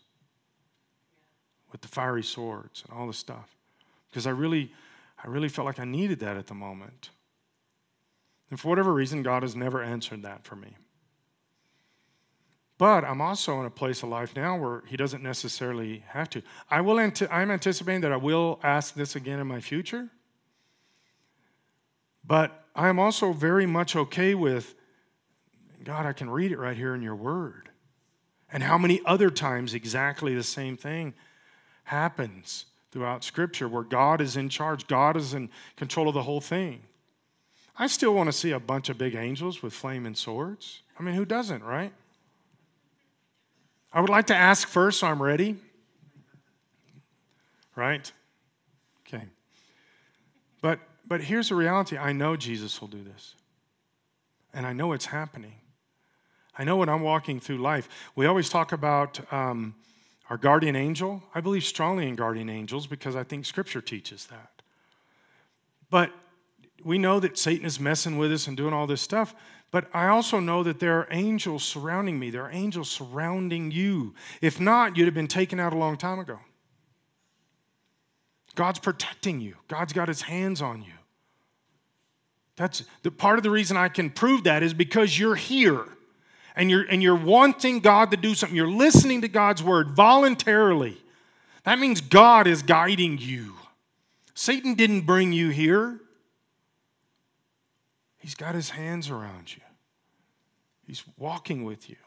with 1.72 1.82
the 1.82 1.88
fiery 1.88 2.24
swords 2.24 2.84
and 2.84 2.98
all 2.98 3.06
the 3.06 3.14
stuff. 3.14 3.56
Because 4.10 4.26
I 4.26 4.32
really, 4.32 4.72
I 5.24 5.28
really 5.28 5.50
felt 5.50 5.66
like 5.66 5.80
I 5.80 5.86
needed 5.86 6.20
that 6.20 6.38
at 6.38 6.48
the 6.48 6.54
moment. 6.54 7.10
And 8.50 8.60
for 8.60 8.70
whatever 8.70 8.94
reason, 8.94 9.24
God 9.24 9.44
has 9.44 9.56
never 9.56 9.82
answered 9.82 10.24
that 10.24 10.44
for 10.44 10.56
me. 10.56 10.76
But 12.78 13.04
I'm 13.04 13.22
also 13.22 13.60
in 13.60 13.68
a 13.68 13.72
place 13.72 14.02
of 14.02 14.10
life 14.10 14.36
now 14.36 14.58
where 14.58 14.82
He 14.88 14.98
doesn't 14.98 15.22
necessarily 15.22 16.04
have 16.08 16.30
to. 16.32 16.42
I 16.70 16.82
will. 16.82 17.00
I'm 17.00 17.52
anticipating 17.52 18.02
that 18.02 18.12
I 18.12 18.18
will 18.18 18.60
ask 18.64 18.96
this 18.96 19.16
again 19.16 19.40
in 19.40 19.46
my 19.46 19.62
future. 19.62 20.10
But 22.26 22.66
I 22.76 22.90
am 22.90 22.98
also 22.98 23.34
very 23.34 23.68
much 23.68 23.96
okay 23.96 24.34
with 24.34 24.74
God. 25.84 26.06
I 26.06 26.14
can 26.14 26.30
read 26.30 26.52
it 26.52 26.58
right 26.58 26.76
here 26.76 26.96
in 26.96 27.04
Your 27.04 27.16
Word, 27.16 27.70
and 28.52 28.64
how 28.64 28.80
many 28.80 29.00
other 29.06 29.30
times 29.30 29.76
exactly 29.76 30.34
the 30.34 30.44
same 30.44 30.76
thing 30.76 31.14
happens 31.84 32.66
throughout 32.92 33.24
Scripture 33.24 33.68
where 33.68 33.84
God 33.84 34.22
is 34.22 34.38
in 34.38 34.50
charge, 34.50 34.88
God 34.88 35.18
is 35.18 35.34
in 35.34 35.50
control 35.78 36.08
of 36.08 36.14
the 36.14 36.24
whole 36.24 36.42
thing. 36.42 36.82
I 37.78 37.88
still 37.88 38.14
want 38.14 38.28
to 38.28 38.34
see 38.34 38.52
a 38.52 38.60
bunch 38.60 38.90
of 38.90 38.98
big 38.98 39.16
angels 39.16 39.64
with 39.64 39.74
flaming 39.74 40.16
swords. 40.16 40.82
I 41.00 41.04
mean, 41.04 41.16
who 41.16 41.26
doesn't, 41.26 41.64
right? 41.64 41.94
I 43.94 44.02
would 44.02 44.10
like 44.10 44.28
to 44.28 44.36
ask 44.36 44.68
first, 44.68 45.00
so 45.00 45.08
I'm 45.08 45.22
ready. 45.22 45.58
Right? 47.76 48.12
Okay. 49.08 49.24
But 50.62 50.80
but 51.08 51.22
here's 51.22 51.50
the 51.50 51.56
reality 51.56 51.98
I 51.98 52.12
know 52.14 52.36
Jesus 52.36 52.80
will 52.80 52.88
do 52.88 53.04
this. 53.04 53.36
And 54.54 54.66
I 54.66 54.74
know 54.74 54.94
it's 54.94 55.08
happening. 55.08 55.56
I 56.58 56.64
know 56.64 56.76
when 56.78 56.90
I'm 56.90 57.02
walking 57.02 57.40
through 57.40 57.58
life, 57.58 57.88
we 58.16 58.26
always 58.26 58.50
talk 58.50 58.72
about 58.72 59.20
um, 59.34 59.76
our 60.32 60.38
guardian 60.38 60.78
angel, 60.78 61.22
I 61.36 61.42
believe 61.42 61.66
strongly 61.66 62.08
in 62.08 62.16
guardian 62.16 62.50
angels 62.50 62.88
because 62.88 63.18
I 63.18 63.24
think 63.24 63.46
Scripture 63.46 63.82
teaches 63.82 64.28
that. 64.28 64.62
But 65.90 66.10
we 66.86 66.98
know 66.98 67.20
that 67.20 67.38
Satan 67.38 67.66
is 67.66 67.82
messing 67.82 68.18
with 68.18 68.32
us 68.32 68.48
and 68.48 68.56
doing 68.56 68.74
all 68.74 68.88
this 68.88 69.02
stuff. 69.02 69.36
But 69.72 69.90
I 69.94 70.08
also 70.08 70.40
know 70.40 70.64
that 70.64 70.80
there 70.80 70.98
are 71.00 71.08
angels 71.12 71.66
surrounding 71.66 72.18
me. 72.18 72.30
There 72.30 72.44
are 72.44 72.52
angels 72.52 72.90
surrounding 72.90 73.72
you. 73.72 74.16
If 74.42 74.58
not, 74.58 74.96
you'd 74.96 75.04
have 75.04 75.14
been 75.14 75.28
taken 75.28 75.60
out 75.60 75.74
a 75.74 75.78
long 75.78 75.98
time 75.98 76.20
ago. 76.20 76.40
God's 78.56 78.80
protecting 78.80 79.42
you, 79.42 79.56
God's 79.68 79.92
got 79.92 80.08
his 80.08 80.22
hands 80.22 80.62
on 80.62 80.82
you. 80.82 80.94
That's 82.56 82.86
the 83.04 83.12
part 83.12 83.38
of 83.38 83.44
the 83.44 83.52
reason 83.52 83.76
I 83.76 83.90
can 83.90 84.10
prove 84.10 84.46
that 84.46 84.64
is 84.64 84.74
because 84.74 85.20
you're 85.20 85.36
here 85.36 85.84
and 86.56 86.70
you're, 86.70 86.84
and 86.84 87.02
you're 87.02 87.16
wanting 87.16 87.80
God 87.80 88.12
to 88.12 88.18
do 88.18 88.36
something, 88.36 88.56
you're 88.56 88.68
listening 88.68 89.22
to 89.22 89.28
God's 89.28 89.64
word 89.64 89.92
voluntarily, 89.92 90.98
that 91.64 91.80
means 91.80 92.02
God 92.02 92.48
is 92.48 92.64
guiding 92.64 93.18
you. 93.20 93.56
Satan 94.34 94.74
didn't 94.74 95.02
bring 95.02 95.34
you 95.34 95.50
here, 95.50 96.00
he's 98.18 98.36
got 98.36 98.56
his 98.56 98.72
hands 98.72 99.10
around 99.10 99.56
you, 99.56 99.62
he's 100.86 101.04
walking 101.18 101.64
with 101.64 101.90
you. 101.90 101.98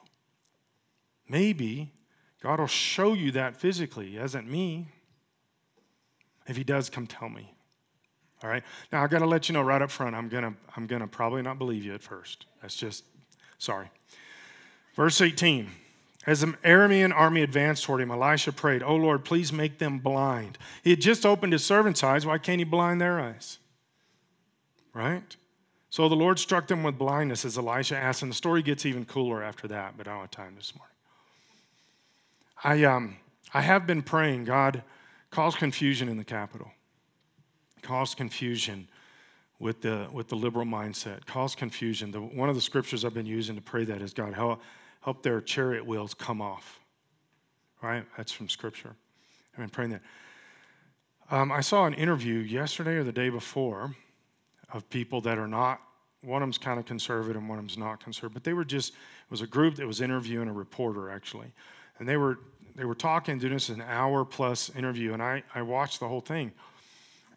Maybe 1.28 1.92
God 2.42 2.60
will 2.60 2.66
show 2.66 3.14
you 3.14 3.32
that 3.32 3.56
physically. 3.56 4.10
He 4.10 4.16
hasn't 4.16 4.46
me. 4.46 4.88
If 6.46 6.58
he 6.58 6.64
does, 6.64 6.90
come 6.90 7.06
tell 7.06 7.30
me. 7.30 7.54
All 8.42 8.50
right. 8.50 8.62
Now 8.92 9.02
I 9.02 9.06
got 9.06 9.20
to 9.20 9.26
let 9.26 9.48
you 9.48 9.54
know 9.54 9.62
right 9.62 9.80
up 9.80 9.90
front. 9.90 10.14
I'm 10.14 10.28
gonna 10.28 10.52
I'm 10.76 10.86
gonna 10.86 11.06
probably 11.06 11.40
not 11.40 11.58
believe 11.58 11.82
you 11.82 11.94
at 11.94 12.02
first. 12.02 12.44
That's 12.60 12.76
just 12.76 13.04
sorry. 13.56 13.90
Verse 14.94 15.20
18. 15.20 15.70
As 16.26 16.40
the 16.40 16.46
Aramean 16.64 17.14
army 17.14 17.42
advanced 17.42 17.84
toward 17.84 18.00
him, 18.00 18.10
Elisha 18.10 18.52
prayed, 18.52 18.82
Oh 18.82 18.96
Lord, 18.96 19.24
please 19.24 19.52
make 19.52 19.78
them 19.78 19.98
blind. 19.98 20.56
He 20.82 20.90
had 20.90 21.00
just 21.00 21.26
opened 21.26 21.52
his 21.52 21.64
servants' 21.64 22.02
eyes. 22.02 22.24
Why 22.24 22.38
can't 22.38 22.58
he 22.58 22.64
blind 22.64 23.00
their 23.00 23.20
eyes? 23.20 23.58
Right? 24.94 25.36
So 25.90 26.08
the 26.08 26.16
Lord 26.16 26.38
struck 26.38 26.66
them 26.66 26.82
with 26.82 26.98
blindness 26.98 27.44
as 27.44 27.58
Elisha 27.58 27.96
asked, 27.96 28.22
and 28.22 28.30
the 28.30 28.36
story 28.36 28.62
gets 28.62 28.86
even 28.86 29.04
cooler 29.04 29.42
after 29.42 29.68
that, 29.68 29.96
but 29.96 30.08
I 30.08 30.12
don't 30.12 30.22
have 30.22 30.30
time 30.30 30.54
this 30.56 30.72
morning. 30.74 30.94
I, 32.64 32.84
um, 32.84 33.16
I 33.52 33.60
have 33.60 33.86
been 33.86 34.02
praying, 34.02 34.44
God, 34.44 34.82
cause 35.30 35.54
confusion 35.54 36.08
in 36.08 36.16
the 36.16 36.24
capital, 36.24 36.70
cause 37.82 38.14
confusion 38.14 38.88
with 39.58 39.82
the, 39.82 40.08
with 40.10 40.28
the 40.28 40.36
liberal 40.36 40.64
mindset, 40.64 41.26
cause 41.26 41.54
confusion. 41.54 42.10
The, 42.10 42.20
one 42.20 42.48
of 42.48 42.54
the 42.54 42.60
scriptures 42.60 43.04
I've 43.04 43.14
been 43.14 43.26
using 43.26 43.54
to 43.54 43.62
pray 43.62 43.84
that 43.84 44.00
is 44.00 44.14
God, 44.14 44.34
help, 44.34 44.62
help 45.04 45.22
their 45.22 45.40
chariot 45.40 45.84
wheels 45.84 46.14
come 46.14 46.40
off. 46.40 46.80
Right? 47.82 48.04
That's 48.16 48.32
from 48.32 48.48
scripture. 48.48 48.96
I've 49.52 49.58
been 49.58 49.68
praying 49.68 49.90
that. 49.90 50.02
Um, 51.30 51.52
I 51.52 51.60
saw 51.60 51.84
an 51.84 51.94
interview 51.94 52.38
yesterday 52.38 52.96
or 52.96 53.04
the 53.04 53.12
day 53.12 53.28
before 53.28 53.94
of 54.72 54.88
people 54.88 55.20
that 55.20 55.38
are 55.38 55.46
not, 55.46 55.80
one 56.22 56.42
of 56.42 56.46
them's 56.46 56.58
kind 56.58 56.80
of 56.80 56.86
conservative 56.86 57.36
and 57.36 57.48
one 57.48 57.58
of 57.58 57.64
them's 57.64 57.76
not 57.76 58.02
conservative, 58.02 58.32
but 58.32 58.44
they 58.44 58.54
were 58.54 58.64
just, 58.64 58.92
it 58.92 59.30
was 59.30 59.42
a 59.42 59.46
group 59.46 59.76
that 59.76 59.86
was 59.86 60.00
interviewing 60.00 60.48
a 60.48 60.52
reporter 60.52 61.10
actually. 61.10 61.52
And 61.98 62.08
they 62.08 62.16
were, 62.16 62.38
they 62.74 62.84
were 62.84 62.94
talking, 62.94 63.38
doing 63.38 63.52
this 63.52 63.68
an 63.68 63.82
hour 63.82 64.24
plus 64.24 64.70
interview, 64.74 65.12
and 65.12 65.22
I, 65.22 65.42
I 65.54 65.62
watched 65.62 66.00
the 66.00 66.08
whole 66.08 66.22
thing. 66.22 66.50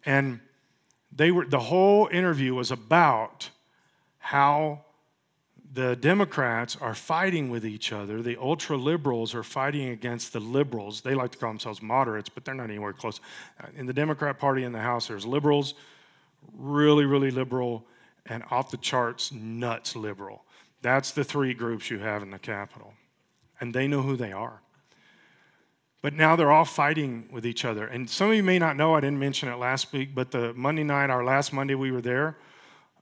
And 0.06 0.40
they 1.14 1.30
were, 1.30 1.44
the 1.44 1.60
whole 1.60 2.08
interview 2.10 2.54
was 2.54 2.70
about 2.70 3.50
how 4.18 4.84
the 5.78 5.94
Democrats 5.94 6.74
are 6.74 6.92
fighting 6.92 7.50
with 7.50 7.64
each 7.64 7.92
other. 7.92 8.20
The 8.20 8.36
ultra 8.36 8.76
liberals 8.76 9.32
are 9.32 9.44
fighting 9.44 9.90
against 9.90 10.32
the 10.32 10.40
liberals. 10.40 11.02
They 11.02 11.14
like 11.14 11.30
to 11.30 11.38
call 11.38 11.50
themselves 11.50 11.80
moderates, 11.80 12.28
but 12.28 12.44
they're 12.44 12.56
not 12.56 12.64
anywhere 12.64 12.92
close. 12.92 13.20
Uh, 13.62 13.68
in 13.76 13.86
the 13.86 13.92
Democrat 13.92 14.40
Party 14.40 14.64
in 14.64 14.72
the 14.72 14.80
House, 14.80 15.06
there's 15.06 15.24
liberals, 15.24 15.74
really, 16.52 17.04
really 17.04 17.30
liberal, 17.30 17.86
and 18.26 18.42
off 18.50 18.72
the 18.72 18.76
charts, 18.76 19.30
nuts 19.30 19.94
liberal. 19.94 20.42
That's 20.82 21.12
the 21.12 21.22
three 21.22 21.54
groups 21.54 21.90
you 21.90 22.00
have 22.00 22.24
in 22.24 22.30
the 22.32 22.40
Capitol. 22.40 22.94
And 23.60 23.72
they 23.72 23.86
know 23.86 24.02
who 24.02 24.16
they 24.16 24.32
are. 24.32 24.60
But 26.02 26.12
now 26.12 26.34
they're 26.34 26.50
all 26.50 26.64
fighting 26.64 27.28
with 27.30 27.46
each 27.46 27.64
other. 27.64 27.86
And 27.86 28.10
some 28.10 28.30
of 28.30 28.34
you 28.34 28.42
may 28.42 28.58
not 28.58 28.76
know, 28.76 28.96
I 28.96 29.00
didn't 29.00 29.20
mention 29.20 29.48
it 29.48 29.56
last 29.58 29.92
week, 29.92 30.12
but 30.12 30.32
the 30.32 30.52
Monday 30.54 30.82
night, 30.82 31.08
our 31.08 31.24
last 31.24 31.52
Monday 31.52 31.76
we 31.76 31.92
were 31.92 32.00
there, 32.00 32.36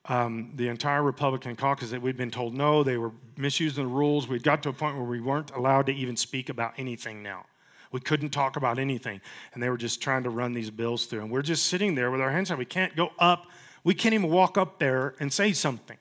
um, 0.09 0.53
the 0.55 0.69
entire 0.69 1.03
Republican 1.03 1.57
caucus 1.57 1.91
that 1.91 2.01
we'd 2.01 2.17
been 2.17 2.31
told 2.31 2.55
no, 2.55 2.83
they 2.83 2.97
were 2.97 3.13
misusing 3.37 3.85
the 3.85 3.91
rules. 3.91 4.29
We'd 4.29 4.43
got 4.43 4.63
to 4.63 4.69
a 4.69 4.73
point 4.73 4.97
where 4.97 5.05
we 5.05 5.21
weren't 5.21 5.51
allowed 5.51 5.87
to 5.87 5.93
even 5.93 6.17
speak 6.17 6.49
about 6.49 6.75
anything 6.79 7.23
now. 7.23 7.47
We 7.93 8.01
couldn't 8.01 8.31
talk 8.31 8.57
about 8.57 8.79
anything. 8.79 9.21
And 9.55 9.63
they 9.63 9.69
were 9.69 9.77
just 9.77 10.01
trying 10.01 10.23
to 10.25 10.31
run 10.31 10.53
these 10.53 10.71
bills 10.71 11.07
through. 11.07 11.21
And 11.23 11.31
we're 11.31 11.43
just 11.43 11.67
sitting 11.67 11.95
there 11.95 12.11
with 12.11 12.21
our 12.21 12.31
hands 12.31 12.51
out. 12.51 12.59
We 12.59 12.65
can't 12.65 12.95
go 12.95 13.11
up. 13.19 13.47
We 13.85 13.95
can't 13.95 14.15
even 14.15 14.31
walk 14.31 14.59
up 14.59 14.79
there 14.79 15.15
and 15.19 15.33
say 15.33 15.53
something. 15.53 15.99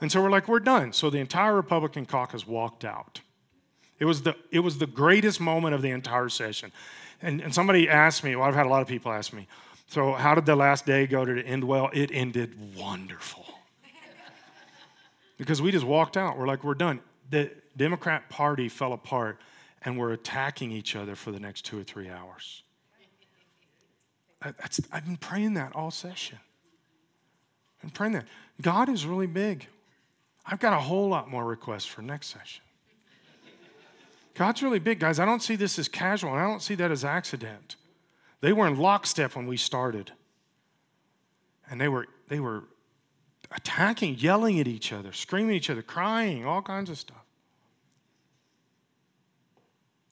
And 0.00 0.10
so 0.10 0.22
we're 0.22 0.30
like, 0.30 0.48
we're 0.48 0.60
done. 0.60 0.92
So 0.92 1.10
the 1.10 1.18
entire 1.18 1.54
Republican 1.54 2.06
caucus 2.06 2.46
walked 2.46 2.84
out. 2.84 3.20
It 3.98 4.06
was 4.06 4.22
the, 4.22 4.34
it 4.50 4.60
was 4.60 4.78
the 4.78 4.86
greatest 4.86 5.40
moment 5.40 5.74
of 5.74 5.82
the 5.82 5.90
entire 5.90 6.28
session. 6.28 6.72
And, 7.20 7.40
and 7.42 7.54
somebody 7.54 7.88
asked 7.88 8.24
me, 8.24 8.34
well, 8.34 8.48
I've 8.48 8.54
had 8.54 8.66
a 8.66 8.68
lot 8.70 8.80
of 8.80 8.88
people 8.88 9.12
ask 9.12 9.32
me, 9.32 9.46
so 9.90 10.12
how 10.12 10.36
did 10.36 10.46
the 10.46 10.54
last 10.54 10.86
day 10.86 11.08
go? 11.08 11.24
It 11.24 11.42
end 11.44 11.64
well? 11.64 11.90
It 11.92 12.10
ended 12.12 12.76
wonderful. 12.76 13.44
because 15.36 15.60
we 15.60 15.72
just 15.72 15.84
walked 15.84 16.16
out. 16.16 16.38
We're 16.38 16.46
like, 16.46 16.62
we're 16.62 16.74
done. 16.74 17.00
The 17.28 17.50
Democrat 17.76 18.28
Party 18.28 18.68
fell 18.68 18.92
apart 18.92 19.40
and 19.82 19.98
we're 19.98 20.12
attacking 20.12 20.70
each 20.70 20.94
other 20.94 21.16
for 21.16 21.32
the 21.32 21.40
next 21.40 21.64
two 21.64 21.80
or 21.80 21.82
three 21.82 22.08
hours. 22.08 22.62
That's, 24.40 24.80
I've 24.92 25.04
been 25.04 25.16
praying 25.16 25.54
that 25.54 25.74
all 25.74 25.90
session. 25.90 26.38
Been 27.80 27.90
praying 27.90 28.12
that. 28.12 28.26
God 28.62 28.88
is 28.88 29.04
really 29.04 29.26
big. 29.26 29.66
I've 30.46 30.60
got 30.60 30.72
a 30.72 30.80
whole 30.80 31.08
lot 31.08 31.28
more 31.28 31.44
requests 31.44 31.86
for 31.86 32.00
next 32.00 32.28
session. 32.28 32.62
God's 34.34 34.62
really 34.62 34.78
big, 34.78 35.00
guys. 35.00 35.18
I 35.18 35.24
don't 35.24 35.42
see 35.42 35.56
this 35.56 35.80
as 35.80 35.88
casual, 35.88 36.30
and 36.30 36.40
I 36.40 36.46
don't 36.46 36.62
see 36.62 36.76
that 36.76 36.92
as 36.92 37.04
accident. 37.04 37.74
They 38.40 38.52
were 38.52 38.66
in 38.66 38.76
lockstep 38.76 39.36
when 39.36 39.46
we 39.46 39.56
started. 39.56 40.12
And 41.70 41.80
they 41.80 41.88
were, 41.88 42.06
they 42.28 42.40
were 42.40 42.64
attacking, 43.52 44.16
yelling 44.18 44.58
at 44.60 44.66
each 44.66 44.92
other, 44.92 45.12
screaming 45.12 45.50
at 45.50 45.56
each 45.56 45.70
other, 45.70 45.82
crying, 45.82 46.44
all 46.44 46.62
kinds 46.62 46.90
of 46.90 46.98
stuff. 46.98 47.24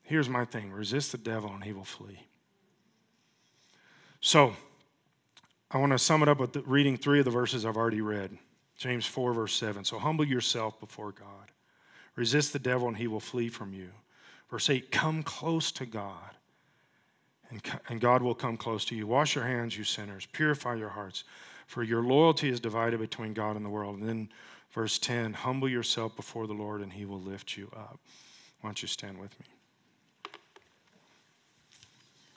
Here's 0.02 0.28
my 0.28 0.44
thing 0.44 0.72
resist 0.72 1.12
the 1.12 1.18
devil 1.18 1.50
and 1.52 1.62
he 1.62 1.72
will 1.72 1.84
flee. 1.84 2.20
So, 4.20 4.54
I 5.70 5.76
want 5.76 5.92
to 5.92 5.98
sum 5.98 6.22
it 6.22 6.28
up 6.28 6.40
with 6.40 6.56
reading 6.66 6.96
three 6.96 7.18
of 7.18 7.26
the 7.26 7.30
verses 7.30 7.66
I've 7.66 7.76
already 7.76 8.00
read 8.00 8.36
James 8.78 9.04
4, 9.04 9.34
verse 9.34 9.54
7. 9.54 9.84
So, 9.84 9.98
humble 9.98 10.24
yourself 10.24 10.80
before 10.80 11.12
God, 11.12 11.52
resist 12.16 12.52
the 12.52 12.58
devil 12.58 12.88
and 12.88 12.96
he 12.96 13.06
will 13.06 13.20
flee 13.20 13.48
from 13.48 13.74
you. 13.74 13.90
Verse 14.50 14.70
8, 14.70 14.90
come 14.90 15.22
close 15.22 15.70
to 15.72 15.84
God, 15.84 16.37
and, 17.50 17.62
and 17.88 18.00
God 18.00 18.22
will 18.22 18.34
come 18.34 18.56
close 18.56 18.84
to 18.86 18.94
you. 18.94 19.06
Wash 19.06 19.34
your 19.34 19.44
hands, 19.44 19.76
you 19.76 19.84
sinners. 19.84 20.26
Purify 20.32 20.74
your 20.74 20.90
hearts, 20.90 21.24
for 21.66 21.82
your 21.82 22.02
loyalty 22.02 22.48
is 22.48 22.60
divided 22.60 23.00
between 23.00 23.32
God 23.32 23.56
and 23.56 23.64
the 23.64 23.70
world. 23.70 23.98
And 23.98 24.08
then 24.08 24.28
verse 24.72 24.98
10, 24.98 25.32
humble 25.32 25.68
yourself 25.68 26.14
before 26.16 26.46
the 26.46 26.54
Lord, 26.54 26.82
and 26.82 26.92
he 26.92 27.04
will 27.04 27.20
lift 27.20 27.56
you 27.56 27.70
up. 27.74 27.98
Why 28.60 28.68
don't 28.68 28.82
you 28.82 28.88
stand 28.88 29.18
with 29.18 29.38
me? 29.38 29.46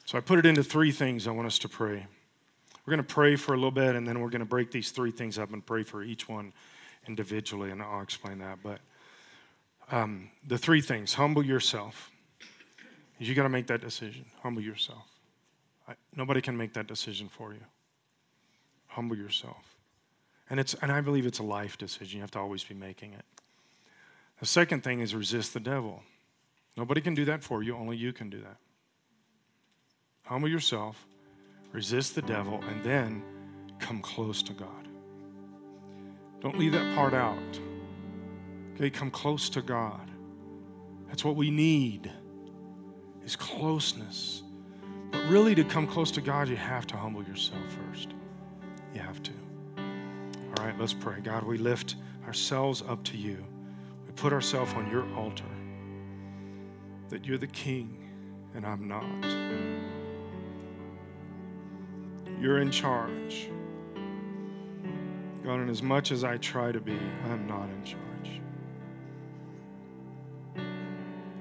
So 0.05 0.18
I 0.18 0.22
put 0.22 0.39
it 0.39 0.45
into 0.45 0.64
three 0.64 0.91
things 0.91 1.28
I 1.28 1.32
want 1.32 1.47
us 1.47 1.59
to 1.59 1.70
pray. 1.70 2.05
We're 2.86 2.91
going 2.91 3.05
to 3.05 3.14
pray 3.14 3.36
for 3.36 3.53
a 3.53 3.57
little 3.57 3.72
bit, 3.72 3.95
and 3.95 4.07
then 4.07 4.20
we're 4.20 4.30
going 4.30 4.41
to 4.41 4.45
break 4.45 4.72
these 4.72 4.91
three 4.91 5.12
things 5.12 5.38
up 5.38 5.53
and 5.53 5.66
pray 5.66 5.84
for 5.84 6.03
each 6.03 6.28
one 6.28 6.51
individually, 7.07 7.72
and 7.72 7.82
I'll 7.82 8.01
explain 8.01 8.39
that. 8.39 8.59
But 8.64 8.80
um, 9.91 10.30
the 10.47 10.57
three 10.57 10.82
things 10.82 11.14
humble 11.14 11.45
yourself. 11.45 12.11
You 13.22 13.36
got 13.36 13.43
to 13.43 13.49
make 13.49 13.67
that 13.67 13.82
decision. 13.82 14.26
Humble 14.41 14.63
yourself. 14.63 15.05
I, 15.88 15.93
nobody 16.15 16.41
can 16.41 16.57
make 16.57 16.74
that 16.74 16.88
decision 16.88 17.30
for 17.30 17.53
you. 17.53 17.59
Humble 18.88 19.15
yourself. 19.15 19.76
And, 20.49 20.59
it's, 20.59 20.74
and 20.82 20.91
I 20.91 21.01
believe 21.01 21.28
it's 21.28 21.38
a 21.38 21.43
life 21.43 21.78
decision. 21.78 22.17
You 22.17 22.22
have 22.22 22.32
to 22.32 22.39
always 22.39 22.63
be 22.63 22.74
making 22.74 23.13
it. 23.13 23.24
The 24.39 24.47
second 24.47 24.84
thing 24.84 25.01
is 25.01 25.13
resist 25.13 25.53
the 25.53 25.59
devil. 25.59 26.01
Nobody 26.76 26.99
can 26.99 27.13
do 27.13 27.24
that 27.26 27.43
for 27.43 27.61
you, 27.61 27.76
only 27.76 27.95
you 27.95 28.11
can 28.11 28.32
do 28.32 28.39
that. 28.39 28.57
Humble 30.24 30.49
yourself, 30.49 31.05
resist 31.72 32.15
the 32.15 32.24
devil, 32.24 32.59
and 32.69 32.84
then 32.84 33.22
come 33.78 34.01
close 34.01 34.41
to 34.43 34.53
God. 34.53 34.88
Don't 36.39 36.57
leave 36.57 36.72
that 36.72 36.95
part 36.95 37.13
out. 37.13 37.59
Okay, 38.74 38.89
come 38.89 39.11
close 39.11 39.47
to 39.49 39.61
God. 39.61 40.09
That's 41.07 41.24
what 41.24 41.36
we 41.36 41.51
need 41.51 42.11
is 43.32 43.36
closeness. 43.38 44.44
But 45.12 45.24
really 45.30 45.56
to 45.56 45.64
come 45.64 45.88
close 45.88 46.12
to 46.12 46.22
God, 46.22 46.50
you 46.50 46.58
have 46.58 46.86
to 46.88 46.98
humble 46.98 47.24
yourself 47.24 47.64
first. 47.90 48.10
You 48.94 49.00
have 49.00 49.24
to. 49.24 49.32
All 49.78 50.66
right, 50.66 50.78
let's 50.78 50.94
pray. 50.94 51.22
God, 51.22 51.44
we 51.44 51.58
lift 51.58 51.96
ourselves 52.26 52.84
up 52.88 53.04
to 53.06 53.18
you. 53.18 53.44
We 54.06 54.12
put 54.14 54.34
ourselves 54.34 54.74
on 54.74 54.90
your 54.92 55.10
altar. 55.16 55.46
That 57.08 57.26
you're 57.26 57.38
the 57.38 57.48
king 57.48 58.10
and 58.54 58.66
I'm 58.66 58.88
not. 58.88 59.06
You're 62.40 62.60
in 62.60 62.72
charge. 62.72 63.50
God, 65.44 65.60
and 65.60 65.70
as 65.70 65.82
much 65.82 66.12
as 66.12 66.26
I 66.26 66.38
try 66.38 66.72
to 66.74 66.82
be, 66.82 66.98
I'm 67.26 67.48
not 67.48 67.70
in 67.70 67.84
charge. 67.84 68.42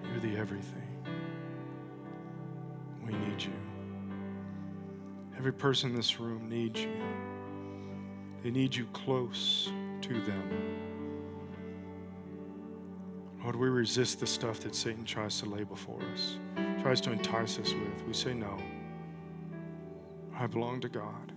You're 0.05 0.21
the 0.21 0.39
everything. 0.39 0.81
Need 3.41 3.47
you. 3.47 5.37
Every 5.39 5.53
person 5.53 5.91
in 5.91 5.97
this 5.97 6.21
room 6.21 6.49
needs 6.49 6.81
you. 6.81 6.93
They 8.43 8.51
need 8.51 8.75
you 8.75 8.85
close 8.93 9.73
to 10.03 10.21
them. 10.21 10.79
Lord, 13.43 13.57
we 13.57 13.69
resist 13.69 14.21
the 14.21 14.27
stuff 14.27 14.61
that 14.61 14.75
Satan 14.75 15.05
tries 15.05 15.41
to 15.41 15.47
lay 15.47 15.65
before 15.65 16.01
us, 16.13 16.39
tries 16.83 17.01
to 17.03 17.13
entice 17.13 17.59
us 17.59 17.73
with. 17.73 18.07
We 18.07 18.13
say, 18.13 18.35
No, 18.35 18.59
I 20.39 20.47
belong 20.47 20.81
to 20.83 20.91
God. 20.91 21.33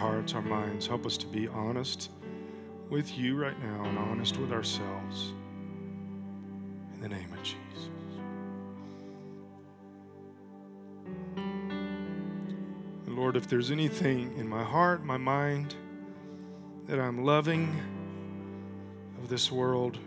Hearts, 0.00 0.34
our 0.34 0.40
minds. 0.40 0.86
Help 0.86 1.04
us 1.04 1.18
to 1.18 1.26
be 1.26 1.46
honest 1.48 2.10
with 2.88 3.18
you 3.18 3.36
right 3.36 3.62
now 3.62 3.84
and 3.84 3.98
honest 3.98 4.38
with 4.38 4.50
ourselves. 4.50 5.34
In 6.94 7.00
the 7.02 7.08
name 7.08 7.30
of 7.30 7.42
Jesus. 7.42 7.90
Lord, 13.06 13.36
if 13.36 13.46
there's 13.46 13.70
anything 13.70 14.34
in 14.38 14.48
my 14.48 14.64
heart, 14.64 15.04
my 15.04 15.18
mind, 15.18 15.74
that 16.86 16.98
I'm 16.98 17.22
loving 17.22 17.78
of 19.22 19.28
this 19.28 19.52
world 19.52 19.98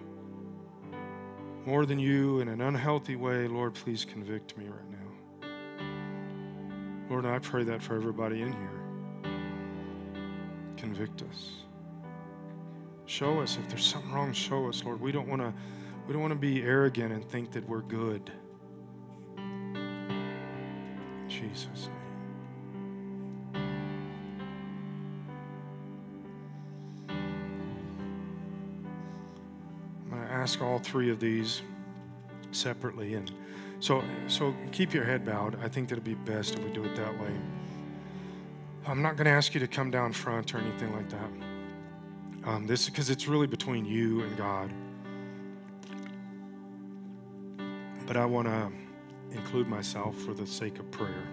more 1.68 1.86
than 1.86 2.00
you 2.00 2.39
in 2.39 2.48
an 2.48 2.62
unhealthy 2.62 3.16
way, 3.16 3.48
Lord, 3.48 3.76
please 3.76 4.06
convict 4.06 4.58
me 4.58 4.66
right 4.66 4.89
now. 4.89 5.48
Lord, 7.12 7.28
I 7.28 7.38
pray 7.38 7.64
that 7.66 7.84
for 7.84 7.96
everybody 7.96 8.41
in 8.41 8.52
here. 8.52 8.83
Convict 10.84 11.24
us. 11.32 11.64
Show 13.06 13.40
us 13.40 13.56
if 13.56 13.70
there's 13.70 13.86
something 13.86 14.12
wrong, 14.12 14.34
show 14.34 14.68
us, 14.68 14.84
Lord. 14.84 15.00
We 15.00 15.14
don't 15.14 15.30
want 15.30 15.42
to 15.42 15.54
we 16.06 16.12
don't 16.12 16.22
want 16.22 16.34
to 16.34 16.40
be 16.40 16.62
arrogant 16.62 17.14
and 17.14 17.24
think 17.24 17.54
that 17.54 17.66
we're 17.70 17.84
good. 17.84 18.30
In 19.38 21.26
Jesus' 21.30 21.88
name. 21.88 21.96
I'm 30.04 30.10
going 30.10 30.22
to 30.22 30.34
ask 30.34 30.62
all 30.62 30.80
three 30.80 31.10
of 31.10 31.22
these 31.22 31.62
separately 32.52 33.14
and 33.14 33.32
so 33.80 34.04
so 34.28 34.54
keep 34.74 34.94
your 34.94 35.06
head 35.06 35.26
bowed. 35.26 35.58
I 35.64 35.70
think 35.70 35.88
that 35.88 35.94
it'd 35.94 36.04
be 36.04 36.16
best 36.16 36.56
if 36.56 36.66
we 36.66 36.74
do 36.74 36.84
it 36.84 36.94
that 36.98 37.18
way. 37.22 37.32
I'm 38.86 39.02
not 39.02 39.16
going 39.16 39.26
to 39.26 39.32
ask 39.32 39.54
you 39.54 39.62
to 39.62 39.68
come 39.68 39.92
down 39.92 40.12
front 40.12 40.54
or 40.54 40.58
anything 40.58 40.94
like 40.94 41.10
that. 41.10 41.30
Um, 42.46 42.68
this 42.68 42.82
is 42.82 42.90
because 42.90 43.10
it's 43.10 43.28
really 43.28 43.48
between 43.48 43.86
you 43.86 44.22
and 44.24 44.38
God. 44.38 44.74
But 48.06 48.18
I 48.18 48.26
want 48.26 48.48
to 48.48 48.70
include 49.32 49.68
myself 49.68 50.18
for 50.18 50.34
the 50.34 50.46
sake 50.46 50.80
of 50.80 50.92
prayer. 50.92 51.24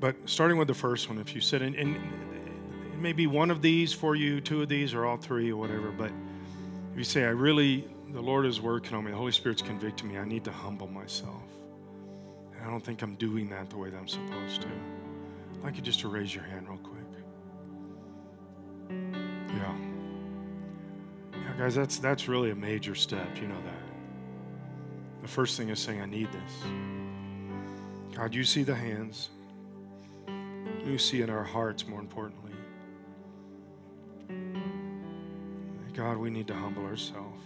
But 0.00 0.16
starting 0.26 0.58
with 0.58 0.68
the 0.68 0.74
first 0.74 1.08
one, 1.08 1.18
if 1.18 1.34
you 1.34 1.40
said, 1.40 1.62
and, 1.62 1.74
and 1.76 1.96
it 1.96 2.98
may 2.98 3.14
be 3.14 3.26
one 3.26 3.50
of 3.50 3.62
these 3.62 3.92
for 3.92 4.14
you, 4.14 4.40
two 4.40 4.60
of 4.60 4.68
these, 4.68 4.92
or 4.92 5.06
all 5.06 5.16
three, 5.16 5.50
or 5.50 5.56
whatever, 5.56 5.90
but 5.90 6.10
if 6.92 6.98
you 6.98 7.04
say, 7.04 7.24
I 7.24 7.28
really, 7.28 7.88
the 8.10 8.20
Lord 8.20 8.44
is 8.44 8.60
working 8.60 8.94
on 8.94 9.04
me, 9.04 9.12
the 9.12 9.16
Holy 9.16 9.32
Spirit's 9.32 9.62
convicting 9.62 10.08
me, 10.08 10.18
I 10.18 10.26
need 10.26 10.44
to 10.44 10.52
humble 10.52 10.88
myself. 10.88 11.42
And 12.54 12.66
I 12.66 12.70
don't 12.70 12.84
think 12.84 13.00
I'm 13.00 13.14
doing 13.14 13.48
that 13.48 13.70
the 13.70 13.78
way 13.78 13.88
that 13.88 13.96
I'm 13.96 14.08
supposed 14.08 14.60
to. 14.62 14.68
I'd 15.62 15.66
like 15.66 15.76
you 15.76 15.82
just 15.82 16.00
to 16.00 16.08
raise 16.08 16.34
your 16.34 16.42
hand 16.42 16.68
real 16.68 16.78
quick. 16.78 17.04
Yeah. 18.90 19.76
Yeah, 21.32 21.56
guys, 21.56 21.76
that's 21.76 21.98
that's 21.98 22.26
really 22.26 22.50
a 22.50 22.54
major 22.54 22.96
step, 22.96 23.36
you 23.40 23.46
know 23.46 23.62
that. 23.62 25.22
The 25.22 25.28
first 25.28 25.56
thing 25.56 25.68
is 25.68 25.78
saying, 25.78 26.00
I 26.00 26.06
need 26.06 26.28
this. 26.32 26.52
God, 28.12 28.34
you 28.34 28.42
see 28.42 28.64
the 28.64 28.74
hands. 28.74 29.28
You 30.84 30.98
see 30.98 31.22
in 31.22 31.30
our 31.30 31.44
hearts, 31.44 31.86
more 31.86 32.00
importantly. 32.00 32.50
God, 35.94 36.16
we 36.16 36.28
need 36.28 36.48
to 36.48 36.54
humble 36.54 36.84
ourselves. 36.84 37.40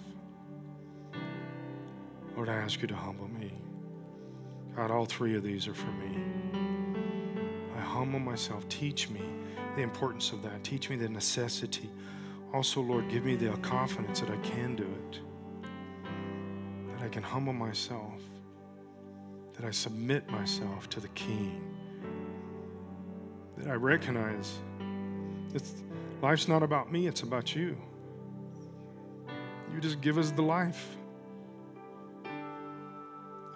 Lord, 2.35 2.49
I 2.49 2.55
ask 2.55 2.81
you 2.81 2.89
to 2.89 2.97
humble 2.97 3.29
me. 3.29 3.53
God, 4.75 4.91
all 4.91 5.05
three 5.05 5.37
of 5.37 5.43
these 5.43 5.69
are 5.69 5.75
for 5.75 5.91
me. 5.91 6.76
Humble 7.87 8.19
myself. 8.19 8.69
Teach 8.69 9.09
me 9.09 9.23
the 9.77 9.83
importance 9.83 10.33
of 10.33 10.43
that. 10.43 10.63
Teach 10.65 10.91
me 10.91 10.97
the 10.97 11.09
necessity. 11.09 11.89
Also, 12.53 12.81
Lord, 12.81 13.09
give 13.09 13.25
me 13.25 13.37
the 13.37 13.51
confidence 13.59 14.21
that 14.21 14.31
I 14.31 14.37
can 14.39 14.77
do 14.77 14.85
it, 14.85 15.21
that 16.91 17.03
I 17.05 17.09
can 17.09 17.23
humble 17.23 17.53
myself, 17.53 18.21
that 19.55 19.65
I 19.65 19.71
submit 19.71 20.29
myself 20.29 20.89
to 20.91 21.01
the 21.01 21.09
King, 21.09 21.63
that 23.57 23.69
I 23.69 23.75
recognize 23.75 24.59
that 25.53 25.63
life's 26.21 26.49
not 26.49 26.63
about 26.63 26.93
me, 26.93 27.07
it's 27.07 27.23
about 27.23 27.55
you. 27.55 27.77
You 29.73 29.81
just 29.81 30.01
give 30.01 30.19
us 30.19 30.31
the 30.31 30.43
life. 30.43 30.97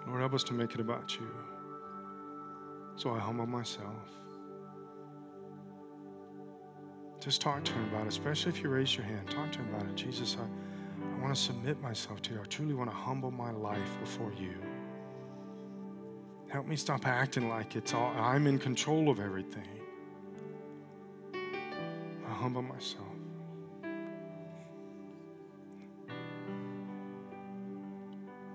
Lord, 0.07 0.19
help 0.19 0.33
us 0.33 0.43
to 0.45 0.53
make 0.53 0.73
it 0.73 0.79
about 0.79 1.15
you. 1.15 1.29
So 2.95 3.11
I 3.11 3.19
humble 3.19 3.45
myself. 3.45 4.20
Just 7.21 7.39
talk 7.39 7.63
to 7.63 7.71
him 7.73 7.87
about 7.89 8.05
it, 8.05 8.07
especially 8.07 8.51
if 8.51 8.63
you 8.63 8.69
raise 8.69 8.97
your 8.97 9.05
hand. 9.05 9.29
Talk 9.29 9.51
to 9.51 9.59
him 9.59 9.71
about 9.75 9.87
it. 9.87 9.95
Jesus, 9.95 10.37
I, 10.39 10.43
I 10.43 11.21
want 11.21 11.35
to 11.35 11.39
submit 11.39 11.79
myself 11.79 12.19
to 12.23 12.33
you. 12.33 12.41
I 12.41 12.45
truly 12.45 12.73
want 12.73 12.89
to 12.89 12.95
humble 12.95 13.29
my 13.29 13.51
life 13.51 13.99
before 13.99 14.33
you. 14.39 14.55
Help 16.49 16.65
me 16.65 16.75
stop 16.75 17.05
acting 17.05 17.47
like 17.47 17.75
it's 17.75 17.93
all 17.93 18.11
I'm 18.17 18.47
in 18.47 18.57
control 18.57 19.07
of 19.07 19.19
everything. 19.19 19.67
I 21.35 22.33
humble 22.33 22.63
myself. 22.63 23.05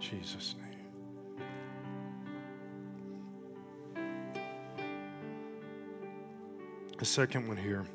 Jesus' 0.00 0.56
name. 0.58 0.66
The 6.98 7.04
second 7.04 7.46
one 7.46 7.56
here. 7.56 7.86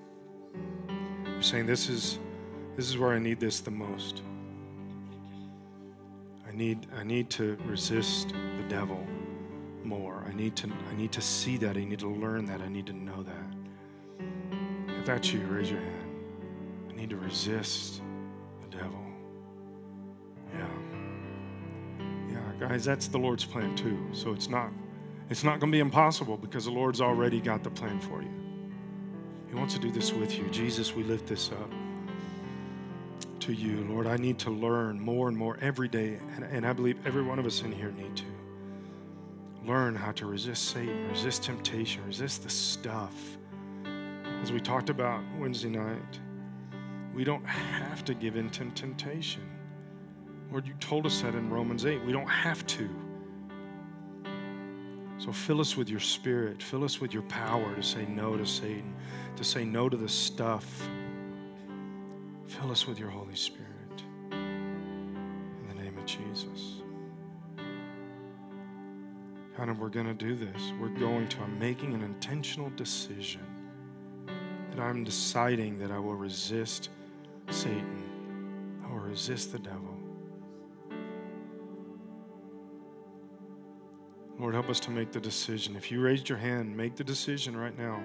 You're 1.26 1.42
saying 1.42 1.66
this 1.66 1.90
is 1.90 2.20
this 2.76 2.90
is 2.90 2.98
where 2.98 3.12
I 3.12 3.20
need 3.20 3.40
this 3.40 3.60
the 3.60 3.72
most. 3.72 4.22
I 6.48 6.56
need 6.56 6.88
I 6.98 7.04
need 7.04 7.30
to 7.32 7.58
resist 7.66 8.30
the 8.30 8.64
devil 8.68 9.06
more. 9.84 10.24
I 10.28 10.34
need 10.34 10.56
to 10.58 10.70
I 10.92 10.96
need 10.96 11.12
to 11.14 11.22
see 11.22 11.58
that. 11.58 11.78
I 11.78 11.84
need 11.84 12.00
to 12.00 12.10
learn 12.10 12.46
that. 12.46 12.62
I 12.62 12.68
need 12.68 12.86
to 12.88 12.94
know 12.94 13.24
that. 13.24 14.26
If 15.00 15.06
that's 15.06 15.34
you, 15.34 15.40
raise 15.48 15.72
your 15.72 15.80
hand. 15.80 16.10
I 16.90 16.94
need 16.94 17.10
to 17.10 17.18
resist 17.18 18.02
the 18.62 18.78
devil. 18.78 19.04
Yeah. 20.54 20.68
Yeah, 22.30 22.68
guys, 22.68 22.86
that's 22.86 23.08
the 23.08 23.18
Lord's 23.18 23.46
plan 23.46 23.76
too. 23.76 23.98
So 24.12 24.32
it's 24.32 24.50
not 24.50 24.72
it's 25.30 25.44
not 25.44 25.60
going 25.62 25.72
to 25.72 25.76
be 25.76 25.80
impossible 25.80 26.38
because 26.38 26.66
the 26.66 26.72
Lord's 26.72 27.00
already 27.00 27.40
got 27.40 27.64
the 27.64 27.70
plan 27.72 28.02
for 28.02 28.22
you. 28.22 28.41
He 29.52 29.58
wants 29.58 29.74
to 29.74 29.82
do 29.82 29.92
this 29.92 30.14
with 30.14 30.38
you. 30.38 30.48
Jesus, 30.50 30.96
we 30.96 31.04
lift 31.04 31.28
this 31.28 31.52
up 31.52 31.70
to 33.42 33.52
you. 33.52 33.86
Lord, 33.90 34.08
I 34.08 34.16
need 34.16 34.40
to 34.40 34.50
learn 34.50 34.98
more 34.98 35.28
and 35.28 35.36
more 35.36 35.58
every 35.60 35.90
day, 35.90 36.20
and, 36.36 36.46
and 36.46 36.66
I 36.66 36.72
believe 36.72 37.06
every 37.06 37.22
one 37.22 37.38
of 37.38 37.46
us 37.46 37.62
in 37.62 37.72
here 37.74 37.92
need 37.92 38.16
to 38.16 38.26
learn 39.66 39.94
how 39.94 40.14
to 40.14 40.26
resist 40.26 40.70
Satan, 40.70 41.10
resist 41.10 41.44
temptation, 41.44 42.02
resist 42.06 42.44
the 42.44 42.50
stuff. 42.50 43.14
As 44.42 44.54
we 44.54 44.62
talked 44.62 44.90
about 44.90 45.22
Wednesday 45.38 45.70
night, 45.70 46.20
we 47.14 47.26
don't 47.26 47.46
have 47.46 48.06
to 48.06 48.14
give 48.14 48.38
in 48.38 48.50
to 48.52 48.64
temptation. 48.70 49.44
Lord, 50.50 50.66
you 50.66 50.74
told 50.80 51.06
us 51.06 51.22
that 51.22 51.36
in 51.36 51.50
Romans 51.50 51.86
8. 51.86 52.06
We 52.06 52.14
don't 52.14 52.30
have 52.30 52.66
to. 52.68 52.90
So 55.24 55.32
fill 55.32 55.62
us 55.62 55.78
with 55.78 55.88
your 55.88 56.00
spirit. 56.00 56.64
Fill 56.64 56.84
us 56.84 57.00
with 57.00 57.14
your 57.14 57.22
power 57.24 57.76
to 57.76 57.84
say 57.84 58.08
no 58.08 58.36
to 58.38 58.46
Satan, 58.46 58.96
to 59.36 59.44
say 59.44 59.64
no 59.64 59.88
to 59.88 59.96
the 59.96 60.10
stuff. 60.10 60.90
Fill 62.48 62.72
us 62.72 62.88
with 62.88 62.98
your 62.98 63.12
Holy 63.12 63.36
Spirit. 63.36 63.70
In 64.32 65.66
the 65.68 65.76
name 65.76 65.96
of 65.96 66.08
Jesus. 66.08 66.82
God, 69.56 69.70
and 69.70 69.78
we're 69.78 69.90
going 69.90 70.08
to 70.08 70.16
do 70.16 70.34
this. 70.34 70.74
We're 70.80 70.88
going 70.88 71.28
to, 71.28 71.42
I'm 71.42 71.60
making 71.60 71.94
an 71.94 72.02
intentional 72.02 72.72
decision 72.72 73.42
that 74.72 74.80
I'm 74.80 75.04
deciding 75.04 75.78
that 75.78 75.92
I 75.92 76.00
will 76.00 76.16
resist 76.16 76.90
Satan, 77.52 78.82
I 78.84 78.92
will 78.92 79.02
resist 79.02 79.52
the 79.52 79.60
devil. 79.60 79.91
Lord, 84.42 84.56
help 84.56 84.70
us 84.70 84.80
to 84.80 84.90
make 84.90 85.12
the 85.12 85.20
decision. 85.20 85.76
If 85.76 85.92
you 85.92 86.02
raised 86.02 86.28
your 86.28 86.40
hand, 86.40 86.76
make 86.76 86.96
the 86.96 87.04
decision 87.04 87.56
right 87.56 87.78
now. 87.78 88.04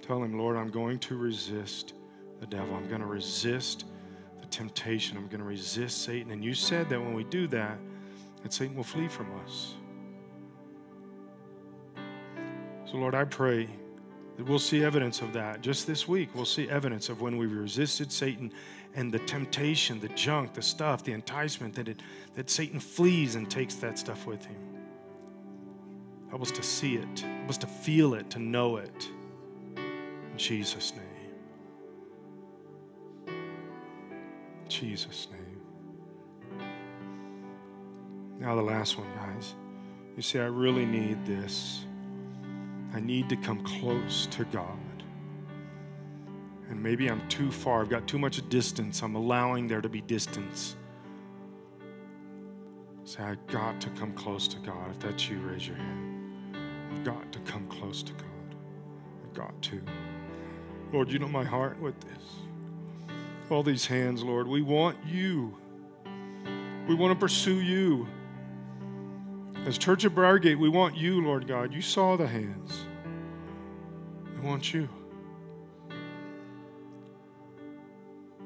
Tell 0.00 0.22
him, 0.22 0.38
Lord, 0.38 0.56
I'm 0.56 0.70
going 0.70 0.98
to 1.00 1.18
resist 1.18 1.92
the 2.40 2.46
devil. 2.46 2.74
I'm 2.74 2.88
going 2.88 3.02
to 3.02 3.06
resist 3.06 3.84
the 4.40 4.46
temptation. 4.46 5.18
I'm 5.18 5.26
going 5.26 5.40
to 5.40 5.46
resist 5.46 6.02
Satan. 6.02 6.32
And 6.32 6.42
you 6.42 6.54
said 6.54 6.88
that 6.88 6.98
when 6.98 7.12
we 7.12 7.24
do 7.24 7.46
that, 7.48 7.76
that 8.42 8.54
Satan 8.54 8.74
will 8.74 8.84
flee 8.84 9.06
from 9.06 9.26
us. 9.44 9.74
So, 12.90 12.96
Lord, 12.96 13.14
I 13.14 13.24
pray 13.24 13.68
that 14.38 14.46
we'll 14.46 14.58
see 14.58 14.82
evidence 14.82 15.20
of 15.20 15.34
that. 15.34 15.60
Just 15.60 15.86
this 15.86 16.08
week, 16.08 16.30
we'll 16.34 16.46
see 16.46 16.70
evidence 16.70 17.10
of 17.10 17.20
when 17.20 17.36
we 17.36 17.44
resisted 17.44 18.10
Satan 18.10 18.50
and 18.94 19.12
the 19.12 19.18
temptation, 19.18 20.00
the 20.00 20.08
junk, 20.08 20.54
the 20.54 20.62
stuff, 20.62 21.04
the 21.04 21.12
enticement 21.12 21.74
that, 21.74 21.86
it, 21.86 22.00
that 22.34 22.48
Satan 22.48 22.80
flees 22.80 23.34
and 23.34 23.50
takes 23.50 23.74
that 23.74 23.98
stuff 23.98 24.24
with 24.24 24.42
him. 24.46 24.77
Help 26.30 26.42
us 26.42 26.50
to 26.52 26.62
see 26.62 26.96
it. 26.96 27.20
Help 27.20 27.50
us 27.50 27.58
to 27.58 27.66
feel 27.66 28.14
it, 28.14 28.30
to 28.30 28.38
know 28.38 28.76
it. 28.76 29.08
In 29.76 30.36
Jesus' 30.36 30.92
name. 30.92 31.04
Jesus' 34.68 35.28
name. 35.30 35.60
Now, 38.38 38.54
the 38.54 38.62
last 38.62 38.98
one, 38.98 39.08
guys. 39.16 39.54
You 40.16 40.22
say, 40.22 40.40
I 40.40 40.46
really 40.46 40.84
need 40.84 41.24
this. 41.24 41.84
I 42.92 43.00
need 43.00 43.28
to 43.28 43.36
come 43.36 43.62
close 43.64 44.26
to 44.26 44.44
God. 44.44 44.78
And 46.68 46.82
maybe 46.82 47.08
I'm 47.08 47.26
too 47.28 47.50
far. 47.50 47.80
I've 47.80 47.88
got 47.88 48.06
too 48.06 48.18
much 48.18 48.46
distance. 48.48 49.02
I'm 49.02 49.14
allowing 49.14 49.66
there 49.66 49.80
to 49.80 49.88
be 49.88 50.02
distance. 50.02 50.76
Say, 53.04 53.22
I've 53.22 53.46
got 53.46 53.80
to 53.80 53.90
come 53.90 54.12
close 54.12 54.46
to 54.48 54.58
God. 54.58 54.90
If 54.90 54.98
that's 55.00 55.28
you, 55.28 55.38
raise 55.40 55.66
your 55.66 55.76
hand. 55.76 56.07
I've 56.98 57.04
got 57.04 57.32
to 57.32 57.38
come 57.40 57.64
close 57.68 58.02
to 58.02 58.12
God. 58.12 58.56
I've 59.22 59.34
got 59.34 59.62
to. 59.62 59.80
Lord, 60.92 61.12
you 61.12 61.20
know 61.20 61.28
my 61.28 61.44
heart 61.44 61.80
with 61.80 61.98
this. 62.00 62.24
All 63.50 63.62
these 63.62 63.86
hands, 63.86 64.24
Lord, 64.24 64.48
we 64.48 64.62
want 64.62 64.96
you. 65.06 65.56
We 66.88 66.96
want 66.96 67.12
to 67.12 67.18
pursue 67.18 67.60
you. 67.60 68.08
As 69.64 69.78
Church 69.78 70.04
of 70.04 70.12
Briargate, 70.12 70.58
we 70.58 70.68
want 70.68 70.96
you, 70.96 71.22
Lord 71.22 71.46
God. 71.46 71.72
You 71.72 71.82
saw 71.82 72.16
the 72.16 72.26
hands. 72.26 72.86
We 74.34 74.40
want 74.40 74.74
you. 74.74 74.88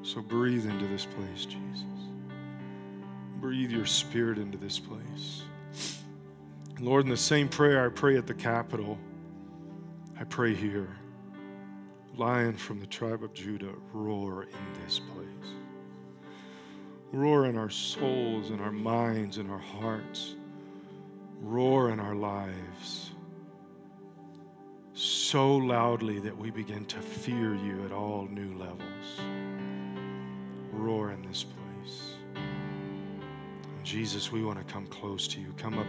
So 0.03 0.21
breathe 0.21 0.67
into 0.67 0.85
this 0.85 1.07
place, 1.07 1.45
Jesus. 1.45 1.83
Breathe 3.37 3.71
your 3.71 3.87
spirit 3.87 4.37
into 4.37 4.59
this 4.59 4.77
place. 4.77 5.43
Lord, 6.79 7.05
in 7.05 7.09
the 7.09 7.17
same 7.17 7.47
prayer 7.47 7.85
I 7.85 7.89
pray 7.89 8.17
at 8.17 8.27
the 8.27 8.33
Capitol, 8.33 8.97
I 10.19 10.23
pray 10.23 10.53
here. 10.53 10.89
Lion 12.15 12.55
from 12.55 12.79
the 12.79 12.85
tribe 12.85 13.23
of 13.23 13.33
Judah, 13.33 13.73
roar 13.91 14.43
in 14.43 14.83
this 14.83 14.99
place. 14.99 15.27
Roar 17.11 17.45
in 17.45 17.57
our 17.57 17.69
souls, 17.69 18.49
in 18.49 18.59
our 18.59 18.71
minds, 18.71 19.37
in 19.37 19.49
our 19.49 19.59
hearts. 19.59 20.35
Roar 21.39 21.89
in 21.89 21.99
our 21.99 22.15
lives 22.15 23.11
so 24.93 25.57
loudly 25.57 26.19
that 26.19 26.37
we 26.37 26.51
begin 26.51 26.85
to 26.85 26.99
fear 26.99 27.55
you 27.55 27.83
at 27.85 27.91
all 27.91 28.27
new 28.29 28.55
levels. 28.57 29.19
Roar 30.71 31.11
in 31.11 31.21
this 31.23 31.43
place. 31.43 32.15
Jesus, 33.83 34.31
we 34.31 34.43
want 34.43 34.65
to 34.65 34.73
come 34.73 34.85
close 34.87 35.27
to 35.29 35.39
you. 35.39 35.53
Come 35.57 35.79
up 35.79 35.87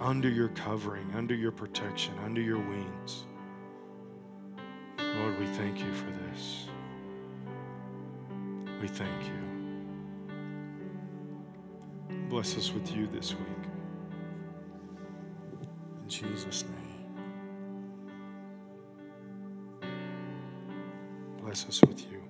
under 0.00 0.28
your 0.28 0.48
covering, 0.48 1.10
under 1.14 1.34
your 1.34 1.52
protection, 1.52 2.14
under 2.24 2.40
your 2.40 2.58
wings. 2.58 3.24
Lord, 4.98 5.38
we 5.38 5.46
thank 5.46 5.78
you 5.78 5.92
for 5.92 6.10
this. 6.10 6.66
We 8.80 8.88
thank 8.88 9.24
you. 9.24 9.44
Bless 12.28 12.56
us 12.56 12.72
with 12.72 12.94
you 12.94 13.06
this 13.06 13.34
week. 13.34 13.68
In 16.02 16.08
Jesus' 16.08 16.64
name. 16.64 16.84
Bless 21.42 21.66
us 21.66 21.80
with 21.82 22.06
you. 22.10 22.20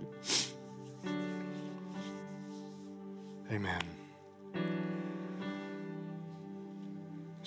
Amen. 3.50 3.93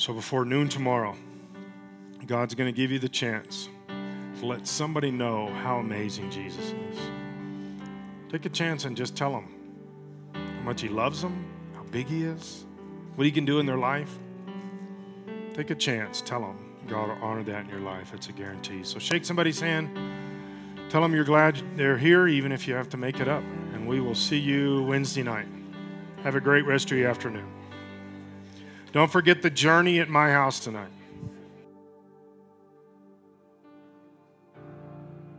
So 0.08 0.14
before 0.14 0.46
noon 0.46 0.70
tomorrow, 0.70 1.18
God's 2.28 2.56
going 2.56 2.74
to 2.74 2.82
give 2.82 2.92
you 2.92 2.98
the 2.98 3.10
chance 3.10 3.68
to 4.40 4.46
let 4.46 4.66
somebody 4.66 5.12
know 5.12 5.48
how 5.48 5.80
amazing 5.80 6.32
Jesus 6.32 6.72
is. 6.72 6.98
Take 8.32 8.46
a 8.46 8.50
chance 8.50 8.86
and 8.86 8.96
just 8.96 9.18
tell 9.18 9.34
them 9.34 9.54
how 10.34 10.64
much 10.64 10.80
He 10.80 10.88
loves 10.88 11.22
them, 11.22 11.46
how 11.76 11.84
big 11.92 12.08
He 12.08 12.24
is, 12.24 12.64
what 13.16 13.26
He 13.26 13.32
can 13.32 13.44
do 13.44 13.60
in 13.60 13.66
their 13.66 13.78
life. 13.78 14.18
Take 15.54 15.72
a 15.72 15.76
chance. 15.76 16.22
Tell 16.22 16.40
them 16.40 16.58
God 16.88 17.10
will 17.10 17.22
honor 17.22 17.44
that 17.44 17.66
in 17.66 17.70
your 17.70 17.82
life. 17.82 18.14
It's 18.14 18.30
a 18.30 18.32
guarantee. 18.32 18.86
So 18.86 19.00
shake 19.00 19.26
somebody's 19.26 19.60
hand. 19.60 19.90
Tell 20.90 21.02
them 21.02 21.14
you're 21.14 21.26
glad 21.26 21.62
they're 21.76 21.98
here, 21.98 22.30
even 22.30 22.54
if 22.54 22.66
you 22.66 22.76
have 22.76 22.88
to 22.92 22.98
make 22.98 23.20
it 23.20 23.28
up. 23.28 23.44
And 23.74 23.86
we 23.86 24.00
will 24.00 24.16
see 24.16 24.40
you 24.40 24.84
Wednesday 24.84 25.24
night. 25.24 25.50
Have 26.24 26.36
a 26.36 26.40
great 26.40 26.66
rest 26.66 26.90
of 26.92 26.98
your 26.98 27.10
afternoon. 27.10 27.57
Don't 28.98 29.12
forget 29.12 29.44
the 29.44 29.52
journey 29.52 30.00
at 30.00 30.10
my 30.10 30.32
house 30.32 30.60
tonight. 30.60 30.90